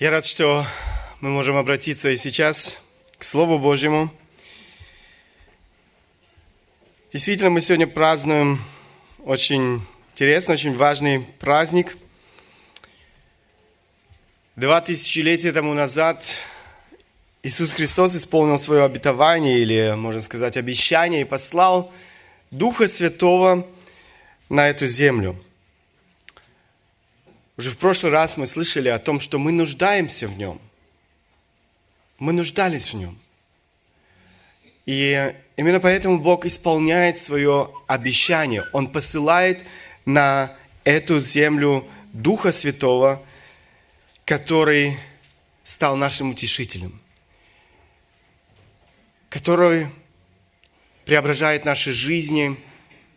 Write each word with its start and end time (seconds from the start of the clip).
Я 0.00 0.12
рад, 0.12 0.24
что 0.24 0.64
мы 1.20 1.28
можем 1.30 1.56
обратиться 1.56 2.08
и 2.10 2.16
сейчас 2.16 2.78
к 3.18 3.24
Слову 3.24 3.58
Божьему. 3.58 4.14
Действительно, 7.12 7.50
мы 7.50 7.60
сегодня 7.60 7.88
празднуем 7.88 8.60
очень 9.24 9.84
интересный, 10.12 10.54
очень 10.54 10.76
важный 10.76 11.22
праздник. 11.40 11.96
Два 14.54 14.80
тысячелетия 14.80 15.50
тому 15.50 15.74
назад 15.74 16.24
Иисус 17.42 17.72
Христос 17.72 18.14
исполнил 18.14 18.56
свое 18.56 18.84
обетование, 18.84 19.58
или, 19.58 19.94
можно 19.96 20.20
сказать, 20.20 20.56
обещание, 20.56 21.22
и 21.22 21.24
послал 21.24 21.92
Духа 22.52 22.86
Святого 22.86 23.66
на 24.48 24.68
эту 24.68 24.86
землю– 24.86 25.36
уже 27.58 27.72
в 27.72 27.76
прошлый 27.76 28.12
раз 28.12 28.36
мы 28.36 28.46
слышали 28.46 28.88
о 28.88 29.00
том, 29.00 29.18
что 29.18 29.38
мы 29.40 29.50
нуждаемся 29.50 30.28
в 30.28 30.38
нем. 30.38 30.60
Мы 32.20 32.32
нуждались 32.32 32.86
в 32.86 32.94
нем. 32.94 33.18
И 34.86 35.34
именно 35.56 35.80
поэтому 35.80 36.20
Бог 36.20 36.46
исполняет 36.46 37.18
свое 37.18 37.68
обещание. 37.88 38.64
Он 38.72 38.86
посылает 38.86 39.64
на 40.06 40.52
эту 40.84 41.18
землю 41.18 41.86
Духа 42.12 42.52
Святого, 42.52 43.22
который 44.24 44.96
стал 45.64 45.96
нашим 45.96 46.30
утешителем, 46.30 47.00
который 49.28 49.88
преображает 51.04 51.64
наши 51.64 51.92
жизни, 51.92 52.56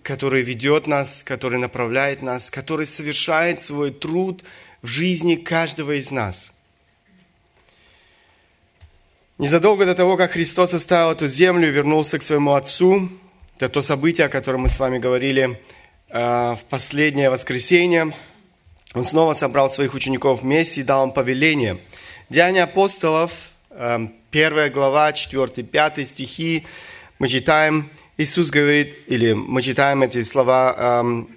который 0.04 0.42
ведет 0.42 0.88
нас, 0.88 1.24
который 1.24 1.60
направляет 1.60 2.22
нас, 2.22 2.50
который 2.50 2.86
совершает 2.86 3.62
свой 3.62 3.92
труд 3.92 4.44
в 4.82 4.88
жизни 4.88 5.36
каждого 5.36 5.94
из 5.94 6.12
нас. 6.12 6.54
Незадолго 9.38 9.86
до 9.86 9.96
того, 9.96 10.18
как 10.18 10.32
Христос 10.32 10.74
оставил 10.74 11.12
эту 11.12 11.28
землю 11.28 11.68
и 11.68 11.72
вернулся 11.72 12.20
к 12.20 12.24
своему 12.24 12.54
Отцу, 12.54 13.10
это 13.58 13.70
то 13.70 13.82
событие, 13.82 14.26
о 14.26 14.30
котором 14.30 14.62
мы 14.62 14.70
с 14.70 14.80
вами 14.80 14.98
говорили 14.98 15.60
э, 16.10 16.20
в 16.20 16.60
последнее 16.70 17.30
воскресенье, 17.30 18.14
он 18.94 19.06
снова 19.06 19.34
собрал 19.34 19.70
своих 19.70 19.94
учеников 19.94 20.42
вместе 20.42 20.82
и 20.82 20.84
дал 20.84 21.06
им 21.06 21.12
повеление. 21.12 21.80
Деяния 22.30 22.64
апостолов, 22.64 23.32
э, 23.70 24.08
первая 24.32 24.70
глава, 24.70 25.12
4-5 25.12 26.04
стихи, 26.06 26.66
мы 27.20 27.28
читаем– 27.28 27.90
Иисус 28.22 28.52
говорит, 28.52 28.96
или 29.08 29.34
мы 29.34 29.62
читаем 29.62 30.04
эти 30.04 30.22
слова 30.22 30.76
эм, 30.78 31.30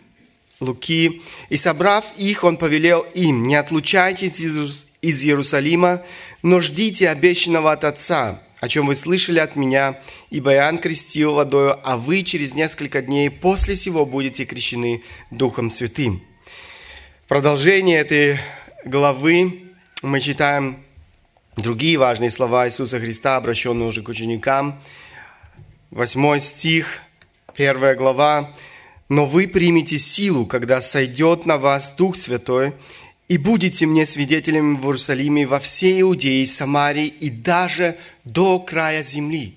Луки, 0.60 1.22
«И 1.48 1.56
собрав 1.56 2.04
их, 2.16 2.44
Он 2.44 2.56
повелел 2.56 3.00
им, 3.14 3.44
не 3.44 3.54
отлучайтесь 3.54 4.40
из, 4.40 4.86
Иерусалима, 5.02 6.02
но 6.42 6.60
ждите 6.60 7.08
обещанного 7.08 7.72
от 7.72 7.84
Отца, 7.84 8.40
о 8.60 8.68
чем 8.68 8.86
вы 8.86 8.94
слышали 8.94 9.38
от 9.38 9.56
меня, 9.56 9.98
ибо 10.30 10.52
Иоанн 10.54 10.78
крестил 10.78 11.34
водою, 11.34 11.78
а 11.82 11.96
вы 11.96 12.22
через 12.22 12.54
несколько 12.54 13.02
дней 13.02 13.30
после 13.30 13.76
сего 13.76 14.06
будете 14.06 14.44
крещены 14.44 15.02
Духом 15.30 15.70
Святым». 15.70 16.22
В 17.24 17.28
продолжение 17.28 17.98
этой 17.98 18.38
главы 18.84 19.62
мы 20.02 20.20
читаем 20.20 20.76
другие 21.56 21.96
важные 21.96 22.30
слова 22.30 22.68
Иисуса 22.68 23.00
Христа, 23.00 23.36
обращенные 23.36 23.88
уже 23.88 24.02
к 24.02 24.08
ученикам– 24.08 24.80
8 25.90 26.40
стих, 26.40 27.00
1 27.54 27.96
глава. 27.96 28.52
«Но 29.08 29.26
вы 29.26 29.46
примете 29.46 29.98
силу, 29.98 30.46
когда 30.46 30.80
сойдет 30.80 31.46
на 31.46 31.58
вас 31.58 31.94
Дух 31.96 32.16
Святой, 32.16 32.72
и 33.28 33.38
будете 33.38 33.86
мне 33.86 34.06
свидетелями 34.06 34.76
в 34.76 34.84
Иерусалиме, 34.84 35.46
во 35.46 35.60
всей 35.60 36.00
Иудее, 36.00 36.46
Самарии 36.46 37.06
и 37.06 37.30
даже 37.30 37.96
до 38.24 38.58
края 38.58 39.02
земли». 39.02 39.56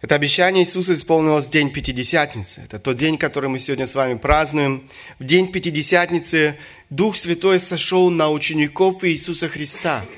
Это 0.00 0.14
обещание 0.14 0.62
Иисуса 0.62 0.94
исполнилось 0.94 1.46
в 1.46 1.50
день 1.50 1.70
Пятидесятницы. 1.70 2.62
Это 2.64 2.78
тот 2.78 2.96
день, 2.96 3.18
который 3.18 3.50
мы 3.50 3.58
сегодня 3.58 3.86
с 3.86 3.94
вами 3.94 4.14
празднуем. 4.14 4.88
В 5.18 5.24
день 5.24 5.52
Пятидесятницы 5.52 6.56
Дух 6.88 7.16
Святой 7.16 7.60
сошел 7.60 8.08
на 8.08 8.30
учеников 8.30 9.04
Иисуса 9.04 9.48
Христа– 9.48 10.04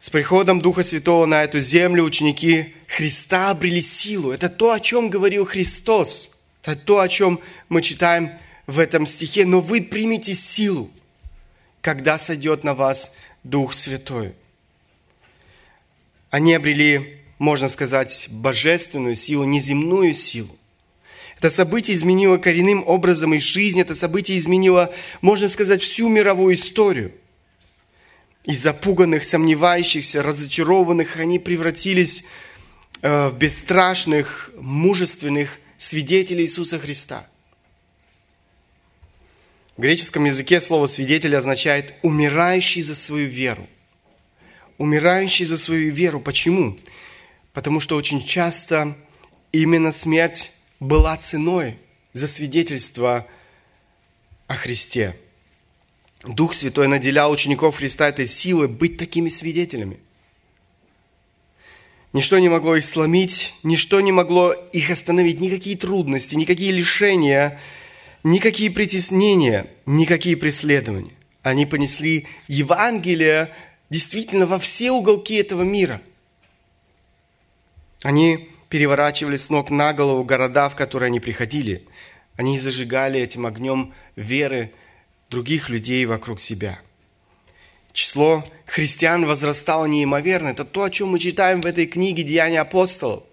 С 0.00 0.08
приходом 0.08 0.62
Духа 0.62 0.82
Святого 0.82 1.26
на 1.26 1.44
эту 1.44 1.60
землю 1.60 2.04
ученики 2.04 2.74
Христа 2.86 3.50
обрели 3.50 3.82
силу. 3.82 4.30
Это 4.32 4.48
то, 4.48 4.72
о 4.72 4.80
чем 4.80 5.10
говорил 5.10 5.44
Христос. 5.44 6.38
Это 6.62 6.74
то, 6.74 7.00
о 7.00 7.08
чем 7.08 7.38
мы 7.68 7.82
читаем 7.82 8.30
в 8.66 8.78
этом 8.78 9.06
стихе. 9.06 9.44
Но 9.44 9.60
вы 9.60 9.82
примете 9.82 10.34
силу, 10.34 10.90
когда 11.82 12.18
сойдет 12.18 12.64
на 12.64 12.74
вас 12.74 13.14
Дух 13.44 13.74
Святой. 13.74 14.32
Они 16.30 16.54
обрели, 16.54 17.18
можно 17.38 17.68
сказать, 17.68 18.28
божественную 18.30 19.16
силу, 19.16 19.44
неземную 19.44 20.14
силу. 20.14 20.56
Это 21.36 21.50
событие 21.50 21.94
изменило 21.94 22.38
коренным 22.38 22.84
образом 22.86 23.34
их 23.34 23.42
жизнь, 23.42 23.78
это 23.78 23.94
событие 23.94 24.38
изменило, 24.38 24.94
можно 25.20 25.50
сказать, 25.50 25.82
всю 25.82 26.08
мировую 26.08 26.54
историю. 26.54 27.12
Из 28.44 28.62
запуганных, 28.62 29.24
сомневающихся, 29.24 30.22
разочарованных 30.22 31.16
они 31.16 31.38
превратились 31.38 32.24
э, 33.02 33.28
в 33.28 33.36
бесстрашных, 33.36 34.50
мужественных 34.56 35.58
свидетелей 35.76 36.44
Иисуса 36.44 36.78
Христа. 36.78 37.26
В 39.76 39.82
греческом 39.82 40.24
языке 40.24 40.60
слово 40.60 40.86
«свидетель» 40.86 41.36
означает 41.36 41.94
«умирающий 42.02 42.82
за 42.82 42.94
свою 42.94 43.28
веру». 43.28 43.66
Умирающий 44.78 45.44
за 45.44 45.58
свою 45.58 45.92
веру. 45.92 46.20
Почему? 46.20 46.78
Потому 47.52 47.80
что 47.80 47.96
очень 47.96 48.24
часто 48.24 48.96
именно 49.52 49.92
смерть 49.92 50.52
была 50.80 51.16
ценой 51.18 51.76
за 52.14 52.26
свидетельство 52.26 53.26
о 54.46 54.54
Христе. 54.54 55.14
Дух 56.24 56.52
Святой 56.54 56.86
наделял 56.86 57.30
учеников 57.30 57.76
Христа 57.76 58.08
этой 58.08 58.26
силой 58.26 58.68
быть 58.68 58.98
такими 58.98 59.28
свидетелями. 59.28 59.98
Ничто 62.12 62.38
не 62.38 62.48
могло 62.48 62.76
их 62.76 62.84
сломить, 62.84 63.54
ничто 63.62 64.00
не 64.00 64.12
могло 64.12 64.52
их 64.52 64.90
остановить, 64.90 65.40
никакие 65.40 65.76
трудности, 65.76 66.34
никакие 66.34 66.72
лишения, 66.72 67.58
никакие 68.24 68.70
притеснения, 68.70 69.66
никакие 69.86 70.36
преследования. 70.36 71.12
Они 71.42 71.66
понесли 71.66 72.26
Евангелие 72.48 73.50
действительно 73.88 74.46
во 74.46 74.58
все 74.58 74.90
уголки 74.90 75.36
этого 75.36 75.62
мира. 75.62 76.02
Они 78.02 78.48
переворачивали 78.68 79.36
с 79.36 79.48
ног 79.48 79.70
на 79.70 79.92
голову 79.92 80.24
города, 80.24 80.68
в 80.68 80.76
которые 80.76 81.06
они 81.06 81.20
приходили. 81.20 81.86
Они 82.36 82.58
зажигали 82.58 83.20
этим 83.20 83.46
огнем 83.46 83.94
веры 84.16 84.72
других 85.30 85.68
людей 85.68 86.04
вокруг 86.06 86.40
себя. 86.40 86.80
Число 87.92 88.44
христиан 88.66 89.24
возрастало 89.24 89.86
неимоверно. 89.86 90.48
Это 90.48 90.64
то, 90.64 90.82
о 90.82 90.90
чем 90.90 91.08
мы 91.08 91.18
читаем 91.18 91.60
в 91.60 91.66
этой 91.66 91.86
книге 91.86 92.22
«Деяния 92.22 92.60
апостолов». 92.60 93.24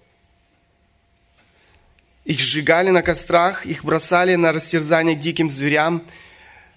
Их 2.25 2.39
сжигали 2.39 2.89
на 2.89 3.01
кострах, 3.01 3.65
их 3.65 3.85
бросали 3.85 4.35
на 4.35 4.51
растерзание 4.51 5.15
диким 5.15 5.49
зверям, 5.49 6.03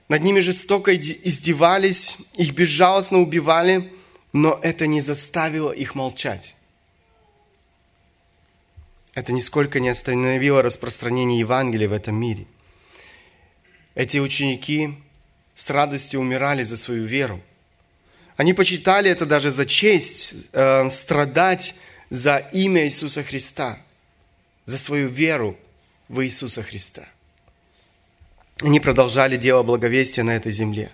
над 0.09 0.23
ними 0.23 0.41
жестоко 0.41 0.97
издевались, 0.97 2.19
их 2.35 2.53
безжалостно 2.53 3.19
убивали, 3.21 3.93
но 4.33 4.59
это 4.63 4.87
не 4.87 5.01
заставило 5.01 5.71
их 5.71 5.95
молчать. 5.95 6.57
Это 9.15 9.33
нисколько 9.33 9.81
не 9.81 9.89
остановило 9.89 10.63
распространение 10.63 11.41
Евангелия 11.41 11.89
в 11.89 11.93
этом 11.93 12.17
мире. 12.17 12.47
Эти 13.95 14.19
ученики 14.19 14.95
с 15.61 15.69
радостью 15.69 16.21
умирали 16.21 16.63
за 16.63 16.75
свою 16.79 17.05
веру. 17.05 17.39
Они 18.39 18.55
почитали 18.55 19.11
это 19.11 19.27
даже 19.27 19.51
за 19.51 19.67
честь, 19.67 20.33
э, 20.53 20.89
страдать 20.89 21.75
за 22.09 22.39
имя 22.39 22.87
Иисуса 22.87 23.23
Христа, 23.23 23.79
за 24.65 24.79
свою 24.79 25.09
веру 25.09 25.59
в 26.09 26.25
Иисуса 26.25 26.63
Христа. 26.63 27.07
Они 28.63 28.81
продолжали 28.81 29.37
дело 29.37 29.63
благовестия 29.63 30.25
на 30.25 30.31
этой 30.31 30.51
земле. 30.51 30.91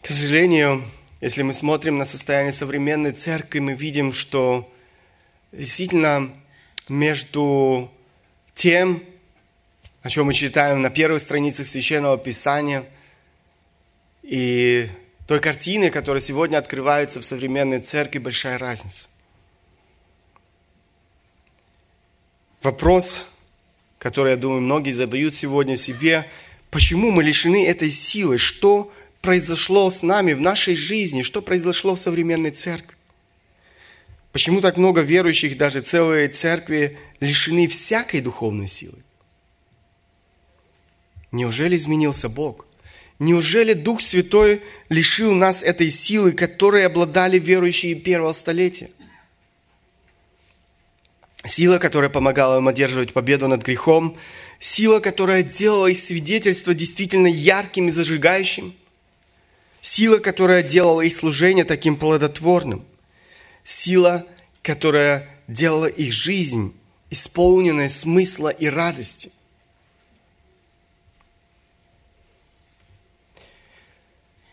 К 0.00 0.06
сожалению, 0.06 0.82
если 1.20 1.42
мы 1.42 1.52
смотрим 1.52 1.98
на 1.98 2.06
состояние 2.06 2.52
современной 2.52 3.12
церкви, 3.12 3.58
мы 3.58 3.74
видим, 3.74 4.14
что 4.14 4.66
действительно 5.52 6.32
между 6.88 7.90
тем, 8.54 9.02
о 10.00 10.08
чем 10.08 10.24
мы 10.24 10.32
читаем 10.32 10.80
на 10.80 10.88
первых 10.88 11.20
страницах 11.20 11.66
Священного 11.66 12.16
Писания– 12.16 12.86
и 14.22 14.88
той 15.26 15.40
картины, 15.40 15.90
которая 15.90 16.20
сегодня 16.20 16.58
открывается 16.58 17.20
в 17.20 17.24
современной 17.24 17.80
церкви, 17.80 18.18
большая 18.18 18.58
разница. 18.58 19.08
Вопрос, 22.62 23.30
который, 23.98 24.30
я 24.30 24.36
думаю, 24.36 24.60
многие 24.60 24.92
задают 24.92 25.34
сегодня 25.34 25.76
себе, 25.76 26.26
Почему 26.72 27.10
мы 27.10 27.22
лишены 27.22 27.66
этой 27.66 27.90
силы? 27.90 28.38
Что 28.38 28.90
произошло 29.20 29.90
с 29.90 30.02
нами 30.02 30.32
в 30.32 30.40
нашей 30.40 30.74
жизни? 30.74 31.20
Что 31.20 31.42
произошло 31.42 31.94
в 31.94 31.98
современной 31.98 32.50
церкви? 32.50 32.96
Почему 34.32 34.62
так 34.62 34.78
много 34.78 35.02
верующих, 35.02 35.58
даже 35.58 35.82
целые 35.82 36.28
церкви, 36.28 36.98
лишены 37.20 37.68
всякой 37.68 38.22
духовной 38.22 38.68
силы? 38.68 38.98
Неужели 41.30 41.76
изменился 41.76 42.30
Бог? 42.30 42.64
Неужели 43.22 43.72
Дух 43.74 44.00
Святой 44.00 44.60
лишил 44.88 45.32
нас 45.32 45.62
этой 45.62 45.92
силы, 45.92 46.32
которой 46.32 46.84
обладали 46.84 47.38
верующие 47.38 47.94
первого 47.94 48.32
столетия? 48.32 48.90
Сила, 51.46 51.78
которая 51.78 52.10
помогала 52.10 52.58
им 52.58 52.66
одерживать 52.66 53.12
победу 53.12 53.46
над 53.46 53.62
грехом, 53.62 54.16
сила, 54.58 54.98
которая 54.98 55.44
делала 55.44 55.86
их 55.86 56.00
свидетельство 56.00 56.74
действительно 56.74 57.28
ярким 57.28 57.86
и 57.86 57.90
зажигающим, 57.92 58.74
сила, 59.80 60.18
которая 60.18 60.64
делала 60.64 61.02
их 61.02 61.16
служение 61.16 61.64
таким 61.64 61.94
плодотворным, 61.94 62.84
сила, 63.62 64.26
которая 64.62 65.28
делала 65.46 65.86
их 65.86 66.12
жизнь 66.12 66.74
исполненной 67.10 67.88
смысла 67.88 68.48
и 68.48 68.66
радости. 68.66 69.30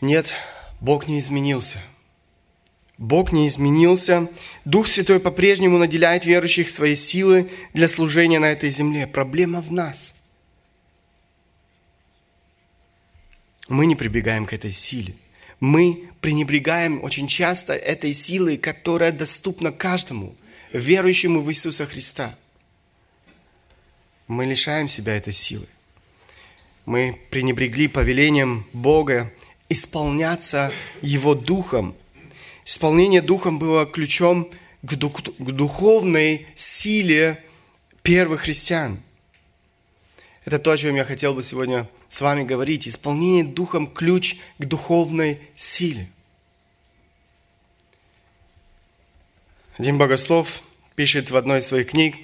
Нет, 0.01 0.33
Бог 0.79 1.07
не 1.07 1.19
изменился– 1.19 1.79
Бог 2.99 3.31
не 3.31 3.47
изменился. 3.47 4.27
Дух 4.65 4.87
Святой 4.87 5.21
по-прежнему 5.21 5.77
наделяет 5.77 6.25
верующих 6.25 6.69
своей 6.69 6.97
силы 6.97 7.49
для 7.73 7.87
служения 7.87 8.39
на 8.39 8.51
этой 8.51 8.69
земле. 8.69 9.07
Проблема 9.07 9.61
в 9.61 9.71
нас. 9.71 10.15
Мы 13.69 13.85
не 13.85 13.95
прибегаем 13.95 14.45
к 14.45 14.51
этой 14.51 14.73
силе. 14.73 15.15
Мы 15.61 16.09
пренебрегаем 16.19 17.01
очень 17.01 17.29
часто 17.29 17.73
этой 17.73 18.11
силой, 18.13 18.57
которая 18.57 19.13
доступна 19.13 19.71
каждому, 19.71 20.35
верующему 20.73 21.41
в 21.41 21.49
Иисуса 21.49 21.85
Христа. 21.85 22.35
Мы 24.27 24.45
лишаем 24.45 24.89
себя 24.89 25.15
этой 25.15 25.31
силы. 25.31 25.67
Мы 26.85 27.17
пренебрегли 27.29 27.87
повелением 27.87 28.67
Бога 28.73 29.31
исполняться 29.69 30.71
Его 31.01 31.35
Духом– 31.35 31.95
Исполнение 32.69 33.23
Духом 33.23 33.57
было 33.57 33.87
ключом 33.87 34.47
к, 34.83 34.93
дух, 34.93 35.23
к 35.23 35.51
духовной 35.51 36.45
силе 36.53 37.43
первых 38.03 38.41
христиан. 38.41 39.01
Это 40.45 40.59
то, 40.59 40.69
о 40.69 40.77
чем 40.77 40.95
я 40.95 41.03
хотел 41.03 41.33
бы 41.33 41.41
сегодня 41.41 41.89
с 42.09 42.21
вами 42.21 42.43
говорить. 42.43 42.87
Исполнение 42.87 43.43
Духом– 43.43 43.87
ключ 43.91 44.35
к 44.59 44.65
духовной 44.65 45.39
силе. 45.55 46.07
Один 49.79 49.97
богослов 49.97 50.61
пишет 50.93 51.31
в 51.31 51.37
одной 51.37 51.61
из 51.61 51.65
своих 51.65 51.89
книг, 51.89 52.15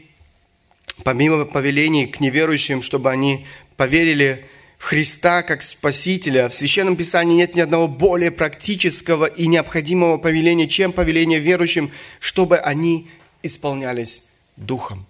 помимо 1.03 1.45
повелений 1.45 2.05
к 2.05 2.19
неверующим, 2.19 2.83
чтобы 2.83 3.09
они 3.09 3.47
поверили 3.77 4.45
Христа 4.77 5.41
как 5.43 5.61
Спасителя. 5.61 6.49
В 6.49 6.53
Священном 6.53 6.95
Писании 6.95 7.35
нет 7.35 7.55
ни 7.55 7.61
одного 7.61 7.87
более 7.87 8.31
практического 8.31 9.25
и 9.25 9.47
необходимого 9.47 10.17
повеления, 10.17 10.67
чем 10.67 10.91
повеление 10.91 11.39
верующим, 11.39 11.91
чтобы 12.19 12.57
они 12.57 13.09
исполнялись 13.41 14.27
Духом. 14.55 15.05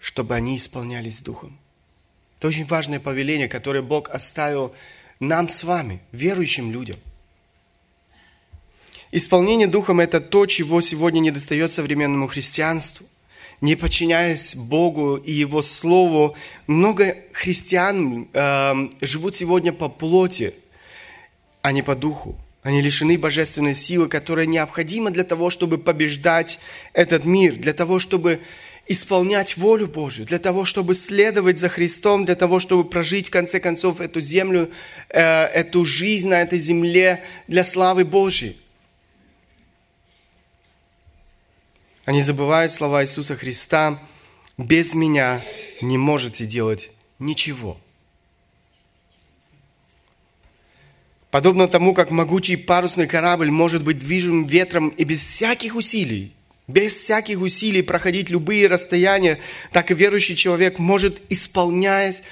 Чтобы 0.00 0.34
они 0.34 0.56
исполнялись 0.56 1.20
Духом. 1.20 1.58
Это 2.38 2.48
очень 2.48 2.66
важное 2.66 3.00
повеление, 3.00 3.48
которое 3.48 3.82
Бог 3.82 4.08
оставил 4.10 4.74
нам 5.18 5.48
с 5.48 5.64
вами, 5.64 6.00
верующим 6.12 6.72
людям. 6.72 6.96
Исполнение 9.12 9.66
Духом– 9.66 10.00
это 10.00 10.20
то, 10.20 10.46
чего 10.46 10.80
сегодня 10.80 11.20
не 11.20 11.30
достает 11.30 11.72
современному 11.72 12.28
христианству– 12.28 13.06
не 13.60 13.76
подчиняясь 13.76 14.56
Богу 14.56 15.16
и 15.16 15.32
Его 15.32 15.62
Слову, 15.62 16.36
много 16.66 17.16
христиан 17.32 18.28
э, 18.32 18.74
живут 19.00 19.36
сегодня 19.36 19.72
по 19.72 19.88
плоти, 19.88 20.54
а 21.62 21.72
не 21.72 21.82
по 21.82 21.94
духу. 21.94 22.36
Они 22.62 22.80
лишены 22.80 23.18
божественной 23.18 23.74
силы, 23.74 24.08
которая 24.08 24.46
необходима 24.46 25.10
для 25.10 25.24
того, 25.24 25.50
чтобы 25.50 25.78
побеждать 25.78 26.58
этот 26.92 27.24
мир, 27.24 27.54
для 27.54 27.72
того, 27.72 27.98
чтобы 27.98 28.40
исполнять 28.86 29.56
волю 29.56 29.86
Божию, 29.86 30.26
для 30.26 30.38
того, 30.38 30.64
чтобы 30.64 30.94
следовать 30.94 31.58
за 31.58 31.68
Христом, 31.68 32.24
для 32.24 32.34
того, 32.34 32.60
чтобы 32.60 32.84
прожить 32.84 33.28
в 33.28 33.30
конце 33.30 33.60
концов 33.60 34.00
эту 34.00 34.20
землю, 34.20 34.70
э, 35.10 35.20
эту 35.20 35.84
жизнь 35.84 36.28
на 36.28 36.42
этой 36.42 36.58
земле 36.58 37.22
для 37.46 37.64
славы 37.64 38.04
Божьей. 38.04 38.56
Они 42.10 42.22
забывают 42.22 42.72
слова 42.72 43.04
Иисуса 43.04 43.36
Христа 43.36 43.96
«Без 44.58 44.94
меня 44.94 45.40
не 45.80 45.96
можете 45.96 46.44
делать 46.44 46.90
ничего». 47.20 47.78
Подобно 51.30 51.68
тому, 51.68 51.94
как 51.94 52.10
могучий 52.10 52.56
парусный 52.56 53.06
корабль 53.06 53.52
может 53.52 53.84
быть 53.84 54.00
движим 54.00 54.44
ветром 54.44 54.88
и 54.88 55.04
без 55.04 55.24
всяких 55.24 55.76
усилий, 55.76 56.32
без 56.66 56.94
всяких 56.94 57.40
усилий 57.40 57.82
проходить 57.82 58.28
любые 58.28 58.66
расстояния, 58.66 59.38
так 59.70 59.92
и 59.92 59.94
верующий 59.94 60.34
человек 60.34 60.80
может 60.80 61.20
исполнять, 61.28 62.24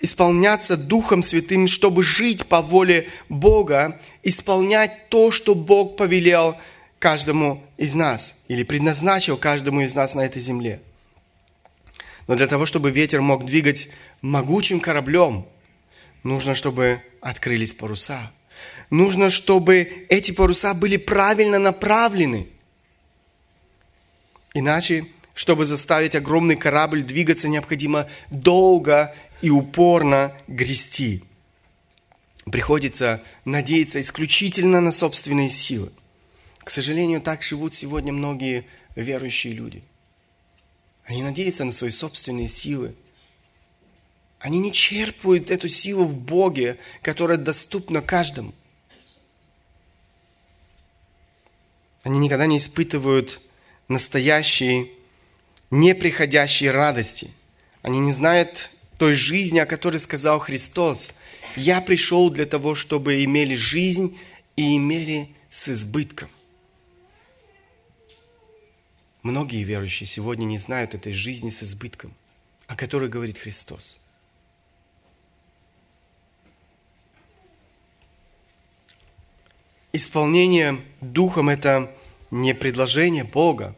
исполняться 0.00 0.78
Духом 0.78 1.22
Святым, 1.22 1.68
чтобы 1.68 2.02
жить 2.02 2.46
по 2.46 2.62
воле 2.62 3.06
Бога, 3.28 4.00
исполнять 4.22 5.10
то, 5.10 5.30
что 5.30 5.54
Бог 5.54 5.98
повелел 5.98 6.56
каждому 7.00 7.64
из 7.78 7.94
нас 7.96 8.36
или 8.46 8.62
предназначил 8.62 9.36
каждому 9.36 9.80
из 9.80 9.94
нас 9.94 10.14
на 10.14 10.20
этой 10.20 10.40
земле. 10.40 10.80
Но 12.28 12.36
для 12.36 12.46
того, 12.46 12.66
чтобы 12.66 12.92
ветер 12.92 13.22
мог 13.22 13.44
двигать 13.44 13.88
могучим 14.20 14.78
кораблем, 14.78 15.46
нужно, 16.22 16.54
чтобы 16.54 17.02
открылись 17.20 17.72
паруса. 17.72 18.30
Нужно, 18.90 19.30
чтобы 19.30 20.06
эти 20.08 20.30
паруса 20.30 20.74
были 20.74 20.98
правильно 20.98 21.58
направлены. 21.58 22.46
Иначе, 24.52 25.06
чтобы 25.34 25.64
заставить 25.64 26.14
огромный 26.14 26.56
корабль 26.56 27.02
двигаться, 27.02 27.48
необходимо 27.48 28.08
долго 28.30 29.14
и 29.40 29.48
упорно 29.48 30.34
грести. 30.48 31.24
Приходится 32.44 33.22
надеяться 33.46 34.00
исключительно 34.00 34.82
на 34.82 34.92
собственные 34.92 35.48
силы. 35.48 35.90
К 36.64 36.70
сожалению, 36.70 37.20
так 37.20 37.42
живут 37.42 37.74
сегодня 37.74 38.12
многие 38.12 38.64
верующие 38.94 39.54
люди. 39.54 39.82
Они 41.04 41.22
надеются 41.22 41.64
на 41.64 41.72
свои 41.72 41.90
собственные 41.90 42.48
силы. 42.48 42.94
Они 44.38 44.58
не 44.58 44.72
черпают 44.72 45.50
эту 45.50 45.68
силу 45.68 46.04
в 46.04 46.18
Боге, 46.18 46.78
которая 47.02 47.38
доступна 47.38 48.00
каждому. 48.00 48.54
Они 52.02 52.18
никогда 52.18 52.46
не 52.46 52.58
испытывают 52.58 53.40
настоящей, 53.88 54.90
неприходящей 55.70 56.70
радости. 56.70 57.30
Они 57.82 57.98
не 57.98 58.12
знают 58.12 58.70
той 58.98 59.14
жизни, 59.14 59.58
о 59.58 59.66
которой 59.66 59.98
сказал 59.98 60.38
Христос. 60.38 61.14
Я 61.56 61.80
пришел 61.80 62.30
для 62.30 62.46
того, 62.46 62.74
чтобы 62.74 63.24
имели 63.24 63.54
жизнь 63.54 64.18
и 64.56 64.76
имели 64.76 65.30
с 65.50 65.68
избытком. 65.68 66.30
Многие 69.22 69.62
верующие 69.64 70.06
сегодня 70.06 70.44
не 70.46 70.56
знают 70.56 70.94
этой 70.94 71.12
жизни 71.12 71.50
с 71.50 71.62
избытком, 71.62 72.14
о 72.66 72.74
которой 72.74 73.10
говорит 73.10 73.36
Христос. 73.36 73.98
Исполнение 79.92 80.80
Духом– 81.02 81.48
это 81.50 81.94
не 82.30 82.54
предложение 82.54 83.24
Бога. 83.24 83.76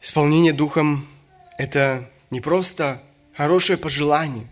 Исполнение 0.00 0.52
Духом– 0.52 1.08
это 1.58 2.08
не 2.30 2.40
просто 2.40 3.02
хорошее 3.32 3.78
пожелание. 3.78 4.46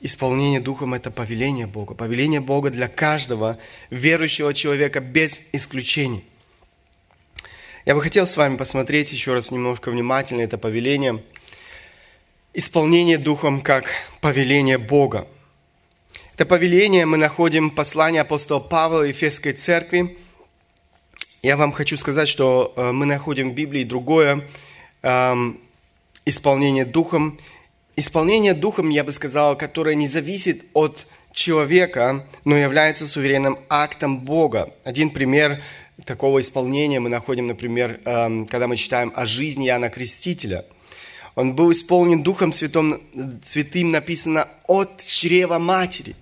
Исполнение 0.00 0.58
Духом– 0.58 0.94
это 0.94 1.12
повеление 1.12 1.68
Бога. 1.68 1.94
Повеление 1.94 2.40
Бога 2.40 2.70
для 2.70 2.88
каждого 2.88 3.58
верующего 3.90 4.52
человека 4.52 4.98
без 4.98 5.48
исключения– 5.52 6.24
я 7.84 7.94
бы 7.94 8.02
хотел 8.02 8.26
с 8.26 8.36
вами 8.36 8.56
посмотреть 8.56 9.12
еще 9.12 9.34
раз 9.34 9.50
немножко 9.50 9.90
внимательно 9.90 10.42
это 10.42 10.58
повеление. 10.58 11.22
Исполнение 12.54 13.18
Духом 13.18 13.60
как 13.60 13.86
повеление 14.20 14.78
Бога. 14.78 15.28
Это 16.34 16.44
повеление 16.44 17.06
мы 17.06 17.16
находим 17.16 17.70
в 17.70 17.74
послании 17.74 18.20
апостола 18.20 18.60
Павла 18.60 19.02
Ефесской 19.02 19.52
церкви. 19.52 20.18
Я 21.42 21.56
вам 21.56 21.72
хочу 21.72 21.96
сказать, 21.96 22.28
что 22.28 22.72
э, 22.76 22.92
мы 22.92 23.06
находим 23.06 23.50
в 23.50 23.54
Библии 23.54 23.84
другое 23.84 24.44
эм, 25.02 25.60
исполнение 26.24 26.84
Духом. 26.84 27.38
Исполнение 27.96 28.54
духом, 28.54 28.90
я 28.90 29.02
бы 29.02 29.10
сказал, 29.10 29.56
которое 29.58 29.96
не 29.96 30.06
зависит 30.06 30.66
от 30.72 31.08
человека, 31.32 32.24
но 32.44 32.56
является 32.56 33.08
суверенным 33.08 33.58
актом 33.68 34.20
Бога. 34.20 34.72
Один 34.84 35.10
пример 35.10 35.60
такого 36.04 36.40
исполнения 36.40 37.00
мы 37.00 37.08
находим, 37.08 37.46
например, 37.46 38.00
эм, 38.04 38.46
когда 38.46 38.68
мы 38.68 38.76
читаем 38.76 39.12
о 39.14 39.26
жизни 39.26 39.66
Иоанна 39.68 39.90
Крестителя. 39.90 40.64
Он 41.34 41.54
был 41.54 41.70
исполнен 41.70 42.22
Духом 42.22 42.52
Святым, 42.52 43.02
Святым 43.42 43.90
написано 43.90 44.48
от 44.66 45.02
чрева 45.02 45.58
матери. 45.58 46.16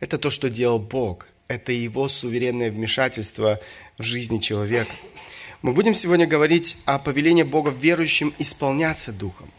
Это 0.00 0.18
то, 0.18 0.30
что 0.30 0.50
делал 0.50 0.78
Бог. 0.78 1.26
Это 1.48 1.72
его 1.72 2.08
суверенное 2.08 2.70
вмешательство 2.70 3.58
в 3.96 4.02
жизни 4.02 4.38
человека. 4.38 4.92
Мы 5.62 5.72
будем 5.72 5.94
сегодня 5.94 6.26
говорить 6.26 6.76
о 6.84 6.98
повелении 6.98 7.42
Бога 7.42 7.70
верующим 7.70 8.32
исполняться 8.38 9.12
Духом. 9.12 9.50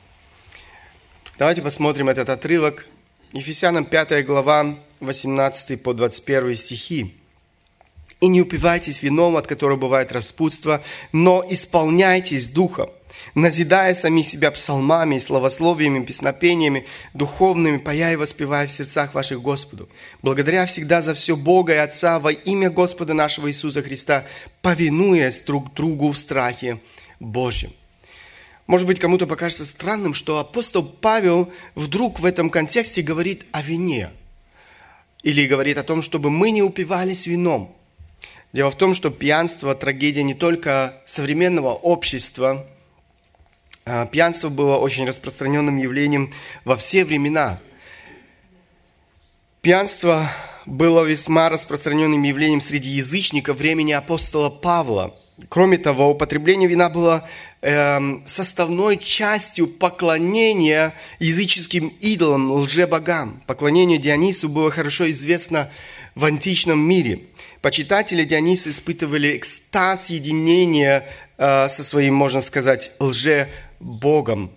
Давайте 1.38 1.62
посмотрим 1.62 2.08
этот 2.10 2.30
отрывок. 2.30 2.86
Ефесянам 3.34 3.86
5 3.86 4.26
глава, 4.26 4.78
18 5.02 5.84
по 5.84 5.94
21 5.94 6.56
стихи. 6.56 7.19
«И 8.20 8.28
не 8.28 8.42
упивайтесь 8.42 9.02
вином, 9.02 9.38
от 9.38 9.48
которого 9.48 9.78
бывает 9.78 10.12
распутство, 10.12 10.82
но 11.12 11.46
исполняйтесь 11.50 12.50
Духом, 12.50 12.90
назидая 13.34 13.96
сами 13.96 14.22
себя 14.22 14.52
псалмами 14.52 15.16
и 15.16 15.20
словословиями, 15.20 16.04
песнопениями, 16.04 16.86
духовными, 17.14 17.78
пая 17.78 18.14
и 18.14 18.16
воспевая 18.16 18.68
в 18.68 18.72
сердцах 18.72 19.14
ваших 19.14 19.42
Господу, 19.42 19.88
благодаря 20.22 20.66
всегда 20.66 21.02
за 21.02 21.14
все 21.14 21.36
Бога 21.36 21.74
и 21.74 21.78
Отца 21.78 22.20
во 22.20 22.32
имя 22.32 22.70
Господа 22.70 23.14
нашего 23.14 23.50
Иисуса 23.50 23.82
Христа, 23.82 24.26
повинуясь 24.62 25.42
друг 25.42 25.74
другу 25.74 26.12
в 26.12 26.18
страхе 26.18 26.80
Божьем. 27.20 27.72
Может 28.70 28.86
быть, 28.86 29.00
кому-то 29.00 29.26
покажется 29.26 29.66
странным, 29.66 30.14
что 30.14 30.38
апостол 30.38 30.84
Павел 30.84 31.52
вдруг 31.74 32.20
в 32.20 32.26
этом 32.26 32.52
контексте 32.52 33.02
говорит 33.02 33.48
о 33.52 33.64
вине. 33.64 34.12
Или 35.24 35.48
говорит 35.48 35.80
о 35.80 35.84
том, 35.84 36.04
чтобы 36.04 36.30
мы 36.30 36.52
не 36.52 36.62
упивались 36.62 37.26
вином. 37.26 37.76
Дело 38.54 38.72
в 38.72 38.76
том, 38.76 38.94
что 38.94 39.12
пьянство– 39.12 39.76
трагедия 39.76 40.24
не 40.24 40.34
только 40.34 41.02
современного 41.06 41.74
общества– 41.74 42.66
а, 43.92 44.06
пьянство 44.06 44.50
было 44.50 44.78
очень 44.78 45.08
распространенным 45.08 45.78
явлением 45.78 46.32
во 46.64 46.78
все 46.78 47.04
времена. 47.04 47.60
Пьянство 49.62 50.30
было 50.68 51.04
весьма 51.04 51.50
распространенным 51.50 52.22
явлением 52.22 52.62
среди 52.62 52.92
язычников 52.92 53.58
времени 53.58 53.92
апостола 53.92 54.52
Павла. 54.52 55.16
Кроме 55.50 55.80
того, 55.80 56.12
употребление 56.12 56.70
вина 56.70 56.90
было 56.90 57.28
э, 57.64 58.00
составной 58.26 59.00
частью 59.00 59.66
поклонения 59.66 60.94
языческим 61.18 61.88
идолам, 62.00 62.52
лжебогам. 62.52 63.42
Поклонение 63.48 63.98
Дионису 63.98 64.50
было 64.50 64.70
хорошо 64.70 65.10
известно 65.10 65.72
в 66.14 66.26
античном 66.26 66.80
мире. 66.80 67.22
Почитатели 67.62 68.24
Диониса 68.24 68.70
испытывали 68.70 69.38
экстаз 69.38 70.10
единения 70.10 71.06
э, 71.38 71.68
со 71.68 71.84
своим, 71.84 72.14
можно 72.14 72.40
сказать, 72.40 72.92
лже 73.00 73.50
Богом. 73.80 74.52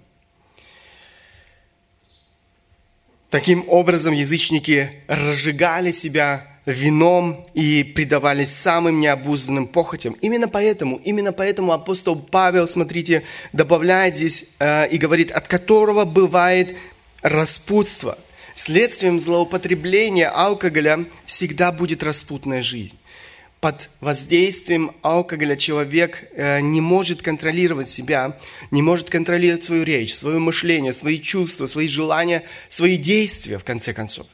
Таким 3.30 3.64
образом, 3.68 4.12
язычники 4.14 4.90
разжигали 5.08 5.90
себя 5.90 6.46
вином 6.64 7.44
и 7.54 7.82
предавались 7.82 8.54
самым 8.54 9.00
необузданным 9.00 9.66
похотям. 9.66 10.12
Именно 10.20 10.48
поэтому, 10.48 10.96
именно 10.96 11.32
поэтому 11.32 11.72
апостол 11.72 12.14
Павел, 12.14 12.68
смотрите, 12.68 13.24
добавляет 13.52 14.14
здесь 14.14 14.44
э, 14.60 14.88
и 14.90 14.98
говорит, 14.98 15.32
от 15.32 15.48
которого 15.48 16.04
бывает 16.04 16.76
распутство. 17.22 18.16
Следствием 18.54 19.18
злоупотребления 19.18 20.28
алкоголя 20.28 21.04
всегда 21.26 21.72
будет 21.72 22.02
распутная 22.02 22.62
жизнь 22.62 22.96
под 23.62 23.90
воздействием 24.00 24.90
алкоголя 25.02 25.54
человек 25.54 26.28
э, 26.32 26.60
не 26.60 26.80
может 26.80 27.22
контролировать 27.22 27.88
себя, 27.88 28.36
не 28.72 28.82
может 28.82 29.08
контролировать 29.08 29.62
свою 29.62 29.84
речь, 29.84 30.16
свое 30.16 30.40
мышление, 30.40 30.92
свои 30.92 31.20
чувства, 31.20 31.68
свои 31.68 31.86
желания, 31.86 32.42
свои 32.68 32.96
действия, 32.96 33.58
в 33.58 33.64
конце 33.64 33.94
концов. 33.94 34.26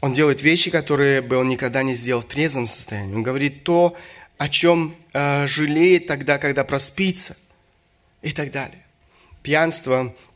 Он 0.00 0.12
делает 0.12 0.42
вещи, 0.42 0.70
которые 0.70 1.22
бы 1.22 1.38
он 1.38 1.48
никогда 1.48 1.82
не 1.82 1.94
сделал 1.94 2.22
в 2.22 2.26
трезвом 2.26 2.68
состоянии. 2.68 3.16
Он 3.16 3.24
говорит 3.24 3.64
то, 3.64 3.96
о 4.38 4.48
чем 4.48 4.94
э, 5.12 5.48
жалеет 5.48 6.06
тогда, 6.06 6.38
когда 6.38 6.62
проспится, 6.62 7.36
и 8.22 8.30
так 8.30 8.52
далее. 8.52 8.86
Пьянство– 9.42 10.14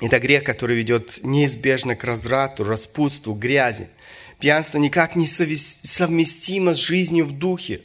это 0.00 0.18
грех, 0.18 0.44
который 0.44 0.76
ведет 0.76 1.20
неизбежно 1.22 1.96
к 1.96 2.04
разврату, 2.04 2.64
распутству, 2.64 3.34
грязи– 3.34 3.88
Пьянство 4.44 4.76
никак 4.76 5.16
не 5.16 5.26
совместимо 5.26 6.74
с 6.74 6.78
жизнью 6.78 7.24
в 7.24 7.32
духе. 7.32 7.80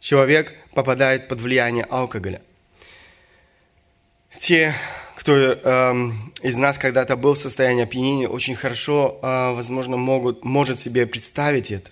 Человек 0.00 0.54
попадает 0.72 1.28
под 1.28 1.40
влияние 1.40 1.84
алкоголя. 1.84 2.40
Те, 4.38 4.74
кто 5.16 5.32
э, 5.36 6.10
из 6.42 6.56
нас 6.56 6.76
когда-то 6.76 7.16
был 7.16 7.34
в 7.34 7.38
состоянии 7.38 7.84
опьянения, 7.84 8.28
очень 8.28 8.54
хорошо, 8.54 9.18
э, 9.22 9.54
возможно, 9.54 9.96
могут, 9.96 10.44
может 10.44 10.78
себе 10.78 11.06
представить 11.06 11.70
это. 11.70 11.90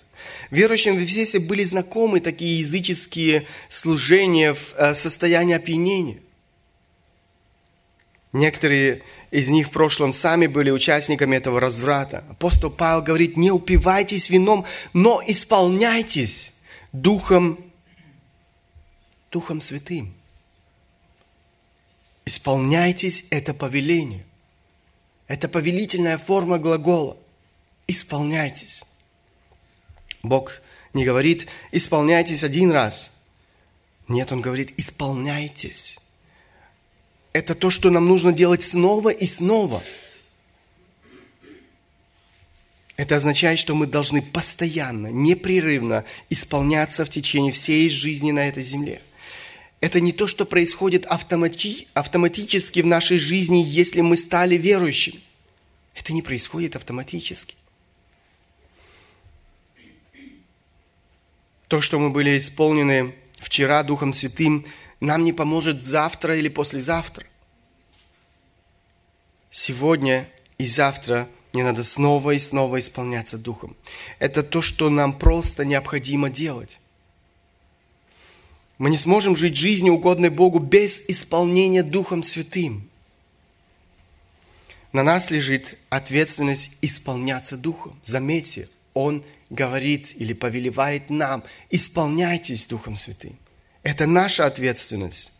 Верующим 0.51 0.95
в 0.95 0.99
Ефесе 0.99 1.39
были 1.39 1.63
знакомы 1.63 2.19
такие 2.19 2.61
языческие 2.61 3.45
служения 3.69 4.53
в 4.53 4.73
э, 4.75 4.93
состоянии 4.93 5.55
опьянения. 5.55 6.17
Некоторые 8.33 9.03
из 9.29 9.49
них 9.49 9.67
в 9.67 9.71
прошлом 9.71 10.11
сами 10.11 10.47
были 10.47 10.71
участниками 10.71 11.35
этого 11.35 11.59
разврата. 11.59 12.23
Апостол 12.29 12.71
Павел 12.71 13.03
говорит, 13.03 13.37
не 13.37 13.51
упивайтесь 13.51 14.29
вином, 14.29 14.65
но 14.91 15.21
исполняйтесь 15.25 16.55
Духом, 16.91 17.63
Духом 19.31 19.61
Святым. 19.61 20.13
Исполняйтесь 22.25 23.25
это 23.29 23.53
повеление. 23.53 24.25
Это 25.27 25.47
повелительная 25.47 26.17
форма 26.17 26.57
глагола. 26.57 27.17
Исполняйтесь. 27.85 28.83
Бог 30.23 30.53
не 30.93 31.05
говорит, 31.05 31.47
исполняйтесь 31.71 32.43
один 32.43 32.71
раз. 32.71 33.11
Нет, 34.07 34.31
Он 34.31 34.41
говорит, 34.41 34.73
исполняйтесь 34.77 35.99
это 37.33 37.55
то, 37.55 37.71
что 37.71 37.89
нам 37.89 38.07
нужно 38.07 38.31
делать 38.31 38.63
снова 38.63 39.09
и 39.09 39.25
снова. 39.25 39.83
Это 42.95 43.15
означает, 43.15 43.57
что 43.57 43.73
мы 43.73 43.87
должны 43.87 44.21
постоянно, 44.21 45.07
непрерывно 45.07 46.05
исполняться 46.29 47.05
в 47.05 47.09
течение 47.09 47.51
всей 47.51 47.89
жизни 47.89 48.31
на 48.31 48.47
этой 48.47 48.61
земле. 48.61 49.01
Это 49.81 49.99
не 49.99 50.11
то, 50.11 50.27
что 50.27 50.45
происходит 50.45 51.05
автомати- 51.07 51.87
автоматически 51.95 52.81
в 52.81 52.85
нашей 52.85 53.17
жизни, 53.17 53.63
если 53.67 54.01
мы 54.01 54.15
стали 54.15 54.55
верующими. 54.55 55.19
Это 55.95 56.13
не 56.13 56.21
происходит 56.21 56.75
автоматически. 56.75 57.55
То, 61.67 61.81
что 61.81 61.99
мы 61.99 62.11
были 62.11 62.37
исполнены 62.37 63.15
вчера 63.39 63.81
Духом 63.81 64.13
Святым– 64.13 64.67
нам 65.03 65.25
не 65.25 65.33
поможет 65.33 65.83
завтра 65.83 66.37
или 66.37 66.47
послезавтра. 66.47 67.25
Сегодня 69.51 70.29
и 70.57 70.65
завтра 70.65 71.27
мне 71.51 71.63
надо 71.63 71.83
снова 71.83 72.31
и 72.31 72.39
снова 72.39 72.79
исполняться 72.79 73.37
Духом. 73.37 73.75
Это 74.19 74.43
то, 74.43 74.61
что 74.61 74.89
нам 74.89 75.19
просто 75.19 75.65
необходимо 75.65 76.29
делать. 76.29 76.79
Мы 78.77 78.89
не 78.89 78.97
сможем 78.97 79.35
жить 79.35 79.57
жизнью, 79.57 79.95
угодной 79.95 80.29
Богу, 80.29 80.59
без 80.59 81.07
исполнения 81.09 81.83
Духом 81.83 82.23
Святым. 82.23 82.89
На 84.93 85.03
нас 85.03 85.31
лежит 85.31 85.77
ответственность 85.89 86.77
исполняться 86.81 87.57
Духом. 87.57 87.99
Заметьте, 88.05 88.69
Он 88.93 89.23
говорит 89.49 90.13
или 90.15 90.31
повелевает 90.31 91.09
нам, 91.09 91.43
исполняйтесь 91.69 92.67
Духом 92.67 92.95
Святым. 92.95 93.37
Это 93.83 94.07
наша 94.07 94.45
ответственность. 94.45 95.33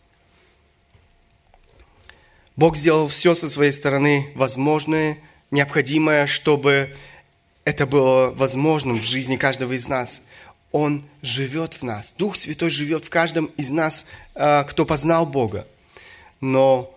Бог 2.56 2.76
сделал 2.76 3.08
все 3.08 3.34
со 3.34 3.50
своей 3.50 3.72
стороны 3.72 4.32
возможное, 4.36 5.18
необходимое, 5.50 6.28
чтобы 6.28 6.96
это 7.64 7.88
было 7.88 8.30
возможным 8.30 9.00
в 9.00 9.04
жизни 9.04 9.38
каждого 9.38 9.74
из 9.74 9.88
нас. 9.88 10.22
Он 10.72 11.06
живет 11.22 11.76
в 11.76 11.84
нас. 11.84 12.14
Дух 12.18 12.36
Святой 12.36 12.70
живет 12.70 13.06
в 13.06 13.10
каждом 13.10 13.46
из 13.58 13.70
нас, 13.70 14.06
а, 14.36 14.64
кто 14.66 14.86
познал 14.86 15.26
Бога. 15.26 15.68
Но 16.42 16.94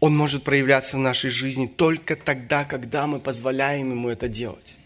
Он 0.00 0.16
может 0.16 0.42
проявляться 0.42 0.96
в 0.96 1.00
нашей 1.00 1.30
жизни 1.30 1.66
только 1.66 2.16
тогда, 2.16 2.64
когда 2.64 3.06
мы 3.06 3.20
позволяем 3.20 3.90
Ему 3.90 4.08
это 4.08 4.28
делать. 4.28 4.76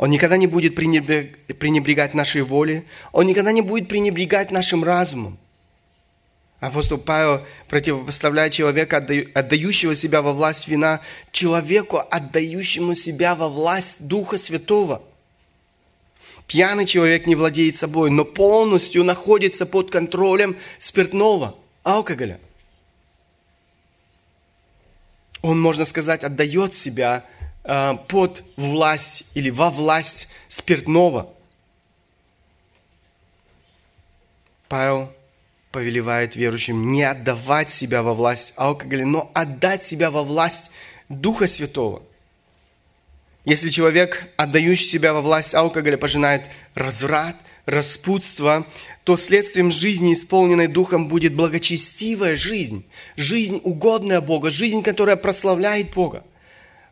Он 0.00 0.08
никогда 0.08 0.38
не 0.38 0.46
будет 0.46 0.74
пренебрегать 0.74 2.14
нашей 2.14 2.40
волей. 2.40 2.84
Он 3.12 3.26
никогда 3.26 3.52
не 3.52 3.60
будет 3.60 3.86
пренебрегать 3.86 4.50
нашим 4.50 4.82
разумом. 4.82 5.36
Апостол 6.58 6.96
Павел 6.96 7.42
противопоставляет 7.68 8.54
человека, 8.54 8.96
отдающего 8.96 9.94
себя 9.94 10.22
во 10.22 10.32
власть 10.32 10.68
вина, 10.68 11.02
человеку, 11.32 11.98
отдающему 11.98 12.94
себя 12.94 13.34
во 13.34 13.50
власть 13.50 13.96
Духа 14.00 14.38
Святого. 14.38 15.02
Пьяный 16.46 16.86
человек 16.86 17.26
не 17.26 17.34
владеет 17.34 17.76
собой, 17.76 18.10
но 18.10 18.24
полностью 18.24 19.04
находится 19.04 19.66
под 19.66 19.90
контролем 19.90 20.56
спиртного, 20.78 21.56
алкоголя. 21.82 22.40
Он, 25.42 25.60
можно 25.60 25.84
сказать, 25.84 26.24
отдает 26.24 26.74
себя 26.74 27.26
под 28.08 28.42
власть 28.56 29.24
или 29.34 29.50
во 29.50 29.70
власть 29.70 30.28
спиртного. 30.48 31.32
Павел 34.68 35.12
повелевает 35.70 36.34
верующим 36.34 36.90
не 36.90 37.04
отдавать 37.04 37.70
себя 37.70 38.02
во 38.02 38.14
власть 38.14 38.54
алкоголя, 38.56 39.06
но 39.06 39.30
отдать 39.34 39.84
себя 39.84 40.10
во 40.10 40.24
власть 40.24 40.72
Духа 41.08 41.46
Святого. 41.46 42.02
Если 43.44 43.70
человек, 43.70 44.28
отдающий 44.36 44.86
себя 44.86 45.12
во 45.12 45.22
власть 45.22 45.54
алкоголя, 45.54 45.96
пожинает 45.96 46.46
разврат, 46.74 47.36
распутство, 47.66 48.66
то 49.04 49.16
следствием 49.16 49.70
жизни, 49.70 50.12
исполненной 50.12 50.66
Духом, 50.66 51.08
будет 51.08 51.34
благочестивая 51.34 52.36
жизнь, 52.36 52.84
жизнь, 53.16 53.60
угодная 53.62 54.20
Бога, 54.20 54.50
жизнь, 54.50 54.82
которая 54.82 55.16
прославляет 55.16 55.94
Бога. 55.94 56.24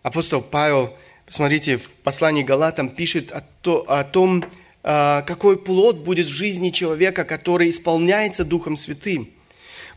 Апостол 0.08 0.40
Павел, 0.40 0.96
посмотрите, 1.26 1.76
в 1.76 1.90
послании 1.90 2.42
Галатам 2.42 2.88
пишет 2.88 3.30
о, 3.30 3.42
то, 3.60 3.84
о 3.86 4.04
том, 4.04 4.42
а, 4.82 5.20
какой 5.20 5.58
плод 5.58 5.98
будет 5.98 6.28
в 6.28 6.32
жизни 6.32 6.70
человека, 6.70 7.24
который 7.24 7.68
исполняется 7.68 8.46
Духом 8.46 8.78
Святым. 8.78 9.28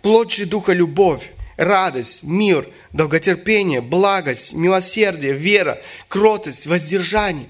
Плод 0.02 0.30
же 0.30 0.48
Духа– 0.48 0.74
любовь, 0.74 1.32
радость, 1.56 2.24
мир, 2.24 2.68
долготерпение, 2.92 3.80
благость, 3.80 4.52
милосердие, 4.52 5.32
вера, 5.32 5.82
кротость, 6.10 6.68
воздержание. 6.68 7.48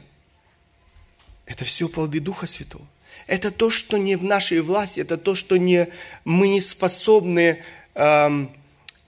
Это 1.48 1.65
все 1.65 1.89
плоды 1.89 2.20
Духа 2.20 2.46
Святого. 2.46 2.86
Это 3.25 3.50
то, 3.50 3.72
что 3.72 3.98
не 3.98 4.15
в 4.15 4.24
нашей 4.24 4.62
власти, 4.62 5.00
это 5.00 5.18
то, 5.18 5.34
что 5.34 5.58
не, 5.58 5.88
мы 6.25 6.48
не 6.48 6.62
способны 6.62 7.63
эм, 7.96 8.51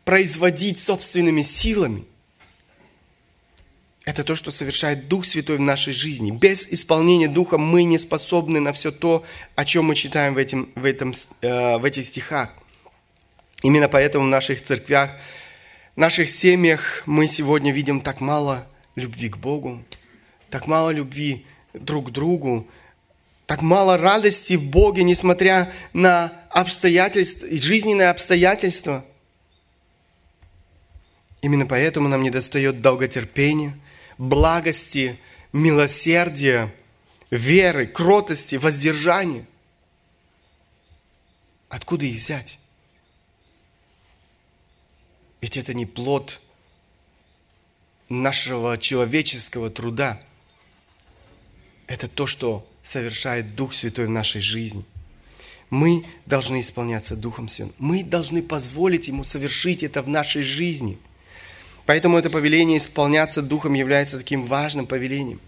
производить 0.05 0.79
собственными 0.79 1.43
силами. 1.43 2.05
Это 4.05 4.25
то, 4.25 4.35
что 4.35 4.51
совершает 4.51 5.07
Дух 5.07 5.25
Святой 5.25 5.57
в 5.57 5.61
нашей 5.61 5.93
жизни. 5.93 6.31
Без 6.31 6.67
исполнения 6.67 7.29
Духа 7.29 7.57
мы 7.57 7.85
не 7.85 7.97
способны 7.97 8.59
на 8.59 8.73
все 8.73 8.91
то, 8.91 9.23
о 9.55 9.63
чем 9.63 9.85
мы 9.85 9.95
читаем 9.95 10.33
в, 10.33 10.37
этим, 10.37 10.69
в, 10.75 10.83
этом, 10.83 11.13
э, 11.41 11.77
в 11.77 11.85
этих 11.85 12.03
стихах. 12.03 12.49
Именно 13.61 13.87
поэтому 13.87 14.25
в 14.25 14.29
наших 14.29 14.61
церквях, 14.61 15.11
в 15.95 15.99
наших 15.99 16.29
семьях 16.29 17.03
мы 17.05 17.27
сегодня 17.27 17.71
видим 17.71 18.01
так 18.01 18.19
мало 18.19 18.67
любви 18.95 19.29
к 19.29 19.37
Богу, 19.37 19.81
так 20.49 20.67
мало 20.67 20.89
любви 20.89 21.45
друг 21.73 22.09
к 22.09 22.11
другу, 22.11 22.67
так 23.45 23.61
мало 23.61 23.97
радости 23.97 24.55
в 24.55 24.65
Боге, 24.65 25.03
несмотря 25.03 25.71
на 25.93 26.33
обстоятельства, 26.49 27.47
жизненные 27.51 28.09
обстоятельства. 28.09 29.05
Именно 31.41 31.65
поэтому 31.67 32.09
нам 32.09 32.21
недостает 32.21 32.81
долготерпения, 32.81 33.77
благости, 34.17 35.19
милосердия, 35.51 36.73
веры, 37.29 37.87
кротости, 37.87 38.55
воздержания. 38.55 39.45
Откуда 41.69 42.05
их 42.05 42.17
взять? 42.17 42.59
Ведь 45.41 45.57
это 45.57 45.73
не 45.73 45.85
плод 45.85 46.41
нашего 48.09 48.77
человеческого 48.77 49.69
труда. 49.69 50.21
Это 51.87 52.07
то, 52.07 52.27
что 52.27 52.67
совершает 52.81 53.55
Дух 53.55 53.73
Святой 53.73 54.05
в 54.05 54.09
нашей 54.09 54.41
жизни. 54.41 54.85
Мы 55.69 56.05
должны 56.25 56.59
исполняться 56.59 57.15
Духом 57.15 57.49
Святым. 57.49 57.73
Мы 57.79 58.03
должны 58.03 58.43
позволить 58.43 59.07
Ему 59.07 59.23
совершить 59.23 59.83
это 59.83 60.01
в 60.01 60.07
нашей 60.07 60.43
жизни– 60.43 60.97
Поэтому 61.85 62.17
это 62.17 62.29
повеление 62.29 62.77
исполняться 62.77 63.41
Духом 63.41 63.73
является 63.73 64.17
таким 64.17 64.45
важным 64.45 64.85
повелением. 64.85 65.39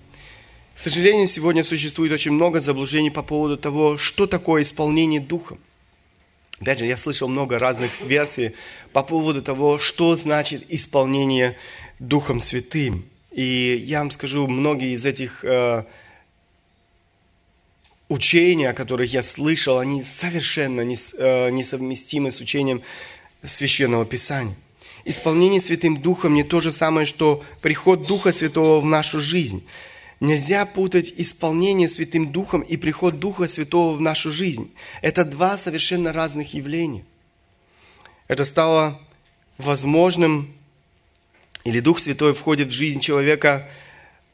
К 0.73 0.79
сожалению, 0.79 1.25
сегодня 1.27 1.63
существует 1.63 2.11
очень 2.11 2.31
много 2.31 2.59
заблуждений 2.59 3.09
по 3.09 3.23
поводу 3.23 3.57
того, 3.57 3.97
что 3.97 4.27
такое 4.27 4.63
исполнение 4.63 5.21
Духом. 5.21 5.57
Опять 6.59 6.79
же, 6.79 6.85
я 6.85 6.97
слышал 6.97 7.29
много 7.29 7.59
разных 7.59 7.91
версий 8.01 8.51
по 8.91 9.03
поводу 9.03 9.41
того, 9.41 9.77
что 9.77 10.15
значит 10.17 10.65
исполнение 10.69 11.57
Духом 11.99 12.41
Святым. 12.41 13.05
И 13.31 13.83
я 13.85 13.99
вам 13.99 14.11
скажу, 14.11 14.47
многие 14.47 14.93
из 14.93 15.05
этих 15.05 15.43
э, 15.43 15.83
учений, 18.09 18.65
о 18.65 18.73
которых 18.73 19.13
я 19.13 19.23
слышал, 19.23 19.79
они 19.79 20.03
совершенно 20.03 20.81
не, 20.81 20.95
э, 21.17 21.49
несовместимы 21.51 22.31
с 22.31 22.41
учением 22.41 22.81
Священного 23.43 24.05
Писания. 24.05 24.55
Исполнение 25.05 25.61
Святым 25.61 25.97
Духом 25.97 26.33
не 26.33 26.43
то 26.43 26.59
же 26.61 26.71
самое, 26.71 27.05
что 27.05 27.43
приход 27.61 28.07
Духа 28.07 28.33
Святого 28.33 28.81
в 28.81 28.85
нашу 28.85 29.19
жизнь. 29.19 29.63
Нельзя 30.19 30.65
путать 30.65 31.13
исполнение 31.17 31.87
Святым 31.87 32.31
Духом 32.31 32.61
и 32.61 32.75
приход 32.75 33.19
Духа 33.19 33.47
Святого 33.47 33.95
в 33.95 34.01
нашу 34.01 34.31
жизнь. 34.31 34.71
Это 35.03 35.23
два 35.23 35.59
совершенно 35.59 36.11
разных 36.11 36.55
явления. 36.55 37.05
Это 38.27 38.45
стало 38.45 38.99
возможным, 39.59 40.51
или 41.63 41.79
Дух 41.79 41.99
Святой 41.99 42.33
входит 42.33 42.69
в 42.69 42.73
жизнь 42.73 42.99
человека 42.99 43.67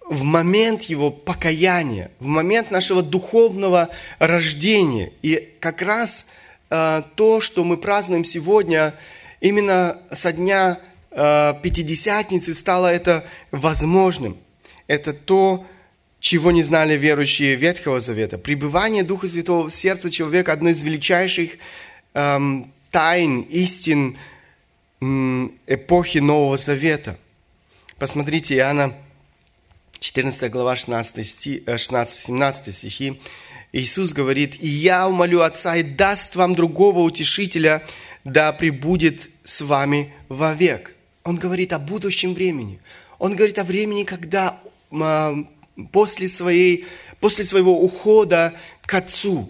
в 0.08 0.24
момент 0.24 0.84
его 0.84 1.12
покаяния, 1.12 2.12
в 2.20 2.28
момент 2.28 2.72
нашего 2.72 3.04
духовного 3.04 3.90
рождения. 4.20 5.12
И 5.22 5.56
как 5.60 5.82
раз 5.82 6.28
э, 6.70 7.02
то, 7.16 7.42
что 7.42 7.66
мы 7.66 7.76
празднуем 7.78 8.24
сегодня, 8.24 8.94
Именно 9.42 9.98
со 10.12 10.32
дня 10.32 10.80
э, 11.10 11.54
Пятидесятницы 11.62 12.54
стало 12.54 12.88
это 12.88 13.26
возможным. 13.52 14.38
Это 14.88 15.14
то, 15.14 15.66
чего 16.20 16.52
не 16.52 16.62
знали 16.62 16.96
верующие 16.96 17.56
Ветхого 17.56 18.00
Завета. 18.00 18.38
Пребывание 18.38 19.04
Духа 19.04 19.28
Святого 19.28 19.68
в 19.70 19.74
сердце 19.74 20.12
человека– 20.12 20.54
одно 20.54 20.70
из 20.70 20.84
величайших 20.84 21.54
эм, 22.14 22.72
тайн, 22.92 23.42
истин 23.42 24.16
эм, 25.02 25.58
эпохи 25.66 26.20
Нового 26.20 26.58
Завета. 26.58 27.18
Посмотрите, 27.98 28.56
Иоанна 28.56 28.94
14 30.00 30.52
глава 30.52 30.76
16, 30.76 31.28
стих, 31.28 31.64
16-17 31.64 32.72
стихи. 32.72 33.20
Иисус 33.72 34.14
говорит, 34.14 34.62
«И 34.62 34.68
я 34.68 35.08
умолю 35.08 35.42
Отца, 35.42 35.78
и 35.78 35.82
даст 35.84 36.36
вам 36.36 36.54
другого 36.54 37.00
утешителя, 37.00 37.82
да 38.24 38.52
пребудет 38.52 39.31
с 39.44 39.62
вами 39.62 40.14
вовек. 40.30 40.96
Он 41.24 41.36
говорит 41.36 41.74
о 41.74 41.80
будущем 41.80 42.34
времени. 42.34 42.80
Он 43.20 43.36
говорит 43.36 43.60
о 43.60 43.64
времени, 43.64 44.04
когда 44.04 44.60
а, 44.92 45.36
после, 45.92 46.28
своей, 46.28 46.86
после 47.20 47.46
своего 47.46 47.82
ухода 47.82 48.54
к 48.82 48.94
Отцу. 48.94 49.50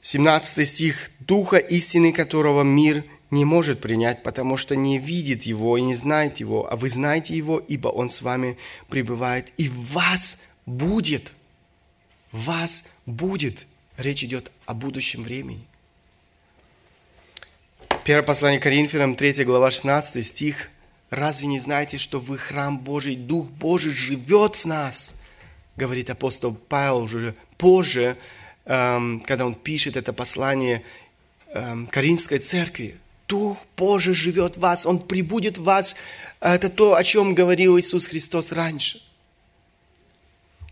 17 0.00 0.68
стих. 0.68 1.10
«Духа 1.20 1.58
истины, 1.58 2.12
которого 2.12 2.62
мир 2.62 3.04
не 3.30 3.44
может 3.44 3.80
принять, 3.80 4.22
потому 4.22 4.56
что 4.56 4.74
не 4.74 4.98
видит 4.98 5.44
Его 5.44 5.78
и 5.78 5.82
не 5.82 5.94
знает 5.94 6.40
Его, 6.40 6.70
а 6.70 6.76
вы 6.76 6.88
знаете 6.88 7.36
Его, 7.36 7.58
ибо 7.58 7.88
Он 7.88 8.08
с 8.08 8.22
вами 8.22 8.58
пребывает, 8.88 9.52
и 9.56 9.68
вас 9.68 10.42
будет». 10.66 11.32
вас 12.32 12.88
будет. 13.06 13.66
Речь 13.96 14.24
идет 14.24 14.50
о 14.66 14.74
будущем 14.74 15.22
времени. 15.22 15.66
Первое 18.04 18.24
послание 18.24 18.58
Коринфянам, 18.58 19.14
3 19.14 19.44
глава, 19.44 19.70
16 19.70 20.26
стих. 20.26 20.70
«Разве 21.10 21.46
не 21.46 21.60
знаете, 21.60 21.98
что 21.98 22.18
вы 22.18 22.36
храм 22.36 22.76
Божий, 22.76 23.14
Дух 23.14 23.48
Божий 23.48 23.92
живет 23.92 24.56
в 24.56 24.64
нас?» 24.64 25.22
Говорит 25.76 26.10
апостол 26.10 26.52
Павел 26.52 26.98
уже 26.98 27.36
позже, 27.58 28.16
эм, 28.64 29.20
когда 29.20 29.46
он 29.46 29.54
пишет 29.54 29.96
это 29.96 30.12
послание 30.12 30.82
эм, 31.54 31.86
Коринфской 31.86 32.38
церкви. 32.38 32.96
Дух 33.28 33.56
Божий 33.76 34.14
живет 34.14 34.56
в 34.56 34.60
вас, 34.60 34.84
Он 34.84 34.98
прибудет 34.98 35.58
в 35.58 35.62
вас. 35.62 35.94
Это 36.40 36.70
то, 36.70 36.96
о 36.96 37.04
чем 37.04 37.34
говорил 37.34 37.78
Иисус 37.78 38.08
Христос 38.08 38.50
раньше. 38.50 39.00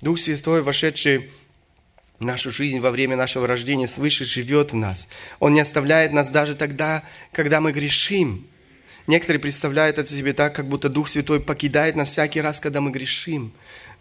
Дух 0.00 0.18
Святой, 0.18 0.62
вошедший 0.62 1.30
нашу 2.20 2.50
жизнь 2.50 2.78
во 2.80 2.90
время 2.90 3.16
нашего 3.16 3.46
рождения 3.46 3.88
свыше 3.88 4.24
живет 4.24 4.72
в 4.72 4.76
нас. 4.76 5.08
Он 5.38 5.54
не 5.54 5.60
оставляет 5.60 6.12
нас 6.12 6.28
даже 6.28 6.54
тогда, 6.54 7.02
когда 7.32 7.60
мы 7.60 7.72
грешим. 7.72 8.46
Некоторые 9.06 9.40
представляют 9.40 9.98
это 9.98 10.08
себе 10.08 10.34
так, 10.34 10.54
как 10.54 10.68
будто 10.68 10.88
Дух 10.88 11.08
Святой 11.08 11.40
покидает 11.40 11.96
нас 11.96 12.10
всякий 12.10 12.40
раз, 12.40 12.60
когда 12.60 12.80
мы 12.80 12.90
грешим. 12.90 13.52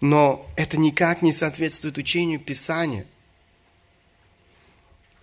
Но 0.01 0.47
это 0.55 0.77
никак 0.77 1.21
не 1.21 1.33
соответствует 1.33 1.97
учению 1.97 2.39
Писания. 2.39 3.05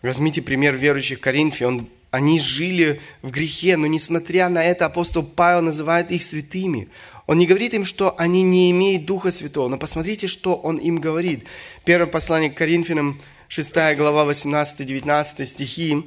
Возьмите 0.03 0.43
пример 0.43 0.75
верующих 0.77 1.21
Коринфе. 1.21 1.67
Он, 1.67 1.89
они 2.11 2.41
жили 2.41 3.01
в 3.23 3.31
грехе, 3.31 3.77
но 3.77 3.87
несмотря 3.87 4.49
на 4.49 4.65
это 4.65 4.87
апостол 4.87 5.23
Павел 5.23 5.63
называет 5.63 6.11
их 6.11 6.23
святыми. 6.23 6.89
Он 7.27 7.39
не 7.39 7.47
говорит 7.47 7.75
им, 7.75 7.85
что 7.85 8.15
они 8.19 8.43
не 8.43 8.71
имеют 8.71 9.05
Духа 9.05 9.33
Святого, 9.33 9.69
но 9.69 9.79
посмотрите, 9.79 10.29
что 10.29 10.55
он 10.55 10.77
им 10.77 10.99
говорит. 10.99 11.45
Первое 11.85 12.07
послание 12.07 12.51
к 12.51 12.57
Коринфянам, 12.57 13.21
6 13.49 13.75
глава, 13.97 14.31
18-19 14.31 15.45
стихи. 15.45 16.05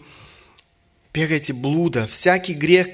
«Бегайте 1.13 1.53
блуда, 1.53 2.07
всякий 2.07 2.53
грех, 2.53 2.87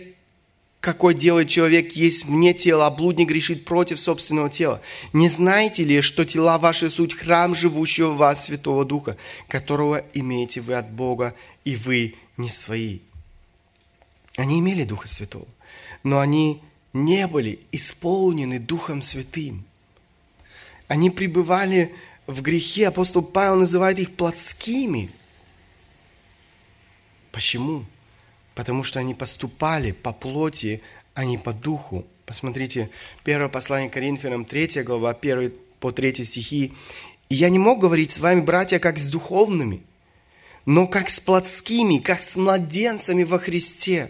какой 0.85 1.15
делает 1.15 1.49
человек, 1.49 1.93
есть 1.93 2.25
вне 2.25 2.53
тела, 2.53 2.85
а 2.85 2.91
блудник 2.91 3.27
грешит 3.27 3.65
против 3.65 3.99
собственного 3.99 4.51
тела. 4.51 4.81
Не 5.13 5.29
знаете 5.29 5.83
ли, 5.83 6.01
что 6.01 6.25
тела 6.25 6.59
ваши 6.59 6.91
суть 6.91 7.15
храм 7.15 7.55
живущего 7.55 8.11
в 8.11 8.17
вас 8.17 8.45
Святого 8.45 8.85
Духа, 8.85 9.17
которого 9.47 10.03
имеете 10.13 10.61
вы 10.61 10.75
от 10.75 10.91
Бога, 10.91 11.35
и 11.63 11.75
вы 11.75 12.13
не 12.38 12.49
свои? 12.49 12.99
Они 14.38 14.59
имели 14.59 14.83
Духа 14.83 15.07
Святого, 15.07 15.47
но 16.03 16.19
они 16.19 16.61
не 16.95 17.27
были 17.27 17.60
исполнены 17.71 18.58
Духом 18.58 19.03
Святым. 19.03 19.63
Они 20.88 21.12
пребывали 21.12 21.93
в 22.25 22.41
грехе. 22.41 22.88
Апостол 22.88 23.21
Павел 23.21 23.58
называет 23.58 23.99
их 23.99 24.15
плотскими. 24.15 25.12
Почему? 27.31 27.86
потому 28.55 28.84
что 28.84 28.99
они 28.99 29.13
поступали 29.13 29.91
по 29.91 30.13
плоти, 30.13 30.81
а 31.13 31.25
не 31.25 31.38
по 31.38 31.53
духу. 31.53 32.05
Посмотрите, 32.25 32.89
первое 33.23 33.49
послание 33.49 33.89
Коринфянам, 33.89 34.45
3 34.45 34.84
глава, 34.84 35.12
1 35.12 35.53
по 35.79 35.91
3 35.91 36.23
стихи. 36.23 36.73
«И 37.29 37.36
я 37.36 37.49
не 37.49 37.60
мог 37.60 37.79
говорить 37.79 38.12
с 38.12 38.19
вами, 38.19 38.41
братья, 38.41 38.79
как 38.79 38.97
с 38.97 39.10
духовными, 39.10 39.84
но 40.65 40.88
как 40.88 41.10
с 41.10 41.19
плотскими, 41.19 41.99
как 41.99 42.23
с 42.23 42.36
младенцами 42.36 43.23
во 43.23 43.38
Христе. 43.38 44.10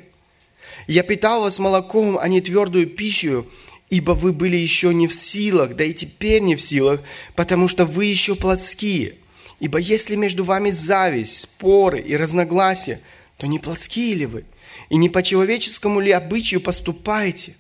Я 0.87 1.03
питал 1.03 1.41
вас 1.41 1.59
молоком, 1.59 2.17
а 2.19 2.27
не 2.27 2.41
твердую 2.41 2.87
пищу, 2.87 3.47
ибо 3.89 4.11
вы 4.11 4.33
были 4.33 4.55
еще 4.55 4.93
не 4.93 5.07
в 5.07 5.13
силах, 5.13 5.75
да 5.75 5.83
и 5.83 5.93
теперь 5.93 6.41
не 6.41 6.55
в 6.55 6.61
силах, 6.61 7.01
потому 7.35 7.67
что 7.67 7.85
вы 7.85 8.05
еще 8.05 8.35
плотские. 8.35 9.15
Ибо 9.59 9.79
если 9.79 10.15
между 10.15 10.43
вами 10.43 10.69
зависть, 10.69 11.39
споры 11.39 11.99
и 11.99 12.15
разногласия– 12.15 13.01
то 13.37 13.47
не 13.47 13.59
плотские 13.59 14.15
ли 14.15 14.25
вы? 14.25 14.45
И 14.89 14.97
не 14.97 15.09
по 15.09 15.23
человеческому 15.23 15.99
ли 15.99 16.11
обычаю 16.11 16.61
поступаете? 16.61 17.55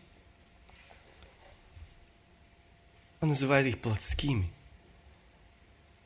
Он 3.21 3.29
называет 3.29 3.65
их 3.67 3.79
плотскими. 3.79 4.49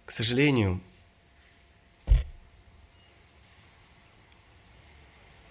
К 0.06 0.12
сожалению, 0.12 0.80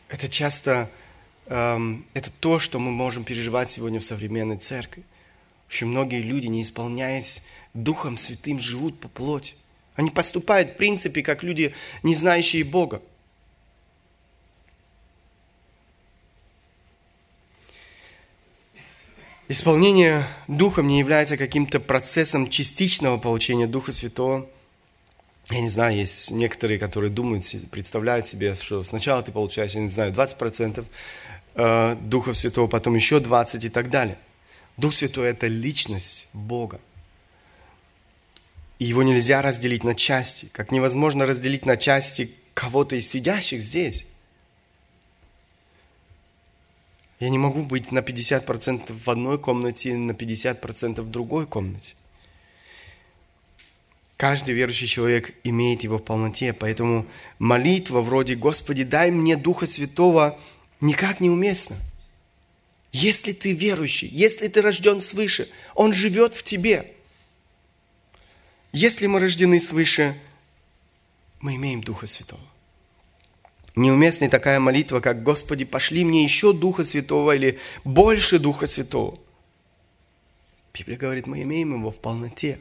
это 0.09 0.29
часто 0.29 0.91
это 1.49 2.31
то, 2.41 2.59
что 2.59 2.79
мы 2.79 2.91
можем 2.91 3.25
переживать 3.25 3.71
сегодня 3.71 4.01
в 4.01 4.05
современной 4.05 4.59
церкви. 4.59 5.05
Очень 5.69 5.89
многие 5.89 6.21
люди, 6.21 6.47
не 6.47 6.63
исполняясь 6.63 7.47
Духом 7.75 8.17
Святым, 8.17 8.59
живут 8.59 9.01
по 9.01 9.09
плоти. 9.09 9.55
Они 9.95 10.11
поступают, 10.11 10.73
в 10.73 10.77
принципе, 10.77 11.23
как 11.23 11.43
люди, 11.43 11.75
не 12.03 12.15
знающие 12.15 12.65
Бога. 12.65 13.03
Исполнение 19.49 20.27
Духом 20.47 20.89
не 20.89 20.99
является 20.99 21.39
каким-то 21.39 21.81
процессом 21.81 22.51
частичного 22.51 23.17
получения 23.17 23.67
Духа 23.67 23.93
Святого. 23.93 24.47
Я 25.51 25.63
не 25.63 25.71
знаю, 25.71 25.97
есть 25.97 26.31
некоторые, 26.31 26.79
которые 26.79 27.11
думают, 27.11 27.47
представляют 27.71 28.29
себе, 28.29 28.55
что 28.55 28.85
сначала 28.85 29.23
ты 29.23 29.33
получаешь, 29.33 29.73
я 29.73 29.81
не 29.81 29.89
знаю, 29.89 30.13
20% 30.13 30.85
э, 31.59 31.97
Духа 32.01 32.33
Святого, 32.33 32.69
потом 32.69 32.95
еще 32.95 33.19
20% 33.19 33.67
и 33.67 33.69
так 33.69 33.91
далее. 33.91 34.17
Дух 34.77 34.95
Святой– 34.95 35.29
это 35.31 35.49
личность 35.49 36.29
Бога. 36.33 36.81
И 38.79 38.85
его 38.85 39.03
нельзя 39.03 39.43
разделить 39.43 39.83
на 39.83 39.95
части, 39.95 40.49
как 40.53 40.71
невозможно 40.71 41.27
разделить 41.27 41.67
на 41.67 41.77
части 41.77 42.33
кого-то 42.55 42.95
из 42.95 43.09
сидящих 43.09 43.61
здесь. 43.61 44.07
Я 47.19 47.31
не 47.31 47.39
могу 47.39 47.63
быть 47.63 47.91
на 47.91 47.99
50% 47.99 48.93
в 48.93 49.11
одной 49.11 49.39
комнате 49.39 49.91
и 49.91 49.95
на 49.95 50.13
50% 50.13 51.03
в 51.03 51.11
другой 51.11 51.47
комнате. 51.47 51.97
Каждый 54.17 54.55
верующий 54.55 54.87
человек 54.87 55.35
имеет 55.43 55.83
его 55.83 55.99
в 55.99 56.05
полноте, 56.05 56.53
поэтому 56.53 57.07
молитва 57.41 58.01
вроде 58.01 58.37
«Господи, 58.37 58.85
дай 58.85 59.11
мне 59.11 59.37
Духа 59.37 59.67
Святого» 59.67 60.39
никак 60.81 61.21
не 61.21 61.31
уместна. 61.31 61.77
Если 62.93 63.33
ты 63.33 63.53
верующий, 63.53 64.09
если 64.09 64.49
ты 64.49 64.63
рожден 64.63 65.01
свыше, 65.01 65.49
Он 65.75 65.93
живет 65.93 66.35
в 66.35 66.43
тебе. 66.43 66.93
Если 68.73 69.07
мы 69.07 69.19
рождены 69.19 69.61
свыше, 69.61 70.19
мы 71.41 71.57
имеем 71.57 71.83
Духа 71.83 72.07
Святого. 72.07 72.41
Неуместной 73.77 74.29
такая 74.29 74.59
молитва, 74.59 75.01
как 75.01 75.23
«Господи, 75.23 75.65
пошли 75.65 76.05
мне 76.05 76.25
еще 76.25 76.53
Духа 76.53 76.83
Святого» 76.83 77.37
или 77.37 77.59
«больше 77.85 78.39
Духа 78.39 78.67
Святого». 78.67 79.19
Библия 80.75 80.99
говорит, 80.99 81.27
мы 81.27 81.43
имеем 81.43 81.75
его 81.75 81.91
в 81.91 81.99
полноте. 81.99 82.59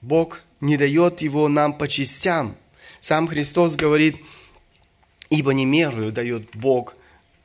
Бог 0.00 0.42
не 0.60 0.76
дает 0.76 1.22
его 1.22 1.48
нам 1.48 1.76
по 1.76 1.88
частям. 1.88 2.56
Сам 3.00 3.28
Христос 3.28 3.76
говорит, 3.76 4.16
ибо 5.30 5.52
не 5.52 5.64
мерую 5.64 6.12
дает 6.12 6.54
Бог 6.54 6.96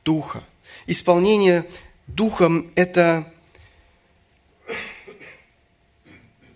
Духа. 0.04 0.42
Исполнение 0.86 1.64
Духом– 2.06 2.70
это 2.74 3.32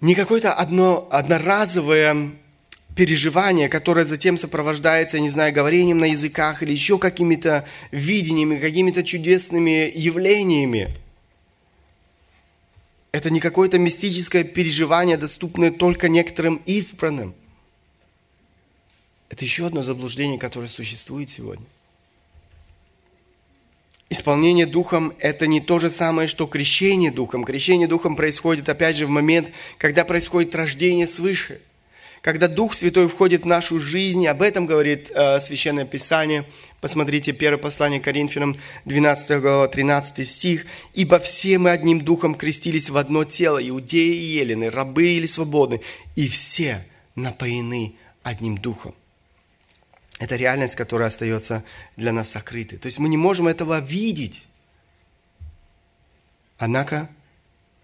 не 0.01 0.15
какое-то 0.15 0.53
одно, 0.53 1.09
одноразовое 1.11 2.33
переживание, 2.95 3.69
которое 3.69 4.05
затем 4.05 4.37
сопровождается, 4.37 5.21
не 5.21 5.31
знаю, 5.31 5.55
говорением 5.55 5.99
на 5.99 6.07
языках 6.07 6.63
или 6.63 6.73
еще 6.73 6.99
какими-то 6.99 7.65
видениями, 7.91 8.59
какими-то 8.59 9.03
чудесными 9.03 9.91
явлениями. 9.95 10.97
Это 13.13 13.31
не 13.31 13.41
какое-то 13.41 13.79
мистическое 13.79 14.45
переживание, 14.45 15.17
доступное 15.17 15.71
только 15.71 16.09
некоторым 16.09 16.61
избранным. 16.67 17.35
Это 19.29 19.45
еще 19.45 19.67
одно 19.67 19.83
заблуждение, 19.83 20.39
которое 20.39 20.69
существует 20.69 21.31
сегодня. 21.31 21.67
Исполнение 24.11 24.65
Духом– 24.65 25.13
это 25.19 25.47
не 25.47 25.61
то 25.61 25.79
же 25.79 25.91
самое, 25.91 26.29
что 26.29 26.47
крещение 26.47 27.11
Духом. 27.11 27.45
Крещение 27.45 27.87
Духом 27.87 28.17
происходит, 28.17 28.69
опять 28.69 28.97
же, 28.97 29.07
в 29.07 29.11
момент, 29.11 29.49
когда 29.77 30.05
происходит 30.05 30.55
рождение 30.55 31.07
свыше– 31.07 31.61
когда 32.23 32.49
Дух 32.49 32.75
Святой 32.75 33.09
входит 33.09 33.43
в 33.43 33.47
нашу 33.47 33.79
жизнь, 33.81 34.27
об 34.27 34.43
этом 34.43 34.67
говорит 34.67 35.11
э, 35.15 35.39
Священное 35.41 35.85
Писание. 35.85 36.45
Посмотрите, 36.81 37.33
первое 37.33 37.59
послание 37.59 38.01
Коринфянам, 38.01 38.57
12 38.87 39.41
глава, 39.41 39.69
13 39.69 40.29
стих. 40.29 40.67
«Ибо 40.95 41.21
все 41.21 41.59
мы 41.59 41.71
одним 41.71 42.01
Духом 42.01 42.35
крестились 42.35 42.91
в 42.91 42.97
одно 42.97 43.25
тело, 43.25 43.59
иудеи 43.67 44.17
и 44.17 44.25
елены, 44.39 44.71
рабы 44.71 45.09
или 45.09 45.27
свободны, 45.27 45.81
и 46.17 46.29
все 46.29 46.85
напоены 47.15 47.95
одним 48.23 48.59
Духом». 48.59 48.95
Это 50.19 50.37
реальность, 50.37 50.75
которая 50.75 51.09
остается 51.09 51.65
для 51.97 52.13
нас 52.13 52.31
сокрытой. 52.31 52.79
То 52.79 52.87
есть 52.87 52.99
мы 52.99 53.09
не 53.09 53.17
можем 53.17 53.47
этого 53.47 53.81
видеть. 53.81 54.47
Однако 56.59 57.09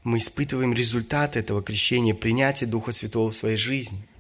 мы 0.03 0.18
испытываем 0.18 0.75
результат 0.75 1.37
этого 1.37 1.62
крещения, 1.62 2.14
принятия 2.14 2.66
Духа 2.66 2.92
Святого 2.92 3.31
в 3.31 3.37
своей 3.37 3.57
жизни– 3.57 3.99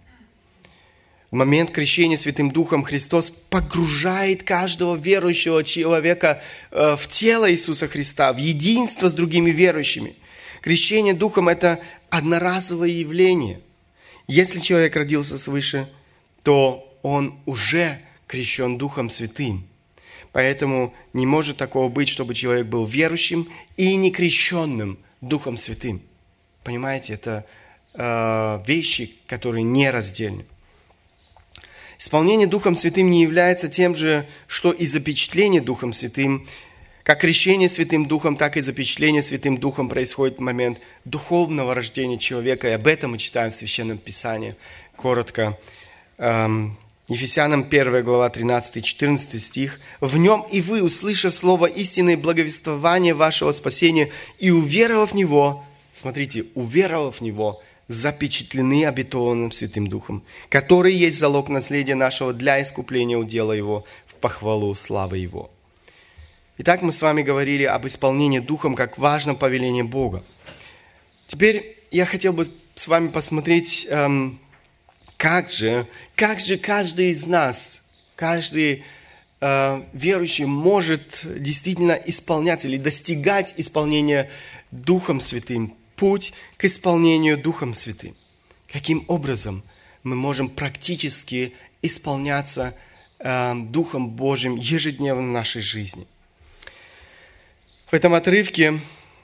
в 1.34 1.36
момент 1.36 1.72
крещения 1.72 2.16
Святым 2.16 2.48
Духом 2.52 2.84
Христос 2.84 3.28
погружает 3.28 4.44
каждого 4.44 4.94
верующего 4.94 5.64
человека 5.64 6.40
э, 6.70 6.94
в 6.96 7.08
тело 7.08 7.50
Иисуса 7.50 7.88
Христа, 7.88 8.32
в 8.32 8.36
единство 8.36 9.08
с 9.08 9.14
другими 9.14 9.50
верующими. 9.50 10.14
Крещение 10.60 11.12
Духом– 11.12 11.48
это 11.48 11.80
одноразовое 12.08 12.90
явление. 12.90 13.58
Если 14.28 14.60
человек 14.60 14.94
родился 14.94 15.36
свыше, 15.36 15.88
то 16.44 16.88
он 17.04 17.38
уже 17.44 18.00
крещен 18.26 18.78
Духом 18.78 19.10
Святым. 19.10 19.68
Поэтому 20.32 20.94
не 21.12 21.26
может 21.26 21.58
такого 21.58 21.90
быть, 21.90 22.08
чтобы 22.08 22.34
человек 22.34 22.66
был 22.66 22.86
верующим 22.86 23.46
и 23.76 23.94
не 23.94 24.10
крещенным 24.10 24.98
Духом 25.20 25.58
Святым. 25.58 26.00
Понимаете, 26.64 27.12
это 27.12 27.44
э, 27.92 28.62
вещи, 28.66 29.12
которые 29.26 29.62
нераздельны. 29.64 30.46
Исполнение 31.98 32.46
Духом 32.46 32.74
Святым 32.74 33.10
не 33.10 33.20
является 33.20 33.68
тем 33.68 33.94
же, 33.94 34.26
что 34.46 34.72
и 34.72 34.86
запечатление 34.86 35.60
Духом 35.60 35.92
Святым. 35.92 36.46
Как 37.02 37.20
крещение 37.20 37.68
Святым 37.68 38.06
Духом, 38.06 38.38
так 38.38 38.56
и 38.56 38.62
запечатление 38.62 39.22
Святым 39.22 39.58
Духом 39.58 39.90
происходит 39.90 40.38
в 40.38 40.40
момент 40.40 40.80
духовного 41.04 41.74
рождения 41.74 42.18
человека. 42.18 42.66
И 42.66 42.72
об 42.72 42.86
этом 42.86 43.10
мы 43.10 43.18
читаем 43.18 43.50
в 43.50 43.54
Священном 43.54 43.98
Писании. 43.98 44.56
Коротко. 44.96 45.58
эм, 46.16 46.78
Ефесянам 47.06 47.66
1 47.70 48.02
глава 48.02 48.30
13-14 48.30 49.38
стих. 49.38 49.78
«В 50.00 50.16
нем 50.16 50.46
и 50.50 50.62
вы, 50.62 50.82
услышав 50.82 51.34
слово 51.34 51.66
истины 51.66 52.16
благовествование 52.16 53.12
вашего 53.12 53.52
спасения, 53.52 54.10
и 54.38 54.50
уверовав 54.50 55.12
в 55.12 55.14
него, 55.14 55.62
смотрите, 55.92 56.46
уверовав 56.54 57.16
в 57.16 57.20
него, 57.20 57.62
запечатлены 57.88 58.86
обетованным 58.86 59.52
Святым 59.52 59.88
Духом, 59.88 60.22
который 60.48 60.94
есть 60.94 61.18
залог 61.18 61.50
наследия 61.50 61.94
нашего 61.94 62.32
для 62.32 62.62
искупления 62.62 63.18
удела 63.18 63.52
его 63.52 63.84
в 64.06 64.14
похвалу 64.14 64.74
славы 64.74 65.18
его». 65.18 65.50
Итак, 66.56 66.80
мы 66.80 66.90
с 66.90 67.02
вами 67.02 67.20
говорили 67.20 67.64
об 67.64 67.86
исполнении 67.86 68.38
Духом 68.38 68.74
как 68.74 68.96
важном 68.96 69.36
повелении 69.36 69.82
Бога. 69.82 70.24
Теперь 71.26 71.76
я 71.90 72.06
хотел 72.06 72.32
бы 72.32 72.46
с 72.74 72.88
вами 72.88 73.08
посмотреть 73.08 73.86
эм, 73.90 74.38
как 75.24 75.50
же, 75.50 75.86
как 76.16 76.38
же 76.38 76.58
каждый 76.58 77.08
из 77.08 77.24
нас, 77.24 77.84
каждый 78.14 78.84
э, 79.40 79.82
верующий 79.94 80.44
может 80.44 81.22
действительно 81.24 81.92
исполнять 81.92 82.66
или 82.66 82.76
достигать 82.76 83.54
исполнения 83.56 84.30
Духом 84.70 85.20
Святым, 85.20 85.74
путь 85.96 86.34
к 86.58 86.66
исполнению 86.66 87.38
Духом 87.38 87.72
Святым. 87.72 88.14
Каким 88.70 89.02
образом 89.08 89.62
мы 90.02 90.14
можем 90.14 90.50
практически 90.50 91.54
исполняться 91.80 92.76
э, 93.18 93.54
Духом 93.70 94.10
Божьим 94.10 94.56
ежедневно 94.56 95.22
в 95.22 95.32
нашей 95.32 95.62
жизни. 95.62 96.06
В 97.90 97.94
этом 97.94 98.12
отрывке 98.12 98.78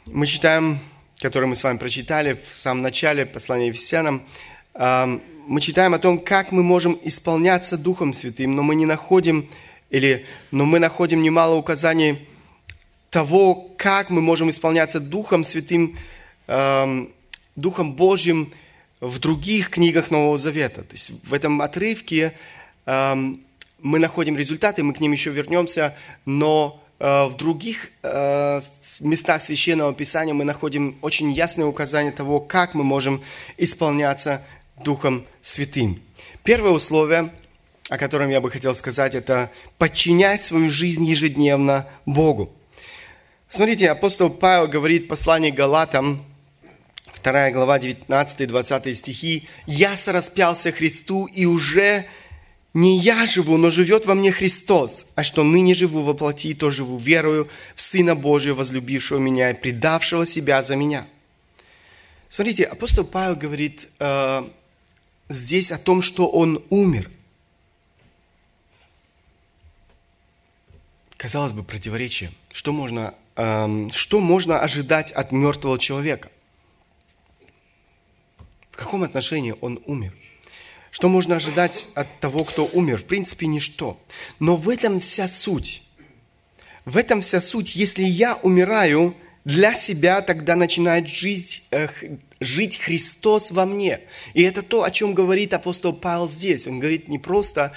мы 0.06 0.26
читаем, 0.26 0.78
который 1.18 1.46
мы 1.46 1.56
с 1.56 1.62
вами 1.62 1.76
прочитали 1.76 2.40
в 2.50 2.56
самом 2.56 2.80
начале 2.80 3.26
послания 3.26 3.66
Ефесянам, 3.66 4.26
э, 4.72 5.20
мы 5.50 5.60
читаем 5.60 5.94
о 5.94 5.98
том, 5.98 6.20
как 6.20 6.52
мы 6.52 6.62
можем 6.62 6.96
исполняться 7.02 7.76
Духом 7.76 8.12
Святым, 8.12 8.54
но 8.54 8.62
мы 8.62 8.76
не 8.76 8.86
находим, 8.86 9.48
или, 9.90 10.24
но 10.52 10.64
мы 10.64 10.78
находим 10.78 11.22
немало 11.22 11.56
указаний 11.56 12.20
того, 13.10 13.68
как 13.76 14.10
мы 14.10 14.20
можем 14.20 14.48
исполняться 14.48 15.00
Духом 15.00 15.42
Святым, 15.42 15.98
эм, 16.46 17.10
Духом 17.56 17.94
Божьим 17.94 18.52
в 19.00 19.18
других 19.18 19.70
книгах 19.70 20.12
Нового 20.12 20.38
Завета. 20.38 20.82
То 20.82 20.92
есть 20.92 21.10
в 21.24 21.34
этом 21.34 21.60
отрывке 21.62 22.32
эм, 22.86 23.40
мы 23.80 23.98
находим 23.98 24.36
результаты, 24.36 24.84
мы 24.84 24.92
к 24.92 25.00
ним 25.00 25.10
еще 25.10 25.30
вернемся, 25.30 25.96
но 26.26 26.80
э, 27.00 27.24
в 27.26 27.34
других 27.34 27.88
э, 28.04 28.60
местах 29.00 29.42
Священного 29.42 29.94
Писания 29.94 30.32
мы 30.32 30.44
находим 30.44 30.96
очень 31.02 31.32
ясные 31.32 31.66
указания 31.66 32.12
того, 32.12 32.38
как 32.38 32.74
мы 32.74 32.84
можем 32.84 33.20
исполняться 33.56 34.42
Духом 34.84 35.26
Святым. 35.42 36.02
Первое 36.42 36.70
условие, 36.70 37.32
о 37.88 37.98
котором 37.98 38.30
я 38.30 38.40
бы 38.40 38.50
хотел 38.50 38.74
сказать, 38.74 39.14
это 39.14 39.50
подчинять 39.78 40.44
свою 40.44 40.70
жизнь 40.70 41.04
ежедневно 41.04 41.86
Богу. 42.06 42.50
Смотрите, 43.48 43.90
апостол 43.90 44.30
Павел 44.30 44.68
говорит 44.68 45.04
в 45.04 45.08
послании 45.08 45.50
Галатам, 45.50 46.24
2 47.22 47.50
глава, 47.50 47.78
19-20 47.78 48.94
стихи, 48.94 49.48
«Я 49.66 49.96
сораспялся 49.96 50.72
Христу, 50.72 51.26
и 51.26 51.44
уже 51.44 52.06
не 52.72 52.98
я 52.98 53.26
живу, 53.26 53.56
но 53.56 53.70
живет 53.70 54.06
во 54.06 54.14
мне 54.14 54.32
Христос, 54.32 55.04
а 55.16 55.24
что 55.24 55.44
ныне 55.44 55.74
живу 55.74 56.00
во 56.02 56.14
плоти, 56.14 56.54
то 56.54 56.70
живу 56.70 56.96
верою 56.96 57.48
в 57.74 57.82
Сына 57.82 58.14
Божия, 58.14 58.54
возлюбившего 58.54 59.18
меня 59.18 59.50
и 59.50 59.54
предавшего 59.54 60.24
себя 60.24 60.62
за 60.62 60.76
меня». 60.76 61.06
Смотрите, 62.28 62.64
апостол 62.64 63.04
Павел 63.04 63.34
говорит, 63.34 63.88
э, 63.98 64.44
здесь 65.30 65.70
о 65.70 65.78
том, 65.78 66.02
что 66.02 66.28
он 66.28 66.62
умер. 66.68 67.10
Казалось 71.16 71.52
бы, 71.52 71.62
противоречие. 71.62 72.32
Что 72.52 72.72
можно, 72.72 73.14
эм, 73.36 73.90
что 73.92 74.20
можно 74.20 74.60
ожидать 74.60 75.12
от 75.12 75.32
мертвого 75.32 75.78
человека? 75.78 76.30
В 78.70 78.76
каком 78.76 79.02
отношении 79.02 79.54
он 79.60 79.80
умер? 79.86 80.14
Что 80.90 81.08
можно 81.08 81.36
ожидать 81.36 81.88
от 81.94 82.20
того, 82.20 82.44
кто 82.44 82.66
умер? 82.66 82.98
В 82.98 83.04
принципе, 83.04 83.46
ничто. 83.46 84.00
Но 84.40 84.56
в 84.56 84.68
этом 84.68 84.98
вся 84.98 85.28
суть. 85.28 85.82
В 86.84 86.96
этом 86.96 87.20
вся 87.20 87.40
суть. 87.40 87.76
Если 87.76 88.02
я 88.02 88.34
умираю, 88.36 89.14
для 89.44 89.74
себя 89.74 90.20
тогда 90.20 90.56
начинает 90.56 91.08
жить, 91.08 91.66
э, 91.70 91.88
жить 92.40 92.78
Христос 92.78 93.50
во 93.50 93.66
мне. 93.66 94.00
И 94.34 94.42
это 94.42 94.62
то, 94.62 94.84
о 94.84 94.90
чем 94.90 95.14
говорит 95.14 95.54
апостол 95.54 95.92
Павел 95.92 96.28
здесь. 96.28 96.66
Он 96.66 96.78
говорит 96.78 97.08
не 97.08 97.18
просто 97.18 97.72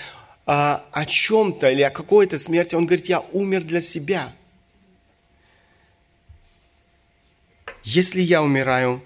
а, 0.45 0.83
о 0.91 1.05
чем-то 1.05 1.69
или 1.69 1.81
о 1.81 1.89
какой-то 1.89 2.37
смерти, 2.37 2.75
он 2.75 2.85
говорит, 2.85 3.07
я 3.07 3.21
умер 3.31 3.63
для 3.63 3.81
себя. 3.81 4.33
Если 7.83 8.21
я 8.21 8.43
умираю, 8.43 9.03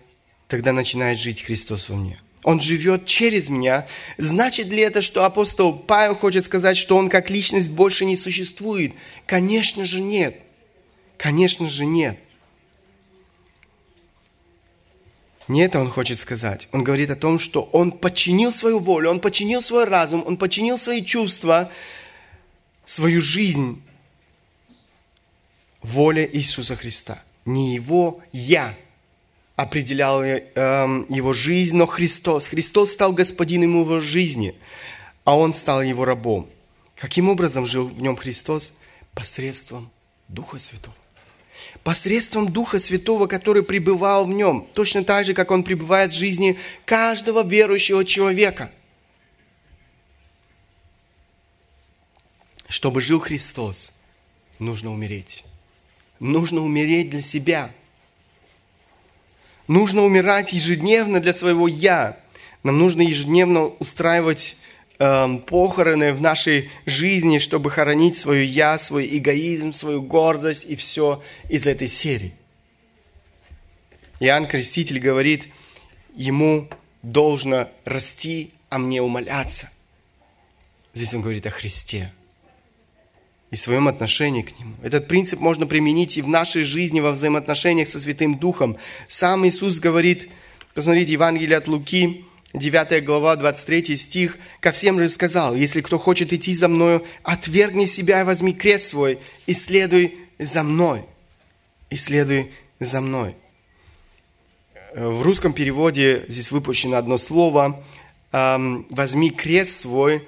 тогда 0.48 0.72
начинает 0.72 1.20
жить 1.20 1.44
Христос 1.44 1.90
во 1.90 1.96
мне. 1.96 2.20
Он 2.44 2.60
живет 2.60 3.06
через 3.06 3.50
меня. 3.50 3.88
Значит 4.18 4.68
ли 4.68 4.80
это, 4.80 5.02
что 5.02 5.26
апостол 5.26 5.78
Павел 5.78 6.16
хочет 6.16 6.46
сказать, 6.46 6.78
что 6.78 6.96
он 6.96 7.10
как 7.10 7.30
личность 7.30 7.70
больше 7.70 8.06
не 8.06 8.16
существует? 8.16 8.94
Конечно 9.26 9.86
же 9.86 10.00
нет. 10.02 10.40
Конечно 11.18 11.68
же 11.68 11.86
нет. 11.86 12.18
Не 15.48 15.62
это 15.62 15.80
он 15.80 15.90
хочет 15.90 16.20
сказать. 16.20 16.68
Он 16.74 16.84
говорит 16.84 17.10
о 17.10 17.16
том, 17.16 17.40
что 17.40 17.64
он 17.72 17.92
подчинил 17.92 18.52
свою 18.52 18.80
волю, 18.80 19.12
он 19.12 19.20
подчинил 19.22 19.62
свой 19.62 19.86
разум, 19.86 20.24
он 20.26 20.38
подчинил 20.38 20.78
свои 20.78 21.04
чувства, 21.04 21.72
свою 22.86 23.22
жизнь 23.22 23.82
воле 25.82 26.30
Иисуса 26.34 26.76
Христа. 26.76 27.24
Не 27.46 27.74
его 27.74 28.22
«я» 28.34 28.76
определял 29.56 30.22
э, 30.22 30.44
его 31.10 31.34
жизнь, 31.34 31.78
но 31.78 31.88
Христос. 31.88 32.48
Христос 32.48 32.92
стал 32.92 33.14
господином 33.14 33.82
его 33.82 34.00
жизни, 34.02 34.54
а 35.24 35.38
он 35.38 35.54
стал 35.54 35.82
его 35.82 36.04
рабом. 36.04 36.48
Каким 36.96 37.30
образом 37.30 37.66
жил 37.66 37.88
в 37.88 38.02
нем 38.02 38.18
Христос? 38.18 38.74
Посредством 39.14 39.90
Духа 40.28 40.60
Святого 40.60 40.96
посредством 41.88 42.52
Духа 42.52 42.80
Святого, 42.80 43.28
который 43.28 43.64
пребывал 43.64 44.26
в 44.26 44.30
нем, 44.30 44.68
точно 44.74 45.06
так 45.06 45.24
же, 45.24 45.34
как 45.34 45.52
он 45.52 45.64
пребывает 45.64 46.12
в 46.12 46.18
жизни 46.18 46.60
каждого 46.84 47.48
верующего 47.48 48.04
человека. 48.04 48.70
Чтобы 52.68 53.00
жил 53.00 53.22
Христос, 53.22 53.94
нужно 54.60 54.92
умереть. 54.92 55.46
Нужно 56.20 56.60
умереть 56.60 57.10
для 57.10 57.22
себя. 57.22 57.72
Нужно 59.70 60.04
умирать 60.04 60.52
ежедневно 60.52 61.22
для 61.22 61.34
своего 61.34 61.70
«я». 61.70 62.20
Нам 62.64 62.80
нужно 62.80 63.02
ежедневно 63.02 63.68
устраивать 63.68 64.58
Эм, 65.00 65.40
похороны 65.42 66.12
в 66.12 66.22
нашей 66.22 66.72
жизни, 66.88 67.38
чтобы 67.38 67.70
хоронить 67.70 68.18
свою 68.18 68.44
я, 68.44 68.80
свой 68.80 69.08
эгоизм, 69.16 69.72
свою 69.72 70.02
гордость 70.02 70.66
и 70.66 70.76
все 70.76 71.22
из 71.50 71.68
этой 71.68 71.88
серии. 71.88 72.34
Иоанн 74.20 74.48
Креститель 74.48 75.00
говорит, 75.00 75.50
ему 76.16 76.68
должно 77.04 77.70
расти, 77.86 78.52
а 78.70 78.80
мне 78.80 79.00
умоляться. 79.04 79.70
Здесь 80.96 81.14
он 81.14 81.22
говорит 81.22 81.46
о 81.46 81.52
Христе 81.52 82.12
и 83.52 83.56
своем 83.56 83.88
отношении 83.88 84.42
к 84.42 84.58
Нему. 84.60 84.74
Этот 84.82 85.08
принцип 85.08 85.40
можно 85.40 85.68
применить 85.68 86.18
и 86.18 86.24
в 86.24 86.28
нашей 86.28 86.64
жизни, 86.64 87.02
во 87.02 87.12
взаимоотношениях 87.12 87.88
со 87.88 88.00
Святым 88.00 88.40
Духом. 88.40 88.78
Сам 89.08 89.46
Иисус 89.48 89.80
говорит, 89.80 90.28
посмотрите, 90.74 91.12
Евангелие 91.14 91.56
от 91.56 91.68
Луки, 91.68 92.26
9 92.54 93.04
глава, 93.04 93.36
23 93.36 93.96
стих, 93.98 94.38
«Ко 94.60 94.72
всем 94.72 95.00
же 95.00 95.10
сказал, 95.10 95.56
если 95.56 95.82
кто 95.82 96.00
хочет 96.00 96.32
идти 96.34 96.54
за 96.54 96.68
мною, 96.68 97.04
отвергни 97.24 97.86
себя 97.86 98.22
и 98.22 98.24
возьми 98.24 98.54
крест 98.54 98.90
свой, 98.90 99.20
и 99.46 99.54
следуй 99.54 100.16
за 100.40 100.64
мной». 100.64 101.04
И 101.90 101.98
следуй 101.98 102.52
за 102.80 103.02
мной. 103.02 103.36
В 104.94 105.22
русском 105.22 105.54
переводе 105.54 106.26
здесь 106.28 106.52
выпущено 106.52 106.98
одно 106.98 107.18
слово 107.18 107.84
«возьми 108.32 109.30
крест 109.30 109.82
свой», 109.82 110.24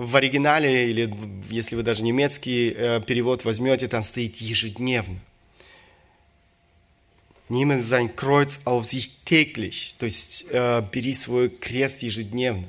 в 0.00 0.16
оригинале, 0.16 0.88
или 0.88 1.12
если 1.50 1.76
вы 1.76 1.82
даже 1.82 2.02
немецкий 2.02 2.72
э, 2.74 3.02
перевод 3.06 3.44
возьмете, 3.44 3.86
там 3.86 4.02
стоит 4.02 4.36
ежедневно. 4.36 5.20
Nehmen 7.50 7.82
sein 7.82 8.14
Kreuz 8.14 8.60
auf 8.64 8.86
sich 8.86 9.24
täglich, 9.24 9.96
то 9.98 10.06
есть 10.06 10.46
э, 10.50 10.82
бери 10.92 11.12
свой 11.12 11.48
крест 11.48 12.04
ежедневно. 12.04 12.68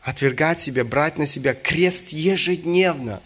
Отвергать 0.00 0.62
себя, 0.62 0.84
брать 0.84 1.18
на 1.18 1.26
себя 1.26 1.54
крест 1.54 2.10
ежедневно. 2.10 3.20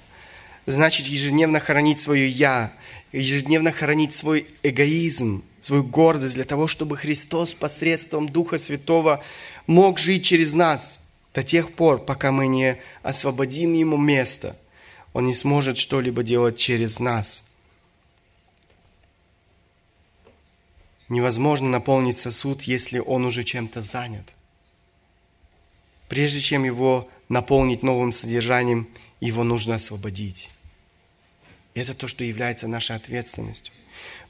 Значит, 0.65 1.09
ежедневно 1.09 1.61
хоронить 1.61 2.01
свое 2.01 2.27
«я», 2.27 2.73
ежедневно 3.13 3.71
хоронить 3.71 4.15
свой 4.15 4.47
эгоизм, 4.63 5.45
свою 5.61 5.85
гордость 5.85 6.35
для 6.35 6.45
того, 6.45 6.67
чтобы 6.67 6.97
Христос 6.97 7.53
посредством 7.53 8.31
Духа 8.31 8.57
Святого 8.57 9.23
мог 9.67 9.99
жить 9.99 10.25
через 10.25 10.55
нас 10.55 11.01
до 11.35 11.43
тех 11.43 11.71
пор, 11.73 12.03
пока 12.03 12.33
мы 12.33 12.47
не 12.47 12.79
освободим 13.03 13.75
Ему 13.75 13.99
место. 13.99 14.57
Он 15.13 15.27
не 15.27 15.35
сможет 15.35 15.77
что-либо 15.77 16.23
делать 16.23 16.57
через 16.57 16.99
нас. 16.99 17.52
Невозможно 21.13 21.69
наполнить 21.69 22.17
сосуд, 22.17 22.63
если 22.63 22.99
он 22.99 23.27
уже 23.27 23.45
чем-то 23.45 23.83
занят. 23.83 24.33
Прежде 26.09 26.41
чем 26.41 26.65
его 26.65 27.07
наполнить 27.29 27.83
новым 27.83 28.13
содержанием, 28.13 28.89
его 29.21 29.45
нужно 29.45 29.75
освободить. 29.75 30.49
Это 31.75 31.93
то, 31.93 32.09
что 32.09 32.25
является 32.25 32.67
нашей 32.67 32.97
ответственностью. 32.97 33.75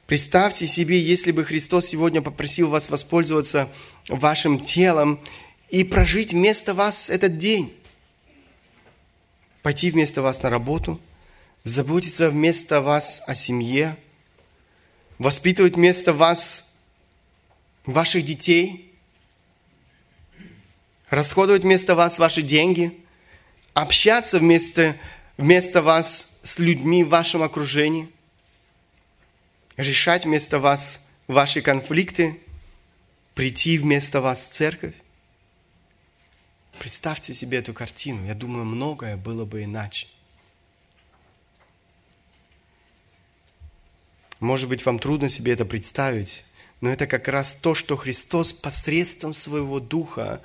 Представьте 0.09 0.67
себе, 0.67 1.01
если 1.01 1.31
бы 1.31 1.45
Христос 1.45 1.87
сегодня 1.87 2.21
попросил 2.21 2.69
вас 2.69 2.91
воспользоваться 2.91 3.69
вашим 4.09 4.59
телом 4.59 5.21
и 5.69 5.85
прожить 5.85 6.33
вместо 6.33 6.75
вас 6.75 7.11
этот 7.11 7.39
день. 7.39 7.73
Пойти 9.63 9.93
вместо 9.93 10.21
вас 10.21 10.43
на 10.43 10.51
работу, 10.51 11.01
заботиться 11.63 12.29
вместо 12.29 12.81
вас 12.81 13.23
о 13.29 13.37
семье, 13.37 13.97
воспитывать 15.19 15.77
вместо 15.77 16.13
вас 16.13 16.72
ваших 17.85 18.25
детей, 18.25 18.93
расходовать 21.09 21.63
вместо 21.63 21.95
вас 21.95 22.19
ваши 22.19 22.43
деньги, 22.43 22.97
общаться 23.75 24.39
вместо, 24.39 24.97
вместо 25.37 25.83
вас 25.83 26.39
с 26.43 26.59
людьми 26.59 27.05
в 27.05 27.09
вашем 27.09 27.43
окружении, 27.43 28.09
решать 29.77 30.25
вместо 30.25 30.59
вас 30.59 31.07
ваши 31.27 31.61
конфликты, 31.61 32.41
прийти 33.35 33.79
вместо 33.79 34.21
вас 34.21 34.49
в 34.49 34.53
церковь. 34.53 34.95
Представьте 36.79 37.35
себе 37.35 37.59
эту 37.59 37.75
картину. 37.75 38.27
Я 38.27 38.35
думаю, 38.35 38.65
многое 38.65 39.17
было 39.17 39.45
бы 39.45 39.65
иначе. 39.65 40.09
Может 44.41 44.69
быть, 44.69 44.85
вам 44.85 44.99
трудно 44.99 45.29
себе 45.29 45.53
это 45.53 45.65
представить, 45.65 46.43
но 46.83 46.91
это 46.91 47.07
как 47.07 47.29
раз 47.29 47.55
то, 47.55 47.75
что 47.75 47.97
Христос 47.97 48.53
посредством 48.53 49.33
своего 49.35 49.79
Духа 49.79 50.43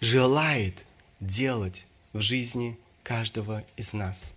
желает 0.00 0.84
делать 1.18 1.86
в 2.12 2.20
жизни 2.20 2.78
каждого 3.02 3.64
из 3.78 3.94
нас. 3.94 4.34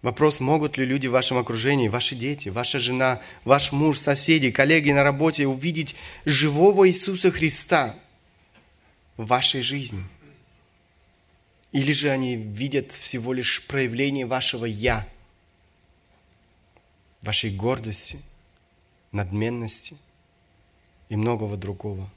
Вопрос, 0.00 0.40
могут 0.40 0.78
ли 0.78 0.86
люди 0.86 1.08
в 1.08 1.12
вашем 1.12 1.36
окружении, 1.36 1.88
ваши 1.88 2.14
дети, 2.14 2.48
ваша 2.48 2.78
жена, 2.78 3.20
ваш 3.44 3.72
муж, 3.72 3.98
соседи, 3.98 4.50
коллеги 4.50 4.90
на 4.90 5.02
работе 5.02 5.46
увидеть 5.46 5.94
живого 6.24 6.88
Иисуса 6.88 7.30
Христа 7.30 7.94
в 9.18 9.26
вашей 9.26 9.60
жизни? 9.60 10.04
Или 11.72 11.92
же 11.92 12.08
они 12.08 12.36
видят 12.36 12.92
всего 12.92 13.34
лишь 13.34 13.66
проявление 13.66 14.24
вашего 14.24 14.64
«я», 14.64 15.06
вашей 17.22 17.54
гордости, 17.54 18.20
надменности 19.12 19.96
и 21.08 21.16
многого 21.16 21.56
другого? 21.56 22.10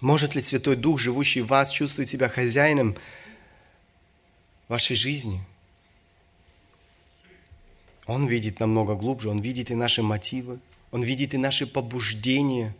Может 0.00 0.34
ли 0.34 0.42
Святой 0.42 0.76
Дух, 0.76 0.98
живущий 1.00 1.40
в 1.40 1.46
вас, 1.46 1.70
чувствовать 1.70 2.10
себя 2.10 2.28
хозяином 2.28 2.96
вашей 4.68 4.96
жизни– 4.96 5.40
он 8.06 8.26
видит 8.26 8.60
намного 8.60 8.94
глубже, 8.94 9.28
Он 9.28 9.40
видит 9.40 9.70
и 9.70 9.74
наши 9.74 10.02
мотивы, 10.02 10.58
Он 10.92 11.02
видит 11.02 11.34
и 11.34 11.38
наши 11.38 11.66
побуждения. 11.66 12.74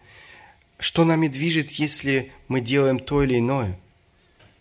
Что 0.78 1.04
нами 1.04 1.26
движет, 1.26 1.72
если 1.72 2.30
мы 2.48 2.60
делаем 2.60 3.00
то 3.00 3.22
или 3.22 3.38
иное? 3.38 3.78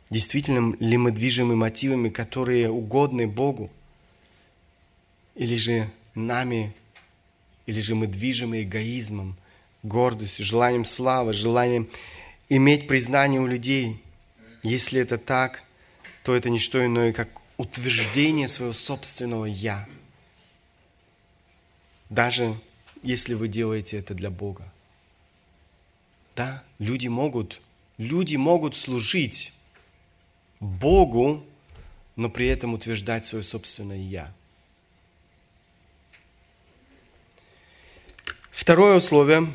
Действительно 0.10 0.76
ли 0.80 0.98
мы 0.98 1.12
движимы 1.12 1.56
мотивами, 1.56 2.10
которые 2.10 2.70
угодны 2.70 3.28
Богу? 3.28 3.70
Или 5.36 5.58
же 5.58 5.90
нами, 6.16 6.74
или 7.66 7.82
же 7.82 7.96
мы 7.96 8.08
движимы 8.08 8.64
эгоизмом, 8.64 9.38
гордостью, 9.84 10.46
желанием 10.46 10.86
славы, 10.86 11.34
желанием 11.34 11.90
иметь 12.50 12.88
признание 12.88 13.42
у 13.42 13.48
людей? 13.48 14.02
Если 14.64 15.00
это 15.00 15.18
так, 15.18 15.64
то 16.24 16.36
это 16.36 16.50
не 16.50 16.60
что 16.60 16.84
иное, 16.84 17.14
как 17.14 17.30
утверждение 17.58 18.48
своего 18.48 18.74
собственного 18.74 19.46
«я» 19.46 19.88
даже 22.10 22.58
если 23.04 23.34
вы 23.34 23.48
делаете 23.48 23.98
это 23.98 24.14
для 24.14 24.30
Бога. 24.30 24.72
Да, 26.36 26.64
люди 26.80 27.08
могут, 27.08 27.62
люди 27.98 28.36
могут 28.36 28.76
служить 28.76 29.54
Богу, 30.60 31.46
но 32.16 32.30
при 32.30 32.48
этом 32.48 32.74
утверждать 32.74 33.26
свое 33.26 33.44
собственное 33.44 33.98
«я». 33.98 34.34
Второе 38.56 38.96
условие 38.96 39.48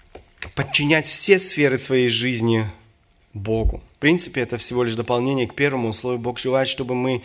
–подчинять 0.54 1.06
все 1.06 1.38
сферы 1.38 1.76
своей 1.76 2.08
жизни 2.08 2.66
Богу. 3.34 3.82
В 3.96 3.98
принципе, 3.98 4.40
это 4.40 4.56
всего 4.56 4.82
лишь 4.82 4.94
дополнение 4.94 5.46
к 5.46 5.54
первому 5.54 5.90
условию. 5.90 6.18
Бог 6.18 6.38
желает, 6.38 6.66
чтобы 6.66 6.94
мы 6.94 7.22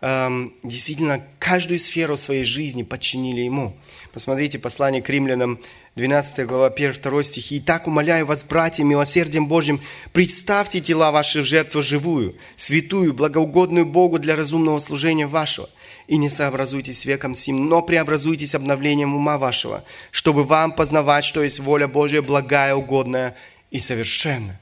эм, 0.00 0.52
действительно 0.64 1.24
каждую 1.38 1.78
сферу 1.78 2.16
своей 2.16 2.44
жизни 2.44 2.82
подчинили 2.82 3.42
Ему. 3.42 3.76
Посмотрите 4.12 4.58
послание 4.58 5.00
к 5.00 5.08
римлянам, 5.08 5.60
12 5.94 6.44
глава, 6.44 6.74
1-2 6.76 7.22
стихи. 7.22 7.58
«Итак, 7.58 7.86
умоляю 7.86 8.26
вас, 8.26 8.42
братья, 8.42 8.82
милосердием 8.82 9.46
Божьим, 9.46 9.80
представьте 10.12 10.80
тела 10.80 11.12
ваши 11.12 11.42
в 11.42 11.44
жертву 11.44 11.82
живую, 11.82 12.34
святую, 12.56 13.14
благоугодную 13.14 13.86
Богу 13.86 14.18
для 14.18 14.34
разумного 14.34 14.80
служения 14.80 15.28
вашего. 15.28 15.70
И 16.06 16.18
не 16.18 16.28
сообразуйтесь 16.28 17.04
веком 17.04 17.34
сим, 17.34 17.68
но 17.68 17.80
преобразуйтесь 17.80 18.54
обновлением 18.54 19.14
ума 19.14 19.38
вашего, 19.38 19.84
чтобы 20.10 20.44
вам 20.44 20.72
познавать, 20.72 21.24
что 21.24 21.42
есть 21.42 21.60
воля 21.60 21.88
Божья, 21.88 22.20
благая, 22.20 22.74
угодная 22.74 23.34
и 23.70 23.80
совершенная». 23.80 24.60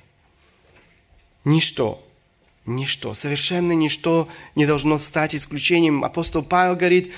Ничто, 1.45 2.01
ничто, 2.67 3.15
совершенно 3.15 3.73
ничто 3.73 4.29
не 4.55 4.65
должно 4.67 4.99
стать 4.99 5.35
исключением. 5.35 6.05
Апостол 6.05 6.45
Павел 6.45 6.77
говорит, 6.77 7.13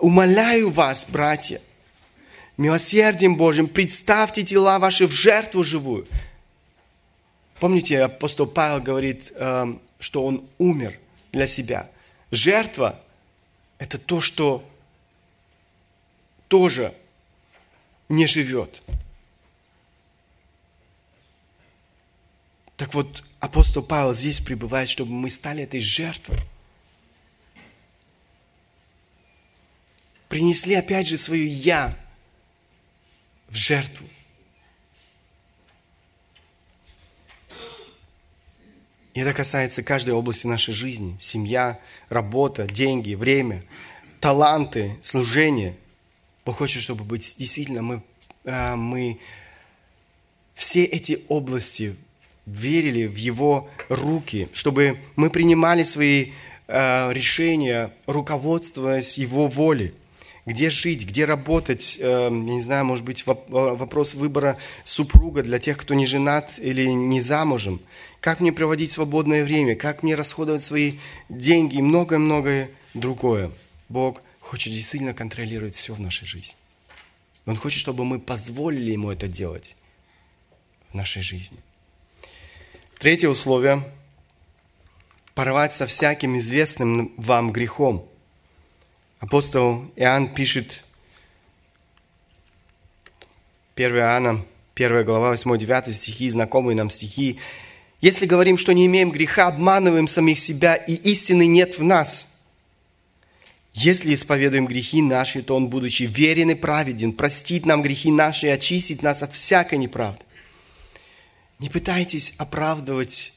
умоляю 0.00 0.70
вас, 0.70 1.06
братья, 1.06 1.60
милосердием 2.56 3.36
Божьим 3.36 3.68
представьте 3.68 4.42
тела 4.42 4.78
ваши 4.78 5.06
в 5.06 5.12
жертву 5.12 5.62
живую. 5.62 6.06
Помните, 7.60 8.00
апостол 8.00 8.46
Павел 8.46 8.80
говорит, 8.80 9.32
эм, 9.36 9.80
что 9.98 10.24
он 10.24 10.44
умер 10.56 10.98
для 11.32 11.46
себя. 11.46 11.90
Жертва– 12.30 12.98
это 13.78 13.98
то, 13.98 14.20
что 14.20 14.68
тоже 16.48 16.94
не 18.08 18.26
живет. 18.26 18.82
Так 22.76 22.94
вот, 22.94 23.24
апостол 23.40 23.82
Павел 23.82 24.14
здесь 24.14 24.40
пребывает, 24.40 24.88
чтобы 24.88 25.12
мы 25.12 25.30
стали 25.30 25.62
этой 25.62 25.80
жертвой. 25.80 26.40
Принесли 30.28 30.74
опять 30.74 31.08
же 31.08 31.16
свое 31.16 31.46
«я», 31.46 31.96
в 33.48 33.54
жертву. 33.54 34.06
И 39.16 39.20
это 39.20 39.32
касается 39.32 39.82
каждой 39.82 40.10
области 40.10 40.46
нашей 40.46 40.74
жизни. 40.74 41.16
Семья, 41.18 41.78
работа, 42.10 42.66
деньги, 42.66 43.14
время, 43.14 43.62
таланты, 44.20 44.94
служение. 45.00 45.74
Бог 46.44 46.58
хочет, 46.58 46.82
чтобы 46.82 47.02
быть 47.02 47.36
действительно 47.38 47.80
мы, 47.80 48.02
а, 48.44 48.76
мы 48.76 49.18
все 50.52 50.84
эти 50.84 51.20
области 51.28 51.96
верили 52.44 53.06
в 53.06 53.16
Его 53.16 53.70
руки, 53.88 54.50
чтобы 54.52 54.98
мы 55.16 55.30
принимали 55.30 55.82
свои 55.82 56.32
а, 56.68 57.10
решения, 57.10 57.90
руководствуясь 58.06 59.16
Его 59.16 59.48
волей 59.48 59.94
где 60.46 60.70
жить, 60.70 61.04
где 61.04 61.24
работать, 61.24 61.98
эм, 62.00 62.46
я 62.46 62.54
не 62.54 62.62
знаю, 62.62 62.84
может 62.84 63.04
быть, 63.04 63.24
вопрос 63.26 64.14
выбора 64.14 64.56
супруга 64.84 65.42
для 65.42 65.58
тех, 65.58 65.76
кто 65.76 65.94
не 65.94 66.06
женат 66.06 66.60
или 66.60 66.86
не 66.86 67.20
замужем, 67.20 67.80
как 68.20 68.40
мне 68.40 68.52
проводить 68.52 68.90
свободное 68.90 69.44
время, 69.44 69.76
как 69.76 70.02
мне 70.02 70.14
расходовать 70.14 70.62
свои 70.62 70.94
деньги 71.28 71.76
и 71.76 71.82
многое-многое 71.82 72.70
другое. 72.94 73.50
Бог 73.88 74.20
хочет 74.40 74.72
действительно 74.72 75.14
контролировать 75.14 75.74
все 75.74 75.94
в 75.94 76.00
нашей 76.00 76.26
жизни. 76.26 76.58
Он 77.46 77.56
хочет, 77.56 77.80
чтобы 77.80 78.04
мы 78.04 78.18
позволили 78.18 78.92
Ему 78.92 79.10
это 79.10 79.28
делать 79.28 79.76
в 80.90 80.94
нашей 80.94 81.22
жизни. 81.22 81.58
Третье 82.98 83.28
условие– 83.28 83.82
порвать 85.34 85.74
со 85.74 85.86
всяким 85.86 86.36
известным 86.38 87.12
вам 87.16 87.52
грехом– 87.52 88.08
Апостол 89.18 89.90
Иоанн 89.96 90.28
пишет, 90.28 90.82
1 93.74 93.96
Иоанна, 93.96 94.44
1 94.74 95.04
глава, 95.06 95.34
8-9 95.34 95.90
стихи, 95.92 96.28
знакомые 96.28 96.76
нам 96.76 96.90
стихи. 96.90 97.38
«Если 98.00 98.26
говорим, 98.26 98.58
что 98.58 98.72
не 98.72 98.86
имеем 98.86 99.10
греха, 99.10 99.48
обманываем 99.48 100.06
самих 100.06 100.38
себя, 100.38 100.74
и 100.74 100.94
истины 100.94 101.46
нет 101.46 101.78
в 101.78 101.82
нас». 101.82 102.36
Если 103.76 104.14
исповедуем 104.14 104.66
грехи 104.66 105.02
наши, 105.02 105.42
то 105.42 105.54
Он, 105.54 105.68
будучи 105.68 106.04
верен 106.04 106.48
и 106.48 106.54
праведен, 106.54 107.12
простит 107.12 107.66
нам 107.66 107.82
грехи 107.82 108.10
наши 108.10 108.46
и 108.46 108.50
очистит 108.50 109.02
нас 109.02 109.22
от 109.22 109.34
всякой 109.34 109.76
неправды. 109.76 110.24
Не 111.58 111.68
пытайтесь 111.68 112.32
оправдывать 112.38 113.34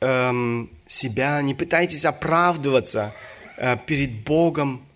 эм, 0.00 0.70
себя, 0.86 1.42
не 1.42 1.54
пытайтесь 1.54 2.04
оправдываться 2.04 3.12
э, 3.56 3.76
перед 3.84 4.24
Богом 4.24 4.86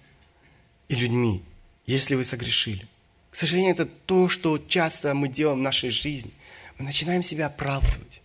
и 0.88 0.94
людьми, 0.94 1.42
если 1.86 2.14
вы 2.14 2.22
согрешили. 2.22 2.86
К 3.32 3.34
сожалению, 3.34 3.72
это 3.72 3.86
то, 3.86 4.28
что 4.28 4.56
часто 4.56 5.14
мы 5.14 5.28
делаем 5.28 5.58
в 5.58 5.62
нашей 5.62 5.90
жизни. 5.90 6.30
Мы 6.78 6.84
начинаем 6.84 7.24
себя 7.24 7.46
оправдывать. 7.46 8.22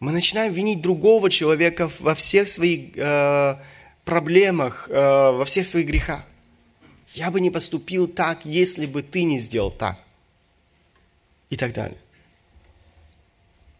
Мы 0.00 0.12
начинаем 0.12 0.54
винить 0.54 0.80
другого 0.80 1.28
человека 1.28 1.90
во 2.00 2.14
всех 2.14 2.48
своих 2.48 2.96
э, 2.96 3.60
проблемах, 4.06 4.88
э, 4.88 4.94
во 4.94 5.44
всех 5.44 5.66
своих 5.66 5.86
грехах. 5.86 6.24
Я 7.08 7.30
бы 7.30 7.38
не 7.38 7.50
поступил 7.50 8.08
так, 8.08 8.46
если 8.46 8.86
бы 8.86 9.02
ты 9.02 9.24
не 9.24 9.38
сделал 9.38 9.70
так. 9.70 9.98
И 11.50 11.56
так 11.56 11.74
далее. 11.74 11.98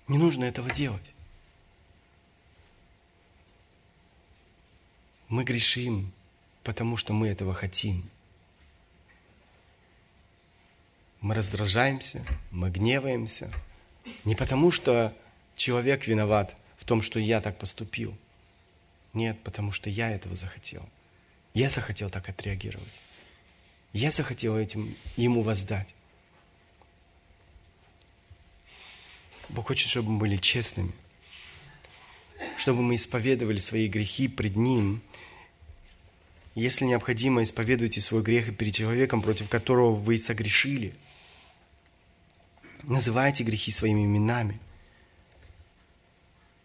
Не 0.08 0.18
нужно 0.18 0.44
этого 0.44 0.70
делать. 0.70 1.14
Мы 5.28 5.44
грешим, 5.44 6.12
потому 6.64 6.98
что 6.98 7.14
мы 7.14 7.28
этого 7.28 7.54
хотим. 7.54 8.10
Мы 11.20 11.34
раздражаемся, 11.34 12.26
мы 12.50 12.70
гневаемся. 12.70 13.50
Не 14.24 14.34
потому 14.34 14.70
что 14.70 15.14
человек 15.60 16.06
виноват 16.06 16.56
в 16.78 16.84
том, 16.84 17.02
что 17.02 17.18
я 17.18 17.40
так 17.40 17.58
поступил– 17.58 18.16
нет, 19.12 19.38
потому 19.42 19.72
что 19.72 19.90
я 19.90 20.10
этого 20.10 20.36
захотел. 20.36 20.88
Я 21.52 21.68
захотел 21.68 22.10
так 22.10 22.28
отреагировать. 22.28 23.00
Я 23.92 24.10
захотел 24.10 24.56
этим 24.56 24.94
ему 25.16 25.42
воздать. 25.42 25.88
Бог 29.48 29.66
хочет, 29.66 29.88
чтобы 29.88 30.10
мы 30.10 30.18
были 30.20 30.36
честными, 30.36 30.92
чтобы 32.56 32.82
мы 32.82 32.94
исповедовали 32.94 33.58
свои 33.58 33.88
грехи 33.88 34.28
пред 34.28 34.54
Ним. 34.54 35.02
Если 36.54 36.84
необходимо, 36.84 37.42
исповедуйте 37.42 38.00
свой 38.00 38.22
грех 38.22 38.56
перед 38.56 38.74
человеком, 38.74 39.22
против 39.22 39.48
которого 39.48 39.96
вы 39.96 40.18
согрешили. 40.18 40.94
Называйте 42.84 43.42
грехи 43.42 43.72
своими 43.72 44.04
именами. 44.04 44.60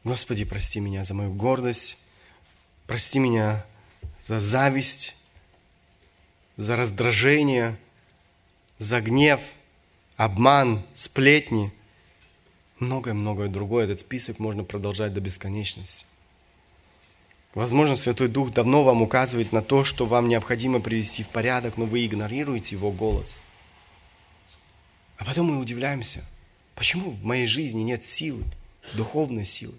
Господи, 0.06 0.46
прости 0.46 0.80
меня 0.80 1.04
за 1.04 1.14
мою 1.14 1.34
гордость, 1.34 1.98
Прости 2.88 3.18
меня 3.18 3.66
за 4.28 4.40
зависть, 4.40 5.16
за 6.56 6.76
раздражение, 6.76 7.78
за 8.78 9.02
гнев, 9.02 9.42
обман, 10.18 10.84
сплетни, 10.94 11.74
многое-многое 12.80 13.48
другое. 13.48 13.86
Этот 13.86 14.02
список 14.02 14.40
можно 14.40 14.64
продолжать 14.64 15.14
до 15.14 15.22
бесконечности. 15.22 16.06
Возможно, 17.56 17.96
Святой 17.96 18.28
Дух 18.28 18.52
давно 18.52 18.84
вам 18.84 19.02
указывает 19.02 19.52
на 19.52 19.62
то, 19.62 19.84
что 19.84 20.06
вам 20.06 20.28
необходимо 20.28 20.80
привести 20.80 21.24
в 21.24 21.30
порядок, 21.30 21.78
но 21.78 21.86
вы 21.86 22.06
игнорируете 22.06 22.76
Его 22.76 22.92
голос. 22.92 23.42
А 25.18 25.26
потом 25.26 25.48
мы 25.48 25.60
удивляемся, 25.60 26.24
почему 26.76 27.10
в 27.10 27.24
моей 27.24 27.48
жизни 27.48 27.82
нет 27.82 28.04
силы, 28.04 28.44
духовной 28.94 29.46
силы. 29.46 29.76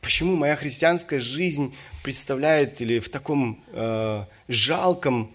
Почему 0.00 0.36
моя 0.36 0.56
христианская 0.56 1.20
жизнь 1.20 1.74
представляет 2.02 2.80
или 2.80 2.98
в 3.00 3.08
таком 3.08 3.62
э, 3.72 4.24
жалком 4.48 5.32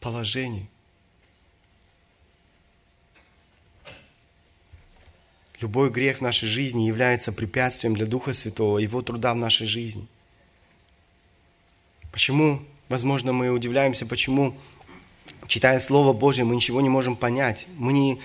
положении? 0.00 0.68
Любой 5.60 5.90
грех 5.90 6.18
в 6.18 6.20
нашей 6.22 6.48
жизни 6.48 6.82
является 6.82 7.32
препятствием 7.32 7.94
для 7.94 8.06
Духа 8.06 8.32
Святого, 8.32 8.78
Его 8.78 9.02
труда 9.02 9.34
в 9.34 9.36
нашей 9.36 9.66
жизни. 9.66 10.06
Почему, 12.12 12.62
возможно, 12.88 13.32
мы 13.32 13.50
удивляемся, 13.50 14.06
почему, 14.06 14.56
читая 15.46 15.78
Слово 15.80 16.14
Божье, 16.14 16.44
мы 16.44 16.56
ничего 16.56 16.80
не 16.80 16.88
можем 16.88 17.14
понять. 17.14 17.66
Мы 17.76 17.92
не, 17.92 18.20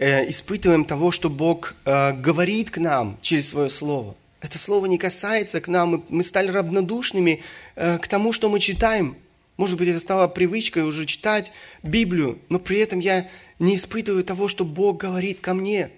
испытываем 0.00 0.84
того, 0.84 1.10
что 1.10 1.28
Бог 1.28 1.74
э, 1.84 2.12
говорит 2.14 2.70
к 2.70 2.78
нам 2.78 3.18
через 3.20 3.48
свое 3.48 3.68
слово. 3.68 4.16
Это 4.40 4.56
слово 4.56 4.86
не 4.86 4.96
касается 4.96 5.60
к 5.60 5.68
нам, 5.68 6.04
мы 6.08 6.22
стали 6.22 6.50
равнодушными 6.50 7.42
э, 7.76 7.98
к 7.98 8.08
тому, 8.08 8.32
что 8.32 8.48
мы 8.48 8.60
читаем. 8.60 9.16
Может 9.58 9.76
быть, 9.76 9.88
это 9.88 10.00
стало 10.00 10.26
привычкой 10.26 10.84
уже 10.84 11.04
читать 11.04 11.52
Библию, 11.82 12.38
но 12.48 12.58
при 12.58 12.78
этом 12.78 12.98
я 12.98 13.28
не 13.58 13.76
испытываю 13.76 14.24
того, 14.24 14.48
что 14.48 14.64
Бог 14.64 14.96
говорит 14.96 15.40
ко 15.40 15.52
мне 15.52 15.90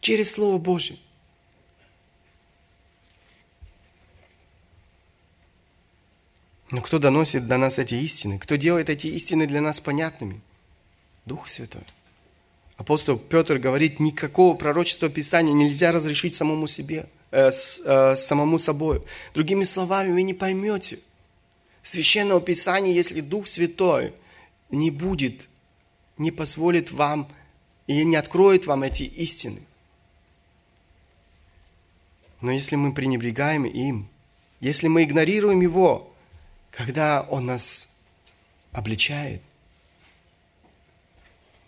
через 0.00 0.30
Слово 0.30 0.58
Божье. 0.58 0.96
Но 6.70 6.80
кто 6.80 7.00
доносит 7.00 7.48
до 7.48 7.56
нас 7.56 7.80
эти 7.80 7.96
истины? 7.96 8.38
Кто 8.38 8.54
делает 8.54 8.88
эти 8.88 9.08
истины 9.08 9.48
для 9.48 9.60
нас 9.60 9.80
понятными? 9.80 10.40
Дух 11.26 11.48
Святой. 11.48 11.82
Апостол 12.76 13.18
Петр 13.18 13.58
говорит, 13.58 14.00
никакого 14.00 14.56
пророчества 14.56 15.08
Писания 15.08 15.52
нельзя 15.52 15.92
разрешить 15.92 16.34
самому 16.34 16.66
себе, 16.66 17.06
э, 17.30 17.50
с, 17.50 17.80
э, 17.84 18.16
самому 18.16 18.58
собой. 18.58 19.02
Другими 19.34 19.64
словами, 19.64 20.12
вы 20.12 20.22
не 20.22 20.34
поймете 20.34 20.98
Священного 21.82 22.40
Писания, 22.40 22.92
если 22.92 23.20
Дух 23.20 23.46
Святой 23.46 24.14
не 24.70 24.90
будет, 24.90 25.48
не 26.16 26.30
позволит 26.30 26.92
вам 26.92 27.28
и 27.86 28.04
не 28.04 28.16
откроет 28.16 28.66
вам 28.66 28.84
эти 28.84 29.02
истины. 29.02 29.60
Но 32.40 32.50
если 32.52 32.76
мы 32.76 32.92
пренебрегаем 32.92 33.64
им, 33.64 34.08
если 34.60 34.88
мы 34.88 35.04
игнорируем 35.04 35.60
Его, 35.60 36.12
когда 36.70 37.22
Он 37.30 37.46
нас 37.46 37.94
обличает, 38.72 39.42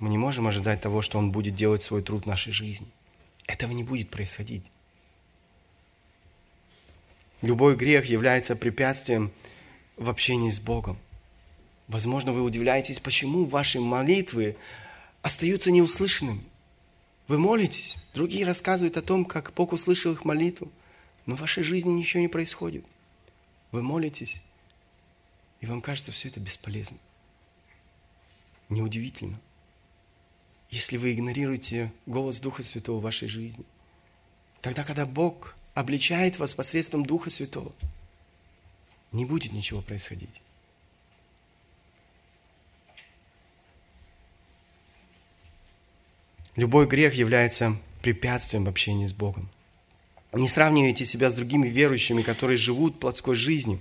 мы 0.04 0.10
не 0.10 0.18
можем 0.18 0.46
ожидать 0.46 0.82
того, 0.82 1.00
что 1.00 1.16
Он 1.16 1.32
будет 1.32 1.54
делать 1.54 1.82
свой 1.82 2.02
труд 2.02 2.24
в 2.24 2.26
нашей 2.26 2.52
жизни. 2.52 2.86
Этого 3.46 3.72
не 3.72 3.82
будет 3.82 4.10
происходить. 4.10 4.62
Любой 7.40 7.74
грех 7.74 8.04
является 8.04 8.54
препятствием 8.54 9.32
в 9.96 10.10
общении 10.10 10.50
с 10.50 10.60
Богом. 10.60 10.98
Возможно, 11.88 12.34
вы 12.34 12.42
удивляетесь, 12.42 13.00
почему 13.00 13.46
ваши 13.46 13.80
молитвы 13.80 14.58
остаются 15.22 15.70
неуслышанными. 15.70 16.44
Вы 17.26 17.38
молитесь, 17.38 17.96
другие 18.12 18.44
рассказывают 18.44 18.98
о 18.98 19.02
том, 19.02 19.24
как 19.24 19.54
Бог 19.54 19.72
услышал 19.72 20.12
их 20.12 20.26
молитву, 20.26 20.70
но 21.24 21.34
в 21.34 21.40
вашей 21.40 21.62
жизни 21.62 21.92
ничего 21.92 22.20
не 22.20 22.28
происходит. 22.28 22.84
Вы 23.72 23.82
молитесь, 23.82 24.42
и 25.62 25.66
вам 25.66 25.80
кажется 25.80 26.12
все 26.12 26.28
это 26.28 26.40
бесполезно. 26.40 26.98
Неудивительно 28.68 29.40
если 30.74 30.96
вы 30.96 31.12
игнорируете 31.12 31.92
голос 32.04 32.40
Духа 32.40 32.64
Святого 32.64 32.98
в 32.98 33.02
вашей 33.02 33.28
жизни. 33.28 33.64
Тогда, 34.60 34.82
когда 34.82 35.06
Бог 35.06 35.54
обличает 35.72 36.40
вас 36.40 36.52
посредством 36.52 37.06
Духа 37.06 37.30
Святого, 37.30 37.72
не 39.12 39.24
будет 39.24 39.52
ничего 39.52 39.82
происходить. 39.82 40.42
Любой 46.56 46.88
грех 46.88 47.14
является 47.14 47.76
препятствием 48.02 48.64
в 48.64 48.68
общении 48.68 49.06
с 49.06 49.12
Богом. 49.12 49.48
Не 50.32 50.48
сравнивайте 50.48 51.04
себя 51.04 51.30
с 51.30 51.34
другими 51.34 51.68
верующими, 51.68 52.22
которые 52.22 52.56
живут 52.56 52.98
плотской 52.98 53.36
жизнью. 53.36 53.78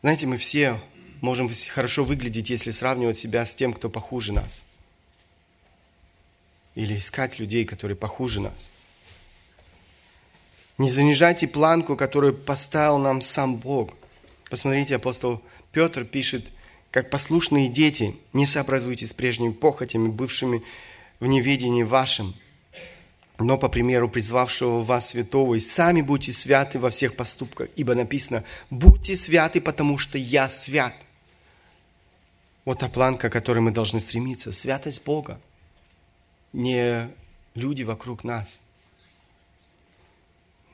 Знаете, 0.00 0.26
мы 0.26 0.38
все 0.38 0.80
можем 1.20 1.50
хорошо 1.70 2.04
выглядеть, 2.04 2.48
если 2.48 2.70
сравнивать 2.70 3.18
себя 3.18 3.44
с 3.44 3.54
тем, 3.54 3.74
кто 3.74 3.90
похуже 3.90 4.32
нас 4.32 4.64
или 6.78 6.96
искать 6.96 7.40
людей, 7.40 7.64
которые 7.64 7.96
похуже 7.96 8.40
нас. 8.40 8.70
Не 10.78 10.88
занижайте 10.88 11.48
планку, 11.48 11.96
которую 11.96 12.34
поставил 12.34 12.98
нам 12.98 13.20
сам 13.20 13.56
Бог. 13.56 13.90
Посмотрите, 14.48 14.94
апостол 14.94 15.42
Петр 15.72 16.04
пишет, 16.04 16.46
как 16.92 17.10
послушные 17.10 17.66
дети, 17.68 18.14
не 18.32 18.46
сообразуйтесь 18.46 19.10
с 19.10 19.12
прежними 19.12 19.50
похотями, 19.50 20.06
бывшими 20.06 20.62
в 21.18 21.26
неведении 21.26 21.82
вашем, 21.82 22.32
но 23.40 23.58
по 23.58 23.68
примеру 23.68 24.08
призвавшего 24.08 24.84
вас 24.84 25.08
святого, 25.08 25.56
и 25.56 25.60
сами 25.60 26.00
будьте 26.00 26.30
святы 26.30 26.78
во 26.78 26.90
всех 26.90 27.16
поступках, 27.16 27.70
ибо 27.74 27.96
написано, 27.96 28.44
будьте 28.70 29.16
святы, 29.16 29.60
потому 29.60 29.98
что 29.98 30.16
я 30.16 30.48
свят. 30.48 30.94
Вот 32.64 32.78
та 32.78 32.88
планка, 32.88 33.30
к 33.30 33.32
которой 33.32 33.58
мы 33.58 33.72
должны 33.72 33.98
стремиться. 33.98 34.52
Святость 34.52 35.04
Бога. 35.04 35.40
Не 36.52 37.10
люди 37.54 37.82
вокруг 37.82 38.24
нас. 38.24 38.60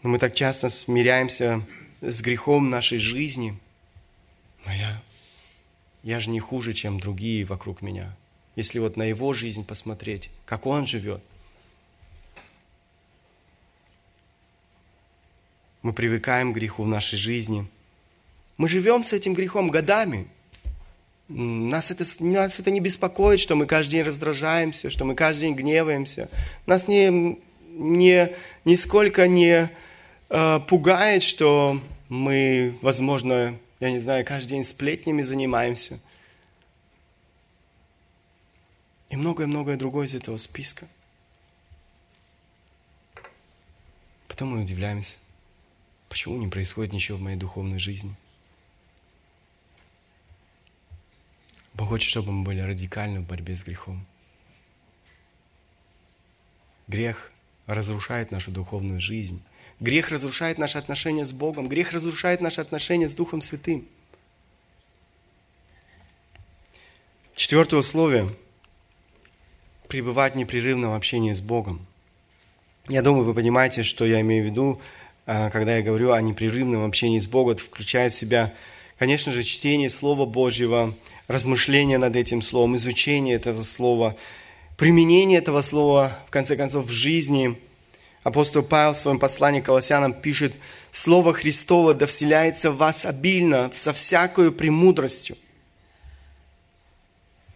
Но 0.03 0.11
мы 0.11 0.19
так 0.19 0.35
часто 0.35 0.71
смиряемся 0.71 1.63
с 2.01 2.21
грехом 2.21 2.67
нашей 2.67 2.99
жизни. 2.99 3.59
Но 4.67 4.73
я, 4.73 5.03
я 6.03 6.21
же 6.21 6.31
не 6.31 6.41
хуже, 6.41 6.75
чем 6.75 7.01
другие 7.01 7.45
вокруг 7.45 7.83
меня. 7.83 8.15
Если 8.57 8.79
вот 8.79 8.97
на 8.97 9.05
его 9.05 9.33
жизнь 9.33 9.67
посмотреть, 9.67 10.31
как 10.45 10.67
он 10.67 10.87
живет. 10.87 11.23
Мы 15.83 15.93
привыкаем 15.93 16.53
к 16.53 16.57
греху 16.57 16.85
в 16.85 16.89
нашей 16.89 17.17
жизни. 17.17 17.69
Мы 18.57 18.69
живем 18.69 19.05
с 19.05 19.13
этим 19.13 19.35
грехом 19.35 19.69
годами. 19.69 20.29
Нас 21.29 21.91
это, 21.91 22.05
нас 22.23 22.61
это 22.61 22.71
не 22.71 22.81
беспокоит, 22.81 23.41
что 23.41 23.55
мы 23.57 23.67
каждый 23.67 23.93
день 23.93 24.03
раздражаемся, 24.03 24.91
что 24.91 25.05
мы 25.05 25.15
каждый 25.15 25.43
день 25.43 25.55
гневаемся. 25.55 26.29
Нас 26.67 26.87
не, 26.87 27.39
не, 27.71 28.31
нисколько 28.67 29.27
не 29.27 29.71
э, 30.29 30.61
пугает, 30.69 31.23
что 31.23 31.81
мы, 32.11 32.77
возможно, 32.83 33.59
я 33.81 33.91
не 33.91 34.01
знаю, 34.01 34.25
каждый 34.27 34.51
день 34.51 34.65
сплетнями 34.65 35.23
занимаемся. 35.23 35.99
И 39.09 39.17
многое-многое 39.17 39.77
другое 39.77 40.07
из 40.07 40.15
этого 40.15 40.37
списка. 40.37 40.87
Потом 44.29 44.49
мы 44.49 44.63
удивляемся, 44.63 45.17
почему 46.09 46.37
не 46.37 46.49
происходит 46.49 46.93
ничего 46.93 47.17
в 47.17 47.23
моей 47.23 47.37
духовной 47.37 47.79
жизни. 47.79 48.15
Бог 51.75 51.89
хочет, 51.89 52.09
чтобы 52.09 52.31
мы 52.33 52.45
были 52.45 52.61
радикальны 52.61 53.21
в 53.21 53.27
борьбе 53.27 53.55
с 53.55 53.65
грехом. 53.65 54.07
Грех 56.87 57.33
разрушает 57.67 58.31
нашу 58.31 58.53
духовную 58.53 59.01
жизнь. 59.01 59.43
Грех 59.81 60.11
разрушает 60.11 60.57
наши 60.59 60.79
отношения 60.79 61.25
с 61.25 61.33
Богом. 61.33 61.69
Грех 61.69 61.93
разрушает 61.93 62.41
наши 62.41 62.61
отношения 62.61 63.09
с 63.09 63.15
Духом 63.15 63.41
Святым. 63.41 63.87
Четвертое 67.35 67.81
условие– 67.81 68.33
пребывать 69.89 70.35
в 70.35 70.37
непрерывном 70.37 70.93
общении 70.93 71.33
с 71.33 71.41
Богом. 71.41 71.85
Я 72.89 73.03
думаю, 73.03 73.25
вы 73.25 73.35
понимаете, 73.35 73.83
что 73.83 74.05
я 74.05 74.21
имею 74.21 74.45
в 74.45 74.47
виду, 74.47 74.81
а, 75.27 75.51
когда 75.51 75.77
я 75.77 75.83
говорю 75.83 76.13
о 76.13 76.21
непрерывном 76.21 76.85
общении 76.85 77.19
с 77.19 77.27
Богом. 77.27 77.53
Это 77.53 77.65
включает 77.65 78.13
в 78.13 78.17
себя, 78.17 78.55
конечно 78.99 79.33
же, 79.33 79.43
чтение 79.43 79.91
Слова 79.91 80.25
Божьего– 80.25 80.95
размышление 81.29 81.99
над 81.99 82.17
этим 82.17 82.43
словом, 82.43 82.77
изучение 82.77 83.37
этого 83.37 83.63
слова, 83.63 84.17
применение 84.77 85.39
этого 85.39 85.63
слова, 85.63 86.17
в 86.27 86.31
конце 86.31 86.57
концов, 86.57 86.87
в 86.87 86.91
жизни. 86.91 87.59
Апостол 88.23 88.63
Павел 88.63 88.93
в 88.93 88.99
своем 88.99 89.19
послании 89.19 89.61
к 89.61 89.67
Колоссянам 89.67 90.13
пишет, 90.13 90.55
«Слово 90.91 91.33
Христово 91.33 91.95
да 91.95 92.07
вселяется 92.07 92.71
в 92.71 92.77
вас 92.77 93.05
обильно, 93.05 93.71
со 93.75 93.93
всякою 93.93 94.53
премудростью». 94.53 95.37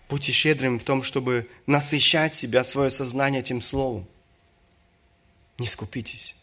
Будьте 0.08 0.32
щедрым 0.32 0.78
в 0.78 0.84
том, 0.84 1.02
чтобы 1.02 1.48
насыщать 1.66 2.34
себя, 2.34 2.64
свое 2.64 2.90
сознание 2.90 3.40
этим 3.40 3.60
словом. 3.60 4.06
Не 5.58 5.66
скупитесь. 5.66 6.34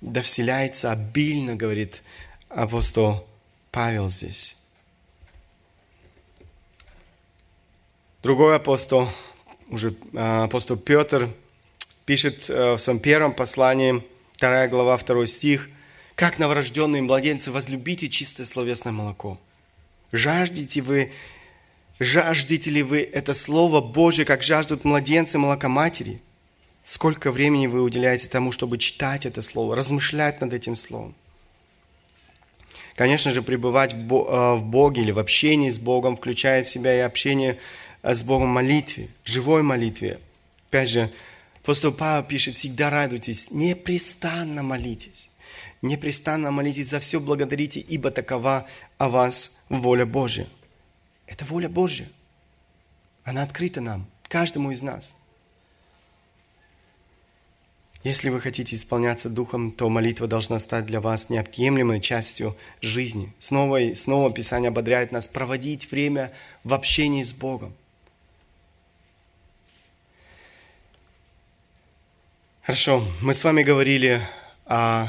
Да 0.00 0.20
вселяется 0.22 0.92
обильно, 0.92 1.56
говорит 1.56 2.02
апостол 2.50 3.26
Павел 3.72 4.08
здесь. 4.08 4.56
Другой 8.22 8.56
апостол, 8.56 9.08
уже 9.68 9.94
а, 10.12 10.44
апостол 10.44 10.76
Петр, 10.76 11.28
пишет 12.04 12.50
э, 12.50 12.74
в 12.74 12.78
своем 12.78 12.98
первом 12.98 13.32
послании, 13.32 14.02
2 14.40 14.66
глава, 14.68 14.96
2 14.96 15.26
стих, 15.26 15.68
«Как 16.16 16.38
новорожденные 16.38 17.02
младенцы, 17.02 17.52
возлюбите 17.52 18.08
чистое 18.08 18.44
словесное 18.44 18.92
молоко. 18.92 19.38
Жаждете 20.10 20.80
вы, 20.80 21.12
жаждете 22.00 22.70
ли 22.70 22.82
вы 22.82 23.02
это 23.02 23.34
Слово 23.34 23.80
Божье, 23.80 24.24
как 24.24 24.42
жаждут 24.42 24.84
младенцы 24.84 25.38
молока 25.38 25.68
матери? 25.68 26.20
Сколько 26.82 27.30
времени 27.30 27.68
вы 27.68 27.82
уделяете 27.82 28.26
тому, 28.26 28.50
чтобы 28.50 28.78
читать 28.78 29.26
это 29.26 29.42
Слово, 29.42 29.76
размышлять 29.76 30.40
над 30.40 30.54
этим 30.54 30.74
Словом? 30.74 31.14
Конечно 32.96 33.30
же, 33.30 33.42
пребывать 33.42 33.92
в 33.92 33.98
э, 33.98 34.56
Боге 34.58 35.02
или 35.02 35.12
в 35.12 35.20
общении 35.20 35.70
с 35.70 35.78
Богом 35.78 36.16
включает 36.16 36.66
в 36.66 36.70
себя 36.70 36.96
и 36.96 37.00
общение 37.00 37.58
с 38.02 38.22
Богом 38.22 38.48
молитве, 38.48 39.08
живой 39.24 39.62
молитве. 39.62 40.20
Опять 40.68 40.90
же, 40.90 41.10
апостол 41.62 41.92
Павел 41.92 42.24
пишет, 42.24 42.54
всегда 42.54 42.90
радуйтесь, 42.90 43.50
непрестанно 43.50 44.62
молитесь. 44.62 45.30
Непрестанно 45.82 46.50
молитесь 46.50 46.88
за 46.88 47.00
все, 47.00 47.20
благодарите, 47.20 47.80
ибо 47.80 48.10
такова 48.10 48.66
о 48.98 49.08
вас 49.08 49.58
воля 49.68 50.06
Божья. 50.06 50.46
Это 51.26 51.44
воля 51.44 51.68
Божья. 51.68 52.08
Она 53.24 53.42
открыта 53.42 53.80
нам, 53.80 54.06
каждому 54.28 54.70
из 54.70 54.82
нас. 54.82 55.16
Если 58.04 58.30
вы 58.30 58.40
хотите 58.40 58.76
исполняться 58.76 59.28
Духом, 59.28 59.72
то 59.72 59.88
молитва 59.88 60.26
должна 60.26 60.58
стать 60.60 60.86
для 60.86 61.00
вас 61.00 61.30
неотъемлемой 61.30 62.00
частью 62.00 62.56
жизни. 62.80 63.32
Снова 63.40 63.80
и 63.80 63.94
снова 63.94 64.32
Писание 64.32 64.68
ободряет 64.68 65.10
нас 65.12 65.26
проводить 65.26 65.90
время 65.90 66.32
в 66.64 66.74
общении 66.74 67.22
с 67.22 67.34
Богом. 67.34 67.74
Хорошо, 72.68 73.02
мы 73.22 73.32
с 73.32 73.44
вами 73.44 73.62
говорили 73.62 74.20
о 74.66 75.06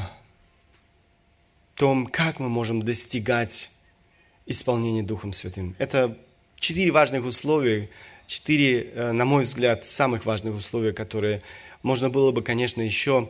том, 1.74 2.06
как 2.06 2.40
мы 2.40 2.48
можем 2.48 2.80
достигать 2.82 3.70
исполнения 4.46 5.02
Духом 5.02 5.34
Святым. 5.34 5.76
Это 5.78 6.16
четыре 6.58 6.90
важных 6.90 7.26
условия, 7.26 7.90
четыре, 8.26 8.84
э, 8.84 9.12
на 9.12 9.26
мой 9.26 9.44
взгляд, 9.44 9.84
самых 9.84 10.24
важных 10.24 10.56
условия, 10.56 10.94
которые 10.94 11.42
можно 11.82 12.08
было 12.08 12.32
бы, 12.32 12.40
конечно, 12.42 12.80
еще 12.80 13.28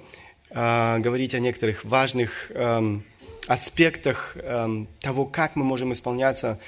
э, 0.50 0.98
говорить 1.00 1.34
о 1.34 1.40
некоторых 1.40 1.84
важных 1.84 2.52
эм, 2.54 3.04
аспектах 3.48 4.36
эм, 4.36 4.86
того, 5.00 5.26
как 5.26 5.56
мы 5.56 5.64
можем 5.64 5.92
исполняться, 5.92 6.60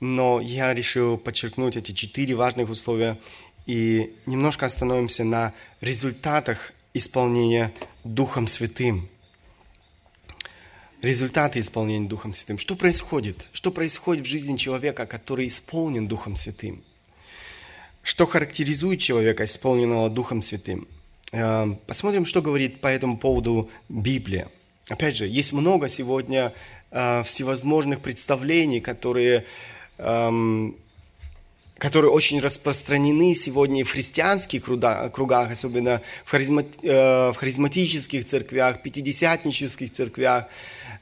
но 0.00 0.40
я 0.40 0.74
решил 0.74 1.16
подчеркнуть 1.16 1.76
эти 1.76 1.92
четыре 1.92 2.34
важных 2.34 2.68
условия 2.70 3.20
и 3.66 4.16
немножко 4.26 4.66
остановимся 4.66 5.22
на 5.22 5.54
результатах 5.80 6.72
исполнения 6.94 7.74
Духом 8.04 8.46
Святым. 8.46 9.08
Результаты 11.02 11.60
исполнения 11.60 12.08
Духом 12.08 12.32
Святым. 12.32 12.58
Что 12.58 12.76
происходит? 12.76 13.48
Что 13.52 13.70
происходит 13.70 14.24
в 14.24 14.28
жизни 14.28 14.56
человека, 14.56 15.04
который 15.04 15.48
исполнен 15.48 16.06
Духом 16.06 16.36
Святым? 16.36 16.82
Что 18.02 18.26
характеризует 18.26 19.00
человека, 19.00 19.44
исполненного 19.44 20.08
Духом 20.08 20.40
Святым? 20.40 20.86
Э, 21.32 21.66
посмотрим, 21.86 22.24
что 22.24 22.40
говорит 22.40 22.80
по 22.80 22.86
этому 22.86 23.18
поводу 23.18 23.70
Библия. 23.88 24.48
Опять 24.88 25.16
же, 25.16 25.26
есть 25.26 25.52
много 25.52 25.88
сегодня 25.88 26.54
э, 26.90 27.22
всевозможных 27.24 28.00
представлений, 28.00 28.80
которые 28.80 29.44
эм, 29.98 30.76
которые 31.78 32.10
очень 32.10 32.40
распространены 32.40 33.34
сегодня 33.34 33.84
в 33.84 33.90
христианских 33.90 34.64
кругах, 34.64 35.50
особенно 35.50 36.02
в, 36.24 36.30
харизма, 36.30 36.64
э, 36.82 37.32
в 37.32 37.36
харизматических 37.36 38.24
церквях, 38.24 38.82
пятидесятнических 38.82 39.90
церквях. 39.90 40.46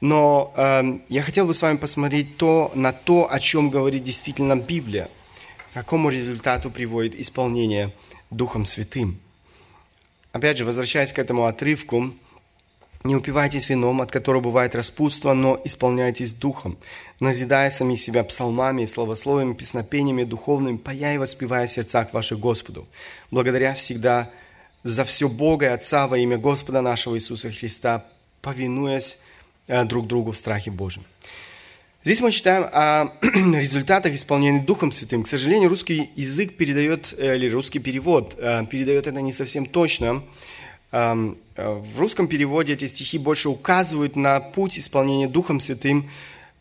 Но 0.01 0.53
э, 0.57 0.99
я 1.09 1.23
хотел 1.23 1.47
бы 1.47 1.55
с 1.55 1.63
вами 1.63 1.77
посмотреть 1.77 2.37
то, 2.37 2.73
на 2.75 2.93
то, 2.93 3.31
о 3.31 3.39
чем 3.39 3.71
говорит 3.71 4.03
действительно 4.03 4.57
Библия, 4.57 5.09
к 5.71 5.75
какому 5.75 6.09
результату 6.09 6.71
приводит 6.71 7.15
исполнение 7.21 7.95
Духом 8.31 8.65
Святым. 8.65 9.21
Опять 10.33 10.57
же, 10.57 10.65
возвращаясь 10.65 11.13
к 11.13 11.19
этому 11.19 11.45
отрывку, 11.45 12.15
не 13.05 13.17
упивайтесь 13.17 13.69
вином, 13.69 14.01
от 14.01 14.11
которого 14.11 14.43
бывает 14.43 14.75
распутство, 14.75 15.33
но 15.35 15.61
исполняйтесь 15.65 16.33
духом, 16.33 16.79
назидая 17.21 17.71
сами 17.71 17.95
себя 17.97 18.23
псалмами, 18.25 18.85
словословиями, 18.85 19.55
песнопениями 19.55 20.25
духовными, 20.25 20.77
пая 20.77 21.15
и 21.15 21.19
воспевая 21.19 21.67
в 21.67 21.71
сердцах 21.71 22.13
ваших 22.13 22.39
Господу, 22.39 22.87
благодаря 23.31 23.75
всегда 23.75 24.31
за 24.83 25.05
все 25.05 25.29
Бога 25.29 25.67
и 25.67 25.69
Отца 25.71 26.07
во 26.07 26.19
имя 26.19 26.39
Господа 26.39 26.81
нашего 26.81 27.17
Иисуса 27.17 27.51
Христа, 27.51 28.05
повинуясь 28.41 29.19
э, 29.69 29.85
друг 29.85 30.07
другу 30.07 30.33
в 30.33 30.37
страхе 30.37 30.71
Божьем. 30.71 31.05
Здесь 32.05 32.21
мы 32.21 32.33
читаем 32.33 32.69
о 32.73 33.13
результатах 33.23 34.15
исполнения 34.15 34.61
Духом 34.61 34.91
Святым. 34.91 35.23
К 35.23 35.29
сожалению, 35.29 35.69
русский 35.69 36.11
язык 36.17 36.57
передает, 36.57 37.15
э, 37.17 37.37
или 37.37 37.49
русский 37.49 37.79
перевод 37.79 38.35
э, 38.39 38.67
передает 38.67 39.07
это 39.07 39.21
не 39.21 39.33
совсем 39.33 39.67
точно. 39.67 40.23
Эм, 40.93 41.39
э, 41.57 41.73
в 41.73 41.99
русском 41.99 42.29
переводе 42.29 42.75
эти 42.75 42.87
стихи 42.87 43.17
больше 43.17 43.49
указывают 43.49 44.15
на 44.15 44.41
путь 44.41 44.79
исполнения 44.79 45.27
Духом 45.27 45.59
Святым 45.59 46.11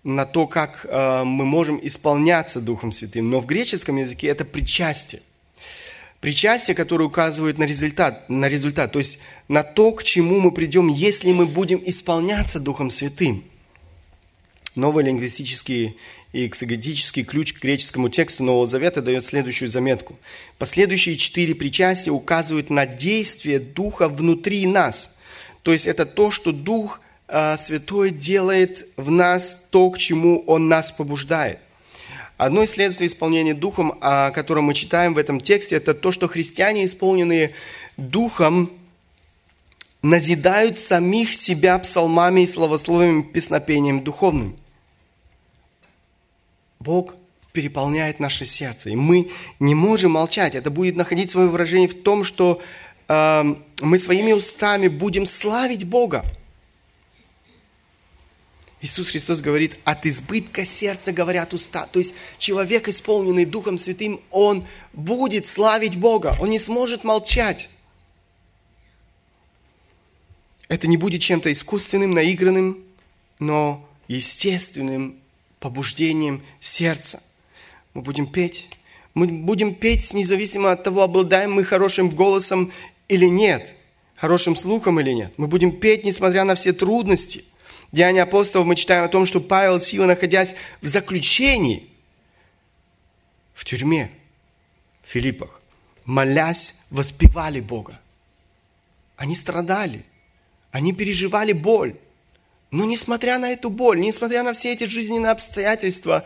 на 0.05 0.25
то, 0.25 0.47
как 0.47 0.85
э, 0.89 1.23
мы 1.25 1.45
можем 1.45 1.79
исполняться 1.83 2.61
Духом 2.61 2.93
Святым. 2.93 3.29
Но 3.29 3.41
в 3.41 3.45
греческом 3.45 3.97
языке 3.97 4.27
это 4.27 4.45
причастие. 4.45 5.21
Причастие, 6.21 6.75
которое 6.75 7.05
указывает 7.05 7.57
на 7.57 7.65
результат, 7.65 8.29
на 8.29 8.47
результат, 8.47 8.93
то 8.93 8.99
есть 8.99 9.21
на 9.49 9.63
то, 9.63 9.91
к 9.91 10.03
чему 10.03 10.39
мы 10.39 10.51
придем, 10.51 10.87
если 10.87 11.33
мы 11.33 11.45
будем 11.45 11.81
исполняться 11.85 12.59
Духом 12.61 12.89
Святым. 12.89 13.43
Новый 14.75 15.03
лингвистический 15.03 15.97
и 16.33 16.47
эксегетический 16.47 17.23
ключ 17.23 17.53
к 17.53 17.61
греческому 17.61 18.09
тексту 18.09 18.43
Нового 18.43 18.67
Завета 18.67 19.01
дает 19.01 19.25
следующую 19.25 19.69
заметку. 19.69 20.17
Последующие 20.57 21.17
четыре 21.17 21.55
причастия 21.55 22.11
указывают 22.11 22.69
на 22.69 22.85
действие 22.85 23.59
Духа 23.59 24.07
внутри 24.07 24.65
нас. 24.65 25.15
То 25.63 25.73
есть 25.73 25.87
это 25.87 26.05
то, 26.05 26.31
что 26.31 26.51
Дух 26.51 27.01
э, 27.27 27.57
Святой 27.57 28.11
делает 28.11 28.87
в 28.95 29.11
нас, 29.11 29.61
то, 29.69 29.89
к 29.91 29.97
чему 29.97 30.43
Он 30.47 30.69
нас 30.69 30.91
побуждает. 30.91 31.59
Одно 32.37 32.63
из 32.63 32.71
следствий 32.71 33.07
исполнения 33.07 33.53
Духом, 33.53 33.97
о 34.01 34.31
котором 34.31 34.63
мы 34.65 34.73
читаем 34.73 35.13
в 35.13 35.17
этом 35.17 35.39
тексте, 35.41 35.75
это 35.75 35.93
то, 35.93 36.11
что 36.11 36.27
христиане, 36.27 36.85
исполненные 36.85 37.51
Духом, 37.97 38.71
назидают 40.01 40.79
самих 40.79 41.33
себя 41.33 41.77
псалмами 41.77 42.41
и 42.41 42.47
словословием, 42.47 43.21
песнопением 43.21 44.03
духовным. 44.03 44.57
Бог 46.81 47.15
переполняет 47.51 48.19
наше 48.19 48.45
сердце. 48.45 48.89
И 48.89 48.95
мы 48.95 49.29
не 49.59 49.75
можем 49.75 50.11
молчать. 50.11 50.55
Это 50.55 50.71
будет 50.71 50.95
находить 50.95 51.29
свое 51.29 51.47
выражение 51.47 51.87
в 51.87 52.01
том, 52.01 52.23
что 52.23 52.61
э, 53.07 53.55
мы 53.81 53.99
своими 53.99 54.31
устами 54.31 54.87
будем 54.87 55.25
славить 55.25 55.83
Бога. 55.85 56.25
Иисус 58.81 59.09
Христос 59.09 59.41
говорит, 59.41 59.77
от 59.83 60.07
избытка 60.07 60.65
сердца 60.65 61.11
говорят 61.11 61.53
уста. 61.53 61.85
То 61.85 61.99
есть 61.99 62.15
человек, 62.39 62.87
исполненный 62.87 63.45
Духом 63.45 63.77
Святым, 63.77 64.21
он 64.31 64.65
будет 64.93 65.45
славить 65.45 65.97
Бога. 65.97 66.35
Он 66.39 66.49
не 66.49 66.57
сможет 66.57 67.03
молчать. 67.03 67.69
Это 70.67 70.87
не 70.87 70.97
будет 70.97 71.21
чем-то 71.21 71.51
искусственным, 71.51 72.13
наигранным, 72.13 72.83
но 73.37 73.87
естественным 74.07 75.20
побуждением 75.61 76.43
сердца. 76.59 77.23
Мы 77.93 78.01
будем 78.01 78.27
петь. 78.27 78.67
Мы 79.13 79.27
будем 79.27 79.75
петь 79.75 80.13
независимо 80.13 80.71
от 80.71 80.83
того, 80.83 81.03
обладаем 81.03 81.53
мы 81.53 81.63
хорошим 81.63 82.09
голосом 82.09 82.73
или 83.07 83.25
нет, 83.25 83.75
хорошим 84.15 84.55
слухом 84.55 84.99
или 84.99 85.11
нет. 85.11 85.33
Мы 85.37 85.47
будем 85.47 85.79
петь, 85.79 86.03
несмотря 86.03 86.43
на 86.45 86.55
все 86.55 86.73
трудности. 86.73 87.45
Деяния 87.91 88.23
апостолов 88.23 88.67
мы 88.67 88.75
читаем 88.75 89.03
о 89.03 89.09
том, 89.09 89.25
что 89.25 89.39
Павел 89.41 89.79
Сила, 89.79 90.05
находясь 90.05 90.55
в 90.81 90.87
заключении, 90.87 91.89
в 93.53 93.65
тюрьме, 93.65 94.09
в 95.03 95.09
Филиппах, 95.09 95.61
молясь, 96.05 96.75
воспевали 96.89 97.59
Бога. 97.59 97.99
Они 99.17 99.35
страдали, 99.35 100.05
они 100.71 100.93
переживали 100.93 101.51
боль. 101.51 101.95
Но 102.71 102.85
несмотря 102.85 103.37
на 103.37 103.51
эту 103.51 103.69
боль, 103.69 103.99
несмотря 103.99 104.43
на 104.43 104.53
все 104.53 104.71
эти 104.71 104.85
жизненные 104.85 105.31
обстоятельства, 105.31 106.23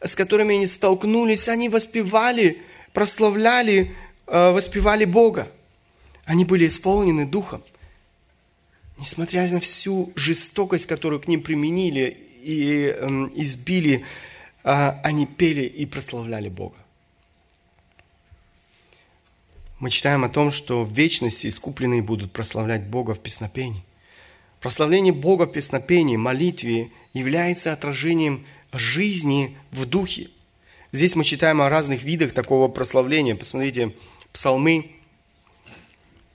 с 0.00 0.14
которыми 0.14 0.54
они 0.54 0.68
столкнулись, 0.68 1.48
они 1.48 1.68
воспевали, 1.68 2.62
прославляли, 2.92 3.94
э, 4.28 4.50
воспевали 4.52 5.04
Бога. 5.04 5.48
Они 6.24 6.44
были 6.44 6.68
исполнены 6.68 7.26
Духом. 7.26 7.64
Несмотря 8.96 9.48
на 9.50 9.60
всю 9.60 10.12
жестокость, 10.14 10.86
которую 10.86 11.20
к 11.20 11.26
ним 11.26 11.42
применили 11.42 12.16
и 12.42 12.94
эм, 12.96 13.32
избили, 13.34 14.04
э, 14.62 14.92
они 15.02 15.26
пели 15.26 15.62
и 15.62 15.84
прославляли 15.84 16.48
Бога. 16.48 16.76
Мы 19.80 19.90
читаем 19.90 20.22
о 20.24 20.28
том, 20.28 20.52
что 20.52 20.84
в 20.84 20.92
вечности 20.92 21.48
искупленные 21.48 22.02
будут 22.02 22.32
прославлять 22.32 22.84
Бога 22.84 23.14
в 23.14 23.20
песнопении. 23.20 23.82
Прославление 24.60 25.12
Бога 25.12 25.44
в 25.44 25.52
песнопении, 25.52 26.16
молитве 26.16 26.90
является 27.12 27.72
отражением 27.72 28.44
жизни 28.72 29.56
в 29.70 29.86
духе. 29.86 30.28
Здесь 30.90 31.14
мы 31.14 31.24
читаем 31.24 31.60
о 31.60 31.68
разных 31.68 32.02
видах 32.02 32.32
такого 32.32 32.68
прославления. 32.68 33.36
Посмотрите, 33.36 33.92
псалмы, 34.32 34.90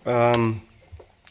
эм, 0.05 0.61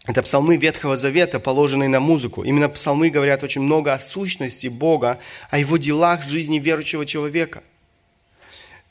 это 0.05 0.23
псалмы 0.23 0.57
Ветхого 0.57 0.97
Завета, 0.97 1.41
положенные 1.41 1.89
на 1.89 2.01
музыку. 2.01 2.43
Именно 2.43 2.69
псалмы 2.69 3.11
говорят 3.11 3.43
очень 3.43 3.63
много 3.63 3.95
о 3.95 4.01
сущности 4.01 4.67
Бога, 4.67 5.19
о 5.51 5.59
Его 5.59 5.79
делах 5.79 6.25
в 6.25 6.29
жизни 6.29 6.59
верующего 6.59 7.07
человека– 7.07 7.63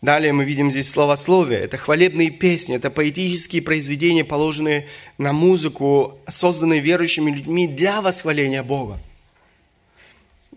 Далее 0.01 0.33
мы 0.33 0.45
видим 0.45 0.71
здесь 0.71 0.89
словословие. 0.89 1.59
Это 1.59 1.77
хвалебные 1.77 2.31
песни, 2.31 2.75
это 2.75 2.89
поэтические 2.89 3.61
произведения, 3.61 4.23
положенные 4.23 4.87
на 5.19 5.31
музыку, 5.31 6.17
созданные 6.27 6.79
верующими 6.79 7.29
людьми 7.29 7.67
для 7.67 8.01
восхваления 8.01 8.63
Бога. 8.63 8.99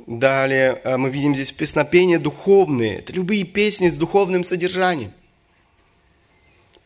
Далее 0.07 0.80
э, 0.82 0.97
мы 0.97 1.11
видим 1.11 1.34
здесь 1.34 1.53
песнопения 1.53 2.18
духовные. 2.18 3.01
Это 3.01 3.12
любые 3.12 3.45
песни 3.45 3.90
с 3.90 3.99
духовным 3.99 4.45
содержанием. 4.45 5.12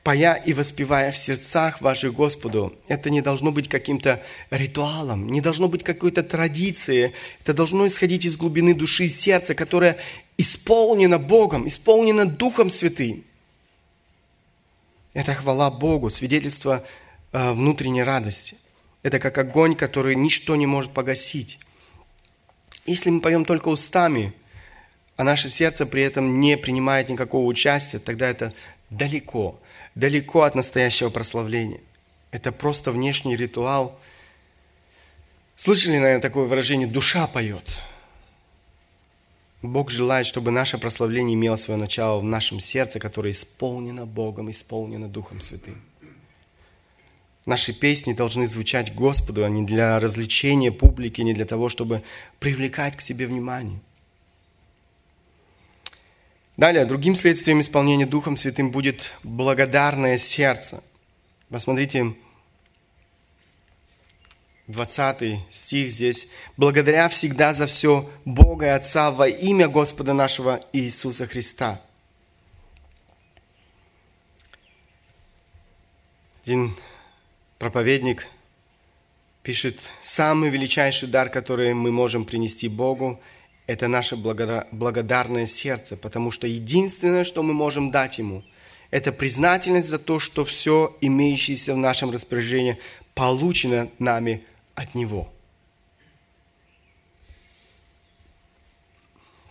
Поя 0.02 0.34
и 0.34 0.52
воспевая 0.52 1.12
в 1.12 1.16
сердцах 1.16 1.80
ваших 1.80 2.14
Господу, 2.14 2.74
это 2.88 3.10
не 3.10 3.20
должно 3.20 3.52
быть 3.52 3.68
каким-то 3.68 4.22
ритуалом, 4.50 5.30
не 5.30 5.40
должно 5.40 5.68
быть 5.68 5.84
какой-то 5.84 6.22
традицией. 6.22 7.12
Это 7.42 7.54
должно 7.54 7.86
исходить 7.86 8.24
из 8.24 8.36
глубины 8.36 8.74
души 8.74 9.04
и 9.04 9.08
сердца, 9.08 9.54
которое 9.54 9.98
исполнена 10.38 11.18
Богом, 11.18 11.66
исполнена 11.66 12.24
Духом 12.24 12.70
Святым. 12.70 13.24
Это 15.12 15.34
хвала 15.34 15.70
Богу, 15.70 16.10
свидетельство 16.10 16.84
э, 17.32 17.52
внутренней 17.52 18.04
радости. 18.04 18.56
Это 19.02 19.18
как 19.18 19.36
огонь, 19.36 19.74
который 19.74 20.14
ничто 20.14 20.54
не 20.56 20.66
может 20.66 20.92
погасить. 20.92 21.58
Если 22.86 23.10
мы 23.10 23.20
поем 23.20 23.44
только 23.44 23.68
устами, 23.68 24.32
а 25.16 25.24
наше 25.24 25.48
сердце 25.48 25.84
при 25.86 26.02
этом 26.02 26.40
не 26.40 26.56
принимает 26.56 27.08
никакого 27.08 27.44
участия, 27.46 27.98
тогда 27.98 28.28
это 28.30 28.54
далеко, 28.90 29.58
далеко 29.96 30.42
от 30.42 30.54
настоящего 30.54 31.10
прославления. 31.10 31.80
Это 32.30 32.52
просто 32.52 32.92
внешний 32.92 33.36
ритуал. 33.36 33.98
Слышали, 35.56 35.98
наверное, 35.98 36.22
такое 36.22 36.46
выражение 36.46 36.86
«душа 36.86 37.26
поет»? 37.26 37.80
Бог 39.62 39.90
желает, 39.90 40.26
чтобы 40.26 40.52
наше 40.52 40.78
прославление 40.78 41.34
имело 41.34 41.56
свое 41.56 41.78
начало 41.78 42.20
в 42.20 42.24
нашем 42.24 42.60
сердце, 42.60 43.00
которое 43.00 43.32
исполнено 43.32 44.06
Богом, 44.06 44.50
исполнено 44.50 45.08
Духом 45.08 45.40
Святым. 45.40 45.82
Наши 47.44 47.72
песни 47.72 48.12
должны 48.12 48.46
звучать 48.46 48.94
Господу, 48.94 49.44
а 49.44 49.48
не 49.48 49.64
для 49.64 49.98
развлечения 49.98 50.70
публики, 50.70 51.22
не 51.22 51.32
для 51.32 51.46
того, 51.46 51.70
чтобы 51.70 52.02
привлекать 52.38 52.96
к 52.96 53.00
себе 53.00 53.26
внимание. 53.26 53.80
Далее, 56.56 56.84
другим 56.84 57.16
следствием 57.16 57.60
исполнения 57.60 58.06
Духом 58.06 58.36
Святым 58.36 58.70
будет 58.70 59.12
благодарное 59.22 60.18
сердце. 60.18 60.84
Посмотрите, 61.48 62.14
20 64.68 65.40
стих 65.50 65.90
здесь. 65.90 66.28
«Благодаря 66.56 67.08
всегда 67.08 67.54
за 67.54 67.66
все 67.66 68.08
Бога 68.24 68.66
и 68.66 68.68
Отца 68.68 69.10
во 69.10 69.26
имя 69.26 69.66
Господа 69.68 70.12
нашего 70.12 70.60
Иисуса 70.72 71.26
Христа». 71.26 71.80
Один 76.44 76.74
проповедник 77.58 78.28
пишет, 79.42 79.90
«Самый 80.00 80.50
величайший 80.50 81.08
дар, 81.08 81.30
который 81.30 81.74
мы 81.74 81.90
можем 81.90 82.24
принести 82.24 82.68
Богу, 82.68 83.20
это 83.66 83.86
наше 83.86 84.16
благодарное 84.16 85.46
сердце, 85.46 85.96
потому 85.96 86.30
что 86.30 86.46
единственное, 86.46 87.24
что 87.24 87.42
мы 87.42 87.52
можем 87.52 87.90
дать 87.90 88.18
Ему, 88.18 88.42
это 88.90 89.12
признательность 89.12 89.88
за 89.88 89.98
то, 89.98 90.18
что 90.18 90.44
все 90.46 90.96
имеющееся 91.02 91.74
в 91.74 91.76
нашем 91.76 92.10
распоряжении 92.10 92.78
получено 93.14 93.90
нами 93.98 94.42
от 94.78 94.94
Него. 94.94 95.28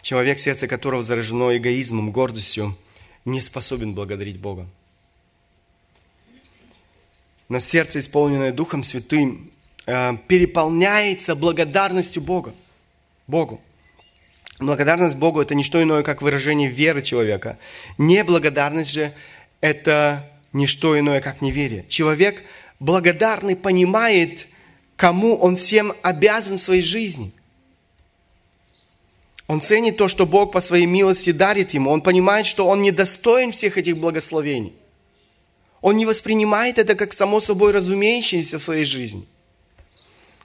Человек, 0.01 0.39
сердце 0.39 0.67
которого 0.67 1.03
заражено 1.03 1.55
эгоизмом, 1.57 2.11
гордостью, 2.11 2.77
не 3.25 3.41
способен 3.41 3.93
благодарить 3.93 4.39
Бога. 4.39 4.65
Но 7.49 7.59
сердце, 7.59 7.99
исполненное 7.99 8.53
Духом 8.53 8.83
Святым, 8.83 9.51
э, 9.85 10.17
переполняется 10.29 11.35
благодарностью 11.35 12.21
Бога. 12.21 12.53
Богу. 13.27 13.61
Благодарность 14.59 15.17
Богу– 15.17 15.41
это 15.41 15.55
не 15.55 15.63
что 15.63 15.83
иное, 15.83 16.03
как 16.03 16.21
выражение 16.21 16.69
веры 16.69 17.01
человека. 17.01 17.57
Неблагодарность 17.97 18.91
же– 18.91 19.11
это 19.61 20.29
не 20.53 20.67
что 20.67 20.97
иное, 20.97 21.19
как 21.19 21.41
неверие. 21.41 21.85
Человек 21.89 22.43
благодарный 22.79 23.57
понимает, 23.57 24.47
кому 24.97 25.37
он 25.37 25.55
всем 25.55 25.93
обязан 26.01 26.57
в 26.57 26.61
своей 26.61 26.81
жизни. 26.81 27.31
Он 29.45 29.61
ценит 29.61 29.95
то, 29.95 30.09
что 30.09 30.25
Бог 30.25 30.51
по 30.51 30.59
своей 30.59 30.87
милости 30.87 31.31
дарит 31.31 31.73
ему. 31.73 31.91
Он 31.91 32.01
понимает, 32.01 32.45
что 32.45 32.67
он 32.67 32.81
недостоин 32.81 33.53
всех 33.53 33.77
этих 33.77 33.97
благословений. 33.97 34.73
Он 35.79 35.95
не 35.95 36.05
воспринимает 36.05 36.79
это 36.79 36.95
как 36.95 37.13
само 37.13 37.39
собой 37.39 37.71
разумеющееся 37.71 38.59
в 38.59 38.63
своей 38.63 38.83
жизни. 38.83 39.25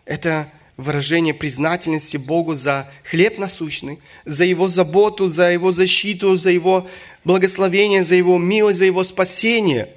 Это 0.05 0.48
выражение 0.76 1.34
признательности 1.34 2.16
Богу 2.16 2.55
за 2.55 2.88
хлеб 3.05 3.38
насущный, 3.38 3.98
за 4.24 4.44
Его 4.44 4.68
заботу, 4.68 5.28
за 5.28 5.50
Его 5.50 5.72
защиту, 5.72 6.36
за 6.36 6.50
Его 6.50 6.86
благословение, 7.24 8.05
за 8.05 8.14
Его 8.14 8.38
милость, 8.38 8.78
за 8.78 8.84
Его 8.84 9.03
спасение, 9.03 9.88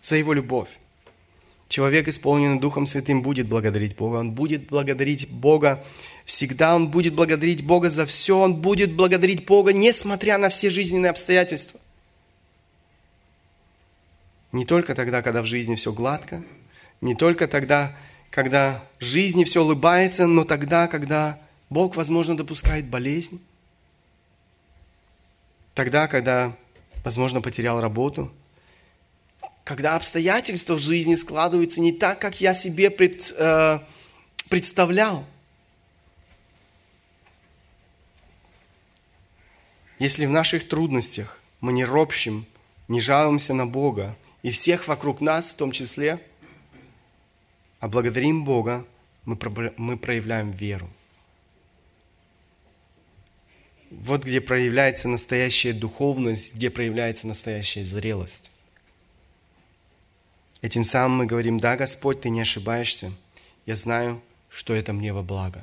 за 0.00 0.16
Его 0.16 0.32
любовь. 0.32 0.70
Человек, 1.68 2.06
исполненный 2.06 2.60
Духом 2.60 2.86
Святым, 2.86 3.22
будет 3.22 3.48
благодарить 3.48 3.96
Бога. 3.96 4.16
Он 4.16 4.32
будет 4.32 4.68
благодарить 4.68 5.28
Бога 5.28 5.84
всегда. 6.24 6.76
Он 6.76 6.88
будет 6.88 7.14
благодарить 7.14 7.64
Бога 7.64 7.90
за 7.90 8.06
все. 8.06 8.38
Он 8.38 8.54
будет 8.54 8.92
благодарить 8.92 9.44
Бога, 9.46 9.72
несмотря 9.72 10.38
на 10.38 10.48
все 10.48 10.70
жизненные 10.70 11.10
обстоятельства. 11.10 11.80
Не 14.52 14.64
только 14.64 14.94
тогда, 14.94 15.22
когда 15.22 15.42
в 15.42 15.46
жизни 15.46 15.74
все 15.74 15.92
гладко, 15.92 16.42
не 17.00 17.14
только 17.14 17.48
тогда, 17.48 17.94
когда 18.30 18.82
жизни 19.00 19.44
все 19.44 19.62
улыбается, 19.62 20.26
но 20.26 20.44
тогда, 20.44 20.86
когда 20.86 21.38
Бог, 21.68 21.96
возможно, 21.96 22.36
допускает 22.36 22.86
болезнь, 22.86 23.42
тогда, 25.74 26.06
когда, 26.06 26.56
возможно, 27.04 27.40
потерял 27.40 27.80
работу– 27.80 28.32
когда 29.66 29.96
обстоятельства 29.96 30.74
в 30.74 30.80
жизни 30.80 31.16
складываются 31.16 31.80
не 31.80 31.90
так, 31.90 32.20
как 32.20 32.40
я 32.40 32.54
себе 32.54 32.88
пред, 32.88 33.34
э, 33.36 33.80
представлял. 34.48 35.26
Если 39.98 40.24
в 40.26 40.30
наших 40.30 40.68
трудностях 40.68 41.42
мы 41.60 41.72
не 41.72 41.84
ропщим, 41.84 42.46
не 42.86 43.00
жалуемся 43.00 43.54
на 43.54 43.66
Бога, 43.66 44.16
и 44.44 44.50
всех 44.50 44.86
вокруг 44.86 45.20
нас 45.20 45.50
в 45.50 45.56
том 45.56 45.72
числе, 45.72 46.20
а 47.80 47.88
благодарим 47.88 48.44
Бога, 48.44 48.86
мы, 49.24 49.36
мы 49.76 49.98
проявляем 49.98 50.52
веру. 50.52 50.88
Вот 53.90 54.22
где 54.22 54.40
проявляется 54.40 55.08
настоящая 55.08 55.72
духовность, 55.72 56.54
где 56.54 56.70
проявляется 56.70 57.26
настоящая 57.26 57.84
зрелость. 57.84 58.52
Этим 60.62 60.84
самым 60.84 61.18
мы 61.18 61.26
говорим, 61.26 61.58
да, 61.58 61.76
Господь, 61.76 62.22
Ты 62.22 62.30
не 62.30 62.40
ошибаешься. 62.40 63.12
Я 63.66 63.76
знаю, 63.76 64.20
что 64.48 64.74
это 64.74 64.92
мне 64.92 65.12
во 65.12 65.22
благо. 65.22 65.62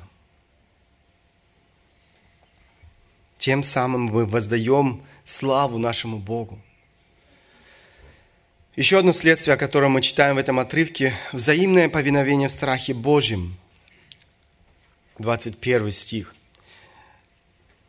Тем 3.38 3.62
самым 3.62 4.04
мы 4.04 4.26
воздаем 4.26 5.02
славу 5.24 5.78
нашему 5.78 6.18
Богу. 6.18 6.58
Еще 8.76 8.98
одно 8.98 9.12
следствие, 9.12 9.54
о 9.54 9.58
котором 9.58 9.92
мы 9.92 10.00
читаем 10.00 10.36
в 10.36 10.38
этом 10.38 10.58
отрывке– 10.58 11.14
взаимное 11.32 11.88
повиновение 11.88 12.48
в 12.48 12.52
страхе 12.52 12.94
Божьем. 12.94 13.56
21 15.18 15.90
стих– 15.90 16.34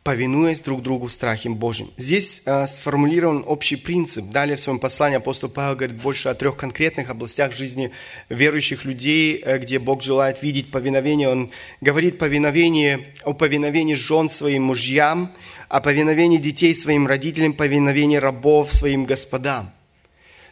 повинуясь 0.06 0.60
друг 0.60 0.82
другу 0.82 1.08
в 1.08 1.12
страхе 1.12 1.48
Божьим. 1.50 1.90
Здесь 1.96 2.42
э, 2.46 2.68
сформулирован 2.68 3.42
общий 3.44 3.74
принцип. 3.74 4.26
Далее 4.26 4.54
в 4.54 4.60
своем 4.60 4.78
послании 4.78 5.16
апостол 5.16 5.48
Павел 5.48 5.74
говорит 5.74 6.00
больше 6.00 6.28
о 6.28 6.34
трех 6.34 6.56
конкретных 6.56 7.10
областях 7.10 7.52
жизни 7.52 7.90
верующих 8.28 8.84
людей, 8.84 9.42
э, 9.44 9.58
где 9.58 9.80
Бог 9.80 10.04
желает 10.04 10.44
видеть 10.44 10.70
повиновение. 10.70 11.28
Он 11.28 11.50
говорит 11.80 12.18
повиновение, 12.18 13.12
о 13.24 13.32
повиновении 13.32 13.94
жен 13.94 14.30
своим 14.30 14.62
мужьям, 14.62 15.32
о 15.68 15.80
повиновении 15.80 16.38
детей 16.38 16.72
своим 16.76 17.08
родителям, 17.08 17.52
повиновении 17.52 18.16
рабов 18.16 18.72
своим 18.72 19.06
господам. 19.06 19.72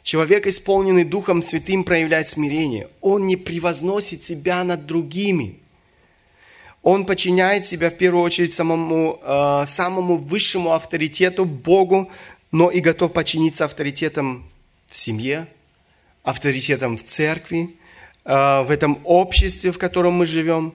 Человек, 0.03 0.49
исполненный 0.49 1.05
Духом 1.05 1.43
Святым, 1.43 1.85
проявляет 1.85 2.27
смирение. 2.27 2.89
Он 3.01 3.29
не 3.29 3.37
превозносит 3.37 4.25
себя 4.25 4.65
над 4.65 4.85
другими– 4.85 5.61
он 6.85 7.07
подчиняет 7.07 7.67
себя 7.67 7.91
в 7.91 7.97
первую 7.97 8.23
очередь 8.23 8.53
самому, 8.53 9.19
э, 9.23 9.65
самому 9.67 10.19
высшему 10.19 10.73
авторитету 10.73 11.47
Богу, 11.47 12.11
но 12.53 12.71
и 12.71 12.81
готов 12.81 13.15
подчиниться 13.15 13.65
авторитетам 13.65 14.45
в 14.91 14.97
семье, 14.97 15.47
авторитетам 16.23 16.99
в 16.99 17.03
церкви, 17.03 17.75
э, 18.27 18.63
в 18.63 18.71
этом 18.71 19.01
обществе, 19.05 19.73
в 19.73 19.79
котором 19.79 20.13
мы 20.13 20.27
живем. 20.27 20.75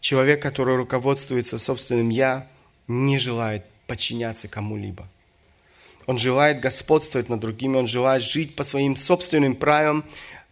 Человек, 0.00 0.40
который 0.40 0.76
руководствуется 0.76 1.58
собственным 1.58 2.08
«я», 2.08 2.46
не 2.88 3.18
желает 3.18 3.64
подчиняться 3.86 4.48
кому-либо. 4.48 5.06
Он 6.06 6.18
желает 6.18 6.60
господствовать 6.60 7.28
над 7.28 7.40
другими, 7.40 7.76
он 7.76 7.86
желает 7.86 8.22
жить 8.22 8.56
по 8.56 8.64
своим 8.64 8.96
собственным 8.96 9.56
правилам, 9.56 10.04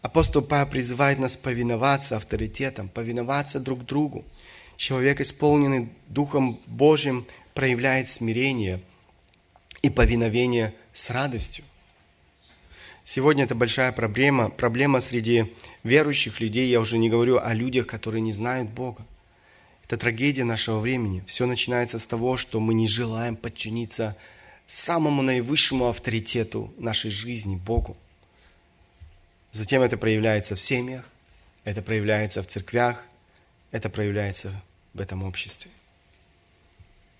Апостол 0.03 0.43
Павел 0.43 0.67
призывает 0.67 1.21
нас 1.21 1.37
повиноваться 1.37 2.17
авторитетам, 2.17 2.89
повиноваться 2.89 3.61
друг 3.61 3.87
другу. 3.87 4.25
Человек, 4.77 5.21
исполненный 5.21 5.91
Духом 6.09 6.61
Божьим, 6.67 7.25
проявляет 7.55 8.09
смирение 8.09 8.81
и 9.81 9.91
повиновение 9.91 10.75
с 10.93 11.11
радостью. 11.11 11.65
Сегодня 13.05 13.45
это 13.45 13.55
большая 13.55 13.93
проблема, 13.93 14.51
проблема 14.51 15.01
среди 15.01 15.53
верующих 15.85 16.41
людей. 16.41 16.69
Я 16.69 16.81
уже 16.81 16.99
не 16.99 17.09
говорю 17.09 17.39
о 17.39 17.55
людях, 17.55 17.87
которые 17.87 18.23
не 18.23 18.33
знают 18.33 18.71
Бога. 18.71 19.07
Это 19.85 19.97
трагедия 19.97 20.45
нашего 20.45 20.81
времени. 20.81 21.23
Все 21.27 21.47
начинается 21.47 22.01
с 22.01 22.07
того, 22.07 22.37
что 22.37 22.59
мы 22.59 22.75
не 22.75 22.89
желаем 22.89 23.37
подчиниться 23.37 24.17
самому 24.67 25.23
наивысшему 25.23 25.89
авторитету 25.89 26.73
нашей 26.79 27.11
жизни, 27.11 27.57
Богу. 27.57 27.97
Затем 29.53 29.83
это 29.83 29.99
проявляется 29.99 30.57
в 30.57 30.61
семьях, 30.61 31.05
это 31.65 31.83
проявляется 31.83 32.43
в 32.43 32.47
церквях, 32.47 33.05
это 33.71 33.91
проявляется 33.91 34.51
в 34.95 35.01
этом 35.01 35.23
обществе. 35.23 35.71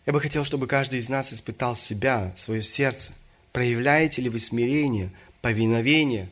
Я 0.07 0.13
бы 0.13 0.21
хотел, 0.21 0.45
чтобы 0.45 0.67
каждый 0.67 0.99
из 0.99 1.09
нас 1.09 1.33
испытал 1.33 1.77
себя, 1.77 2.33
свое 2.35 2.63
сердце. 2.63 3.13
Проявляете 3.53 4.23
ли 4.23 4.31
вы 4.31 4.39
смирение, 4.39 5.13
повиновение, 5.43 6.29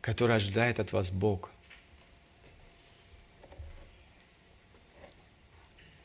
которое 0.00 0.34
ожидает 0.34 0.78
от 0.78 0.92
вас 0.92 1.10
Бог? 1.10 1.50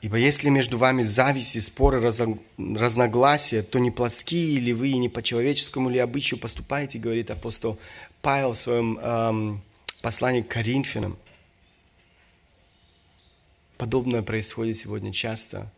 Ибо 0.02 0.18
если 0.18 0.50
между 0.50 0.80
вами 0.80 1.04
зависть 1.04 1.56
и 1.56 1.60
споры, 1.60 2.02
разногласия, 2.02 3.62
то 3.62 3.78
не 3.78 3.92
плотские 3.92 4.60
ли 4.60 4.74
вы, 4.74 4.90
и 4.90 4.98
не 4.98 5.10
по 5.10 5.22
человеческому 5.22 5.92
ли 5.92 6.00
обычаю 6.00 6.40
поступаете, 6.40 6.98
говорит 6.98 7.30
апостол 7.30 7.80
Павел 8.22 8.54
в 8.54 8.58
своем 8.58 9.00
эм, 9.00 9.62
послании 10.02 10.42
к 10.42 10.48
Коринфянам. 10.48 11.18
Подобное 13.78 14.22
происходит 14.22 14.78
сегодня 14.78 15.12
часто 15.12 15.72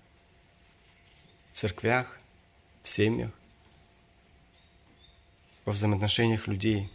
в 1.51 1.57
церквях, 1.57 2.19
в 2.81 2.89
семьях, 2.89 3.31
во 5.63 5.71
взаимоотношениях 5.71 6.47
людей. 6.47 6.89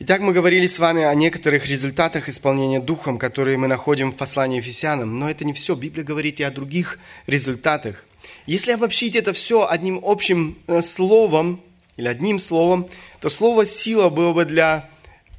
Итак, 0.00 0.20
мы 0.20 0.34
говорили 0.34 0.66
с 0.66 0.78
вами 0.78 1.02
о 1.02 1.14
некоторых 1.14 1.66
результатах 1.66 2.28
исполнения 2.28 2.80
Духом, 2.80 3.16
которые 3.16 3.56
мы 3.56 3.68
находим 3.68 4.12
в 4.12 4.16
послании 4.16 4.58
Ефесянам. 4.58 5.18
Но 5.18 5.30
это 5.30 5.46
не 5.46 5.54
все. 5.54 5.74
Библия 5.74 6.04
говорит 6.04 6.40
и 6.40 6.42
о 6.42 6.50
других 6.50 6.98
результатах. 7.26 8.04
Если 8.44 8.72
обобщить 8.72 9.16
это 9.16 9.32
все 9.32 9.66
одним 9.66 10.00
общим 10.02 10.58
э, 10.66 10.82
словом, 10.82 11.62
или 11.96 12.08
одним 12.08 12.38
словом, 12.38 12.88
то 13.20 13.30
слово 13.30 13.66
«сила» 13.66 14.08
было 14.08 14.32
бы 14.32 14.44
для 14.44 14.88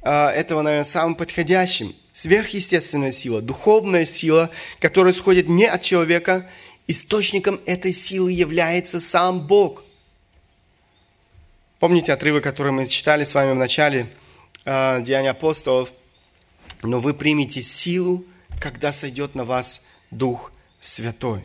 э, 0.02 0.10
этого, 0.10 0.62
наверное, 0.62 0.84
самым 0.84 1.14
подходящим. 1.14 1.94
Сверхъестественная 2.12 3.12
сила, 3.12 3.42
духовная 3.42 4.06
сила, 4.06 4.50
которая 4.80 5.12
исходит 5.12 5.48
не 5.48 5.66
от 5.66 5.82
человека. 5.82 6.48
Источником 6.86 7.60
этой 7.66 7.92
силы 7.92 8.32
является 8.32 9.00
сам 9.00 9.40
Бог. 9.40 9.84
Помните 11.78 12.12
отрывок, 12.12 12.42
который 12.42 12.72
мы 12.72 12.86
читали 12.86 13.24
с 13.24 13.34
вами 13.34 13.52
в 13.52 13.56
начале 13.56 14.06
э, 14.64 15.02
Деяния 15.02 15.30
апостолов? 15.30 15.92
«Но 16.82 17.00
вы 17.00 17.14
примете 17.14 17.62
силу, 17.62 18.24
когда 18.60 18.92
сойдет 18.92 19.34
на 19.34 19.44
вас 19.44 19.86
Дух 20.10 20.52
Святой». 20.80 21.44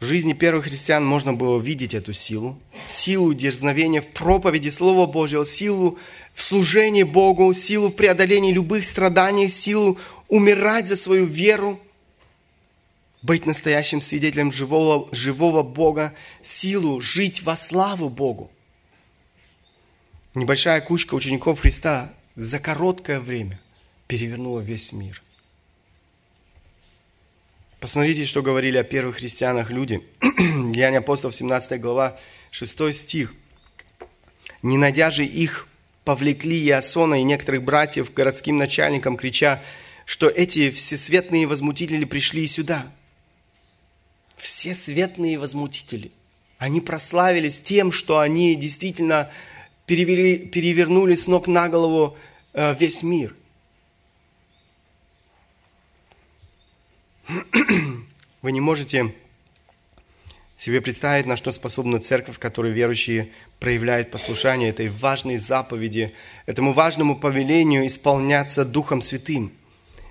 В 0.00 0.04
жизни 0.04 0.32
первых 0.32 0.66
христиан 0.66 1.04
можно 1.04 1.32
было 1.32 1.58
видеть 1.58 1.92
эту 1.92 2.12
силу, 2.12 2.56
силу 2.86 3.34
дерзновения 3.34 4.00
в 4.00 4.06
проповеди 4.06 4.68
Слова 4.68 5.06
Божьего, 5.06 5.44
силу 5.44 5.98
в 6.34 6.42
служении 6.42 7.02
Богу, 7.02 7.52
силу 7.52 7.88
в 7.88 7.96
преодолении 7.96 8.52
любых 8.52 8.84
страданий, 8.84 9.48
силу 9.48 9.98
умирать 10.28 10.86
за 10.86 10.94
свою 10.94 11.26
веру, 11.26 11.80
быть 13.22 13.44
настоящим 13.44 14.00
свидетелем 14.00 14.52
живого, 14.52 15.08
живого 15.10 15.64
Бога, 15.64 16.14
силу 16.44 17.00
жить 17.00 17.42
во 17.42 17.56
славу 17.56 18.08
Богу. 18.08 18.52
Небольшая 20.34 20.80
кучка 20.80 21.14
учеников 21.14 21.60
Христа 21.60 22.12
за 22.36 22.60
короткое 22.60 23.18
время 23.18 23.58
перевернула 24.06 24.60
весь 24.60 24.92
мир. 24.92 25.20
Посмотрите, 27.80 28.24
что 28.24 28.42
говорили 28.42 28.76
о 28.76 28.82
первых 28.82 29.18
христианах 29.18 29.70
люди. 29.70 30.02
Деяния 30.20 30.98
апостолов, 30.98 31.36
17 31.36 31.80
глава, 31.80 32.18
6 32.50 32.92
стих. 32.92 33.32
«Не 34.62 34.76
найдя 34.76 35.12
же 35.12 35.24
их, 35.24 35.68
повлекли 36.04 36.60
Иосона 36.66 37.20
и 37.20 37.22
некоторых 37.22 37.62
братьев 37.62 38.10
к 38.10 38.14
городским 38.14 38.56
начальникам, 38.56 39.16
крича, 39.16 39.62
что 40.06 40.28
эти 40.28 40.70
всесветные 40.72 41.46
возмутители 41.46 42.04
пришли 42.04 42.46
сюда». 42.48 42.84
Всесветные 44.36 45.38
возмутители. 45.38 46.10
Они 46.58 46.80
прославились 46.80 47.60
тем, 47.60 47.92
что 47.92 48.18
они 48.18 48.56
действительно 48.56 49.30
перевели, 49.86 50.38
перевернули 50.38 51.14
с 51.14 51.28
ног 51.28 51.46
на 51.46 51.68
голову 51.68 52.16
э, 52.54 52.74
весь 52.78 53.04
мир. 53.04 53.36
Вы 58.42 58.52
не 58.52 58.60
можете 58.60 59.12
себе 60.56 60.80
представить, 60.80 61.26
на 61.26 61.36
что 61.36 61.52
способна 61.52 62.00
церковь, 62.00 62.36
в 62.36 62.38
которой 62.38 62.72
верующие 62.72 63.28
проявляют 63.60 64.10
послушание 64.10 64.70
этой 64.70 64.88
важной 64.88 65.36
заповеди, 65.36 66.14
этому 66.46 66.72
важному 66.72 67.16
повелению 67.16 67.86
исполняться 67.86 68.64
Духом 68.64 69.02
Святым. 69.02 69.52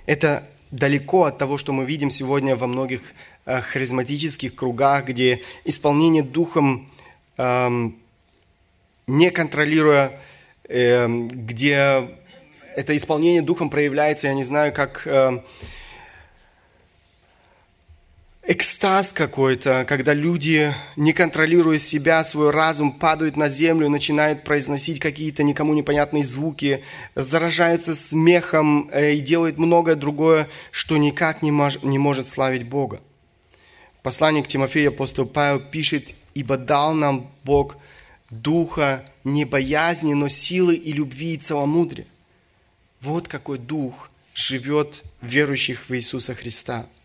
Это 0.05 0.47
далеко 0.69 1.23
от 1.23 1.39
того, 1.39 1.57
что 1.57 1.73
мы 1.73 1.85
видим 1.85 2.11
сегодня 2.11 2.55
во 2.55 2.67
многих 2.67 3.01
э, 3.45 3.61
харизматических 3.61 4.53
кругах, 4.53 5.05
где 5.05 5.41
исполнение 5.65 6.21
Духом, 6.21 6.91
эм, 7.37 7.97
не 9.07 9.31
контролируя, 9.31 10.21
эм, 10.69 11.29
где 11.29 12.09
это 12.75 12.95
исполнение 12.95 13.41
Духом 13.41 13.71
проявляется, 13.71 14.27
я 14.27 14.35
не 14.35 14.43
знаю, 14.43 14.71
как... 14.71 15.07
Эм, 15.07 15.43
экстаз 18.47 19.11
какой-то, 19.11 19.85
когда 19.87 20.13
люди, 20.13 20.73
не 20.95 21.11
контролируя 21.11 21.77
себя, 21.77 22.23
свой 22.23 22.51
разум, 22.51 22.93
падают 22.93 23.35
на 23.35 23.49
землю, 23.49 23.89
начинают 23.89 24.43
произносить 24.43 24.99
какие-то 24.99 25.43
никому 25.43 25.73
непонятные 25.73 26.23
звуки, 26.23 26.83
заражаются 27.13 27.93
смехом 27.93 28.89
э, 28.91 29.15
и 29.15 29.19
делают 29.19 29.57
многое 29.57 29.95
другое, 29.95 30.47
что 30.71 30.97
никак 30.97 31.41
не, 31.41 31.51
мож, 31.51 31.83
не 31.83 31.99
может 31.99 32.29
славить 32.29 32.63
Бога. 32.63 33.01
Посланник 34.01 34.47
Тимофея 34.47 34.89
апостол 34.89 35.25
Павел 35.25 35.59
пишет, 35.59 36.15
«Ибо 36.33 36.55
дал 36.55 36.93
нам 36.93 37.29
Бог 37.43 37.75
духа 38.29 39.03
не 39.25 39.43
боязни, 39.43 40.13
но 40.13 40.29
силы 40.29 40.75
и 40.75 40.93
любви 40.93 41.33
и 41.33 41.37
целомудрия». 41.37 42.07
Вот 43.01 43.27
какой 43.27 43.57
дух 43.57 44.09
живет 44.33 45.03
верующих 45.21 45.89
в 45.89 45.95
Иисуса 45.95 46.33
Христа– 46.33 46.85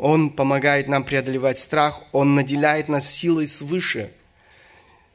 он 0.00 0.30
помогает 0.30 0.88
нам 0.88 1.04
преодолевать 1.04 1.58
страх, 1.58 2.00
Он 2.12 2.34
наделяет 2.34 2.88
нас 2.88 3.06
силой 3.10 3.46
свыше, 3.46 4.10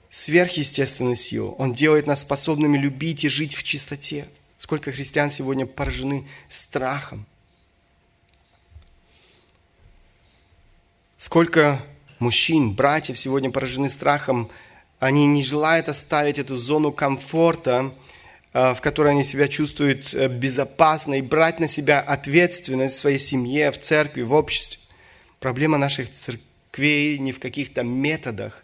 сверхъестественной 0.09 1.15
силой. 1.15 1.55
Он 1.57 1.73
делает 1.73 2.05
нас 2.05 2.21
способными 2.21 2.77
любить 2.77 3.23
и 3.23 3.27
жить 3.27 3.55
в 3.55 3.63
чистоте. 3.63 4.27
Сколько 4.59 4.91
христиан 4.91 5.31
сегодня 5.31 5.65
поражены 5.65 6.27
страхом. 6.49 7.25
Сколько 11.17 11.81
мужчин, 12.19 12.75
братьев 12.75 13.17
сегодня 13.17 13.49
поражены 13.49 13.89
страхом. 13.89 14.51
Они 14.99 15.25
не 15.25 15.43
желают 15.43 15.89
оставить 15.89 16.37
эту 16.37 16.57
зону 16.57 16.91
комфорта, 16.91 17.91
в 18.73 18.79
которой 18.79 19.11
они 19.11 19.25
себя 19.25 19.49
чувствуют 19.49 20.13
э, 20.13 20.29
безопасно 20.29 21.15
и 21.15 21.21
брать 21.21 21.59
на 21.59 21.67
себя 21.67 21.99
ответственность 21.99 22.95
в 22.95 22.99
своей 22.99 23.17
семье, 23.17 23.69
в 23.69 23.79
церкви, 23.81 24.21
в 24.21 24.31
обществе. 24.31 24.79
Проблема 25.41 25.77
наших 25.77 26.09
церквей 26.09 27.19
не 27.19 27.33
в 27.33 27.39
каких-то 27.41 27.83
методах, 27.83 28.63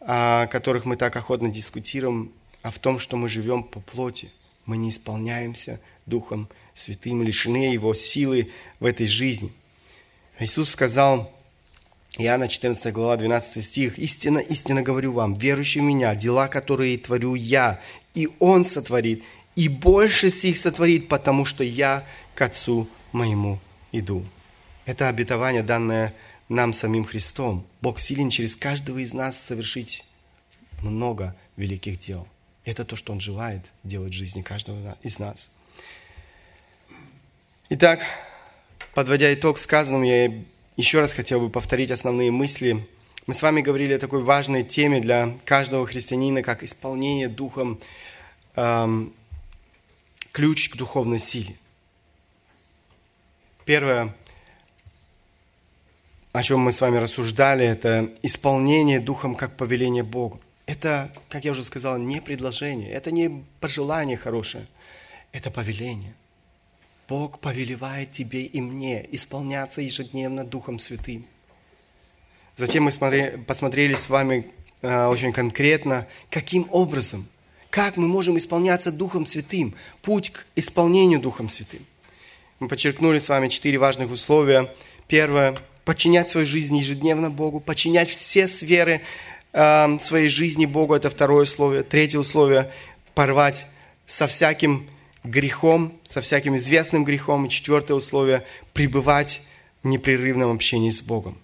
о 0.00 0.48
которых 0.48 0.86
мы 0.86 0.96
так 0.96 1.14
охотно 1.14 1.50
дискутируем, 1.50 2.32
а 2.62 2.72
в 2.72 2.80
том, 2.80 2.98
что 2.98 3.16
мы 3.16 3.28
живем 3.28 3.62
по 3.62 3.78
плоти. 3.78 4.28
Мы 4.64 4.76
не 4.76 4.90
исполняемся 4.90 5.80
Духом 6.04 6.48
Святым, 6.74 7.22
лишены 7.22 7.72
Его 7.72 7.94
силы 7.94 8.50
в 8.80 8.86
этой 8.86 9.06
жизни. 9.06 9.52
Иисус 10.40 10.70
сказал, 10.70 11.32
Иоанна 12.18 12.48
14 12.48 12.92
глава 12.92 13.16
12 13.16 13.62
стих, 13.62 13.98
«Истинно, 13.98 14.38
истинно 14.38 14.82
говорю 14.82 15.12
вам, 15.12 15.34
верующий 15.34 15.80
в 15.80 15.84
Меня, 15.84 16.14
дела, 16.14 16.48
которые 16.48 16.98
творю 16.98 17.34
Я, 17.34 17.80
и 18.16 18.28
Он 18.40 18.64
сотворит, 18.64 19.22
и 19.54 19.68
больше 19.68 20.30
сих 20.30 20.58
сотворит, 20.58 21.06
потому 21.06 21.44
что 21.44 21.62
я 21.62 22.04
к 22.34 22.42
Отцу 22.42 22.88
моему 23.12 23.60
иду. 23.92 24.24
Это 24.86 25.08
обетование, 25.08 25.62
данное 25.62 26.12
нам 26.48 26.72
самим 26.72 27.04
Христом. 27.04 27.64
Бог 27.80 28.00
силен 28.00 28.30
через 28.30 28.56
каждого 28.56 28.98
из 28.98 29.12
нас 29.12 29.38
совершить 29.38 30.04
много 30.82 31.36
великих 31.56 31.98
дел. 31.98 32.26
Это 32.64 32.84
то, 32.84 32.96
что 32.96 33.12
Он 33.12 33.20
желает 33.20 33.62
делать 33.84 34.12
в 34.12 34.16
жизни 34.16 34.42
каждого 34.42 34.96
из 35.02 35.18
нас. 35.18 35.50
Итак, 37.68 38.00
подводя 38.94 39.32
итог 39.32 39.58
сказанному, 39.58 40.04
я 40.04 40.32
еще 40.76 41.00
раз 41.00 41.12
хотел 41.12 41.40
бы 41.40 41.50
повторить 41.50 41.90
основные 41.90 42.30
мысли. 42.30 42.86
Мы 43.26 43.34
с 43.34 43.42
вами 43.42 43.60
говорили 43.60 43.94
о 43.94 43.98
такой 43.98 44.22
важной 44.22 44.62
теме 44.62 45.00
для 45.00 45.36
каждого 45.44 45.86
христианина, 45.86 46.42
как 46.42 46.62
исполнение 46.62 47.28
Духом 47.28 47.80
ключ 50.32 50.70
к 50.70 50.76
духовной 50.76 51.18
силе. 51.18 51.56
Первое, 53.64 54.14
о 56.32 56.42
чем 56.42 56.60
мы 56.60 56.72
с 56.72 56.80
вами 56.80 56.98
рассуждали, 56.98 57.64
это 57.66 58.10
исполнение 58.22 59.00
Духом 59.00 59.34
как 59.34 59.56
повеление 59.56 60.02
Богу. 60.02 60.40
Это, 60.66 61.12
как 61.28 61.44
я 61.44 61.52
уже 61.52 61.64
сказал, 61.64 61.98
не 61.98 62.20
предложение, 62.20 62.90
это 62.90 63.10
не 63.10 63.44
пожелание 63.60 64.16
хорошее, 64.16 64.66
это 65.32 65.50
повеление. 65.50 66.14
Бог 67.08 67.38
повелевает 67.40 68.12
тебе 68.12 68.44
и 68.44 68.60
мне 68.60 69.06
исполняться 69.14 69.80
ежедневно 69.80 70.44
Духом 70.44 70.78
Святым. 70.78 71.26
Затем 72.56 72.84
мы 72.84 72.90
посмотрели 73.46 73.94
с 73.94 74.08
вами 74.08 74.50
э, 74.82 75.06
очень 75.06 75.32
конкретно, 75.32 76.06
каким 76.30 76.68
образом– 76.70 77.26
как 77.76 77.98
мы 77.98 78.08
можем 78.08 78.38
исполняться 78.38 78.90
Духом 78.90 79.26
Святым? 79.26 79.74
Путь 80.00 80.30
к 80.30 80.46
исполнению 80.56 81.20
Духом 81.20 81.50
Святым. 81.50 81.84
Мы 82.58 82.68
подчеркнули 82.68 83.18
с 83.18 83.28
вами 83.28 83.48
четыре 83.48 83.76
важных 83.76 84.10
условия. 84.10 84.72
Первое– 85.08 85.58
подчинять 85.84 86.30
свою 86.30 86.46
жизнь 86.46 86.74
ежедневно 86.74 87.28
Богу, 87.28 87.60
подчинять 87.60 88.08
все 88.08 88.48
сферы 88.48 89.02
э, 89.52 89.98
своей 90.00 90.30
жизни 90.30 90.64
Богу. 90.64 90.94
Это 90.94 91.10
второе 91.10 91.42
условие. 91.42 91.82
Третье 91.82 92.18
условие– 92.18 92.72
порвать 93.14 93.66
со 94.06 94.26
всяким 94.26 94.88
грехом, 95.22 95.92
со 96.08 96.22
всяким 96.22 96.56
известным 96.56 97.04
грехом. 97.04 97.44
И 97.44 97.50
четвертое 97.50 97.92
условие– 97.92 98.42
пребывать 98.72 99.42
в 99.82 99.88
непрерывном 99.88 100.50
общении 100.50 100.88
с 100.88 101.02
Богом. 101.02 101.36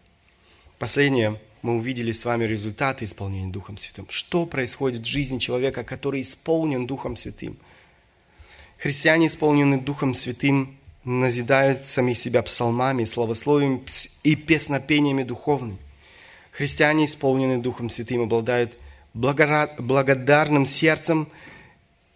Последнее– 0.78 1.38
мы 1.62 1.76
увидели 1.76 2.10
с 2.10 2.24
вами 2.24 2.44
результаты 2.44 3.04
исполнения 3.04 3.50
Духом 3.50 3.76
Святым. 3.76 4.06
Что 4.10 4.46
происходит 4.46 5.02
в 5.02 5.08
жизни 5.08 5.38
человека, 5.38 5.84
который 5.84 6.20
исполнен 6.20 6.86
Духом 6.86 7.16
Святым? 7.16 7.56
Христиане, 8.78 9.28
исполненные 9.28 9.80
Духом 9.80 10.14
Святым, 10.14 10.76
назидают 11.04 11.86
самих 11.86 12.18
себя 12.18 12.42
псалмами, 12.42 13.04
славословием 13.04 13.84
и 14.24 14.34
песнопениями 14.34 15.22
духовными. 15.22 15.78
Христиане, 16.50 17.04
исполненные 17.04 17.58
Духом 17.58 17.90
Святым, 17.90 18.22
обладают 18.22 18.76
благодарным 19.14 20.66
сердцем. 20.66 21.28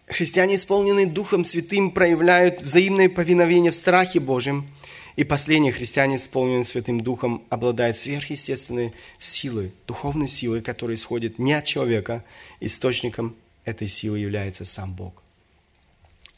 Христиане, 0.07 0.55
исполненные 0.55 1.05
Духом 1.05 1.45
Святым, 1.45 1.91
проявляют 1.91 2.61
взаимное 2.61 3.07
повиновение 3.07 3.71
в 3.71 3.75
страхе 3.75 4.19
Божьем– 4.19 4.67
и 5.17 5.23
последние 5.23 5.73
христиане, 5.73 6.17
исполненные 6.17 6.63
Святым 6.63 7.01
Духом, 7.01 7.43
обладают 7.49 7.97
сверхъестественной 7.97 8.93
силой, 9.17 9.73
духовной 9.87 10.27
силой, 10.27 10.61
которая 10.61 10.95
исходит 10.95 11.39
не 11.39 11.53
от 11.53 11.65
человека. 11.65 12.23
Источником 12.59 13.35
этой 13.65 13.87
силы 13.87 14.19
является 14.19 14.63
сам 14.63 14.93
Бог. 14.93 15.23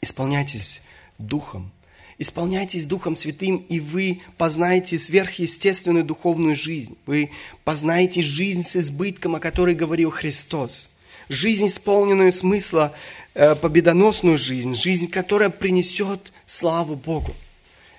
Исполняйтесь 0.00 0.80
Духом. 1.18 1.70
Исполняйтесь 2.16 2.86
Духом 2.86 3.18
Святым, 3.18 3.58
и 3.68 3.80
вы 3.80 4.22
познаете 4.38 4.98
сверхъестественную 4.98 6.04
духовную 6.04 6.56
жизнь. 6.56 6.96
Вы 7.04 7.30
познаете 7.64 8.22
жизнь 8.22 8.62
с 8.62 8.76
избытком, 8.76 9.34
о 9.34 9.40
которой 9.40 9.74
говорил 9.74 10.10
Христос. 10.10 10.92
Жизнь, 11.28 11.66
исполненную 11.66 12.32
смысла, 12.32 12.94
э, 13.34 13.54
победоносную 13.56 14.38
жизнь, 14.38 14.74
жизнь, 14.74 15.10
которая 15.10 15.50
принесет 15.50 16.32
славу 16.46 16.96
Богу. 16.96 17.34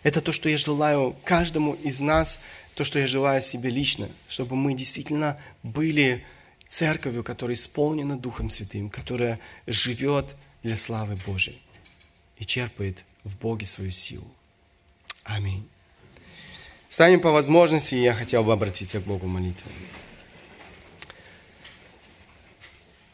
Это 0.04 0.22
то, 0.22 0.34
что 0.34 0.50
я 0.50 0.58
желаю 0.58 1.16
каждому 1.24 1.74
из 1.74 2.00
нас, 2.00 2.40
то, 2.76 2.84
что 2.84 3.00
я 3.00 3.08
желаю 3.08 3.42
себе 3.42 3.70
лично, 3.70 4.10
чтобы 4.28 4.56
мы 4.56 4.74
действительно 4.74 5.38
были 5.64 6.24
церковью, 6.68 7.24
которая 7.24 7.56
исполнена 7.56 8.18
Духом 8.18 8.50
Святым, 8.50 8.90
которая 8.90 9.40
живет 9.68 10.36
для 10.64 10.76
славы 10.76 11.18
Божией 11.28 11.62
и 12.38 12.46
черпает 12.46 13.06
в 13.24 13.38
Боге 13.38 13.66
свою 13.66 13.92
силу. 13.92 14.28
Аминь. 15.24 15.68
Станем 16.90 17.20
по 17.20 17.32
возможности, 17.32 17.96
и 17.96 18.02
я 18.02 18.14
хотел 18.14 18.44
бы 18.44 18.52
обратиться 18.52 19.00
к 19.00 19.04
Богу 19.04 19.28
молитвой. 19.28 19.72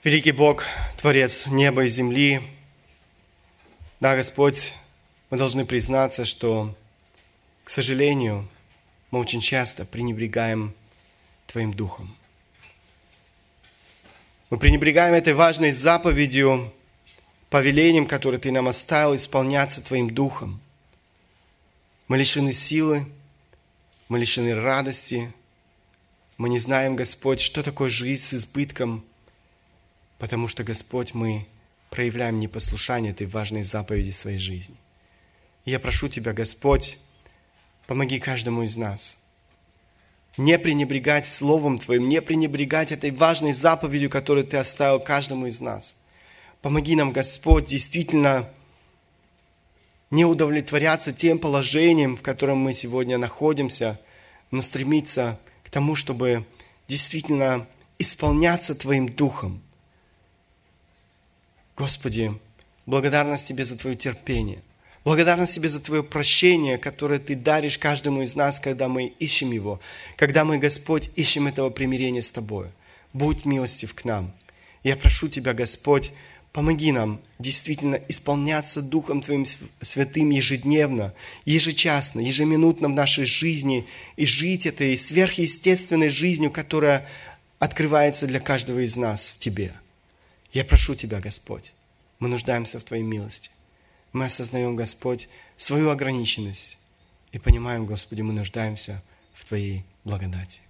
Великий 0.04 0.32
Бог, 0.32 0.64
Творец 0.98 1.48
неба 1.48 1.84
и 1.84 1.90
земли, 1.90 2.42
да, 4.00 4.16
Господь, 4.16 4.74
мы 5.30 5.38
должны 5.38 5.66
признаться, 5.66 6.26
что, 6.26 6.76
к 7.64 7.70
сожалению, 7.70 8.48
мы 9.12 9.20
очень 9.20 9.42
часто 9.42 9.86
пренебрегаем 9.86 10.74
Твоим 11.48 11.74
Духом. 11.74 12.16
Мы 14.50 14.58
пренебрегаем 14.58 15.14
этой 15.14 15.34
важной 15.34 15.72
заповедью, 15.72 16.74
повелением, 17.50 18.06
которое 18.06 18.38
Ты 18.38 18.52
нам 18.52 18.68
оставил, 18.68 19.16
исполняться 19.16 19.82
Твоим 19.82 20.10
Духом. 20.10 20.62
Мы 22.08 22.18
лишены 22.18 22.54
силы, 22.54 23.06
мы 24.08 24.20
лишены 24.20 24.56
радости, 24.56 25.34
мы 26.38 26.48
не 26.50 26.60
знаем, 26.60 26.96
Господь, 26.96 27.42
что 27.42 27.64
такое 27.64 27.90
жизнь 27.90 28.24
с 28.24 28.34
избытком, 28.34 29.04
потому 30.20 30.48
что, 30.48 30.64
Господь, 30.64 31.14
мы 31.14 31.46
проявляем 31.90 32.40
непослушание 32.40 33.12
этой 33.12 33.28
важной 33.28 33.64
заповеди 33.64 34.12
своей 34.12 34.38
жизни. 34.38 34.78
Я 35.68 35.82
прошу 35.82 36.08
Тебя, 36.08 36.32
Господь, 36.32 36.98
помоги 37.88 38.20
каждому 38.20 38.64
из 38.64 38.78
нас 38.78 39.22
не 40.38 40.58
пренебрегать 40.58 41.28
Словом 41.28 41.78
Твоим, 41.78 42.08
не 42.08 42.22
пренебрегать 42.22 42.94
этой 42.94 43.12
важной 43.12 43.52
заповедью, 43.52 44.10
которую 44.10 44.48
Ты 44.48 44.56
оставил 44.56 45.02
каждому 45.02 45.48
из 45.48 45.60
нас. 45.60 45.98
Помоги 46.62 46.96
нам, 46.96 47.12
Господь, 47.12 47.66
действительно 47.66 48.50
не 50.10 50.24
удовлетворяться 50.24 51.12
тем 51.12 51.38
положением, 51.38 52.16
в 52.16 52.22
котором 52.22 52.60
мы 52.60 52.74
сегодня 52.74 53.18
находимся, 53.18 54.00
но 54.52 54.62
стремиться 54.62 55.38
к 55.66 55.70
тому, 55.70 55.96
чтобы 55.96 56.46
действительно 56.88 57.68
исполняться 58.00 58.74
Твоим 58.74 59.10
Духом. 59.10 59.62
Господи, 61.76 62.32
благодарность 62.86 63.50
Тебе 63.50 63.66
за 63.66 63.78
Твое 63.78 63.98
терпение. 63.98 64.62
Благодарность 65.08 65.56
Тебе 65.56 65.70
за 65.70 65.80
Твое 65.80 66.04
прощение, 66.04 66.78
которое 66.78 67.18
Ты 67.18 67.36
даришь 67.36 67.78
каждому 67.78 68.24
из 68.24 68.36
нас, 68.36 68.60
когда 68.60 68.90
мы 68.90 69.06
ищем 69.06 69.54
его, 69.54 69.80
когда 70.18 70.44
мы, 70.44 70.58
Господь, 70.58 71.12
ищем 71.16 71.48
этого 71.48 71.70
примирения 71.70 72.22
с 72.22 72.30
Тобой. 72.30 72.68
Будь 73.14 73.46
милостив 73.46 73.94
к 73.94 74.04
нам. 74.04 74.34
Я 74.84 74.98
прошу 74.98 75.30
Тебя, 75.30 75.54
Господь, 75.54 76.12
помоги 76.52 76.92
нам 76.92 77.22
действительно 77.40 77.96
исполняться 78.10 78.82
Духом 78.82 79.22
Твоим 79.22 79.46
Святым 79.80 80.30
ежедневно, 80.32 81.14
ежечасно, 81.46 82.20
ежеминутно 82.20 82.90
в 82.90 82.92
нашей 82.92 83.24
жизни 83.24 83.88
и 84.18 84.26
жить 84.26 84.66
этой 84.66 84.98
сверхъестественной 84.98 86.10
жизнью, 86.10 86.52
которая 86.52 87.08
открывается 87.60 88.28
для 88.28 88.42
каждого 88.42 88.80
из 88.80 88.98
нас 88.98 89.32
в 89.32 89.40
Тебе. 89.40 89.72
Я 90.52 90.66
прошу 90.66 90.96
Тебя, 90.96 91.22
Господь, 91.22 91.72
мы 92.20 92.28
нуждаемся 92.28 92.78
в 92.78 92.84
Твоей 92.84 93.04
милости 93.04 93.52
мы 94.14 94.26
осознаем, 94.26 94.76
Господь, 94.76 95.30
свою 95.56 95.90
ограниченность 95.90 96.78
и 97.32 97.40
понимаем, 97.40 97.86
Господи, 97.86 98.22
мы 98.22 98.34
нуждаемся 98.34 99.02
в 99.34 99.46
Твоей 99.46 99.84
благодати. 100.04 100.62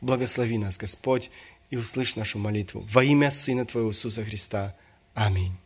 Благослови 0.00 0.58
нас, 0.58 0.78
Господь, 0.78 1.30
и 1.70 1.76
услышь 1.76 2.16
нашу 2.16 2.38
молитву. 2.38 2.86
Во 2.90 3.04
имя 3.04 3.30
Сына 3.30 3.64
Твоего 3.64 3.90
Иисуса 3.90 4.24
Христа. 4.24 4.74
Аминь. 5.14 5.56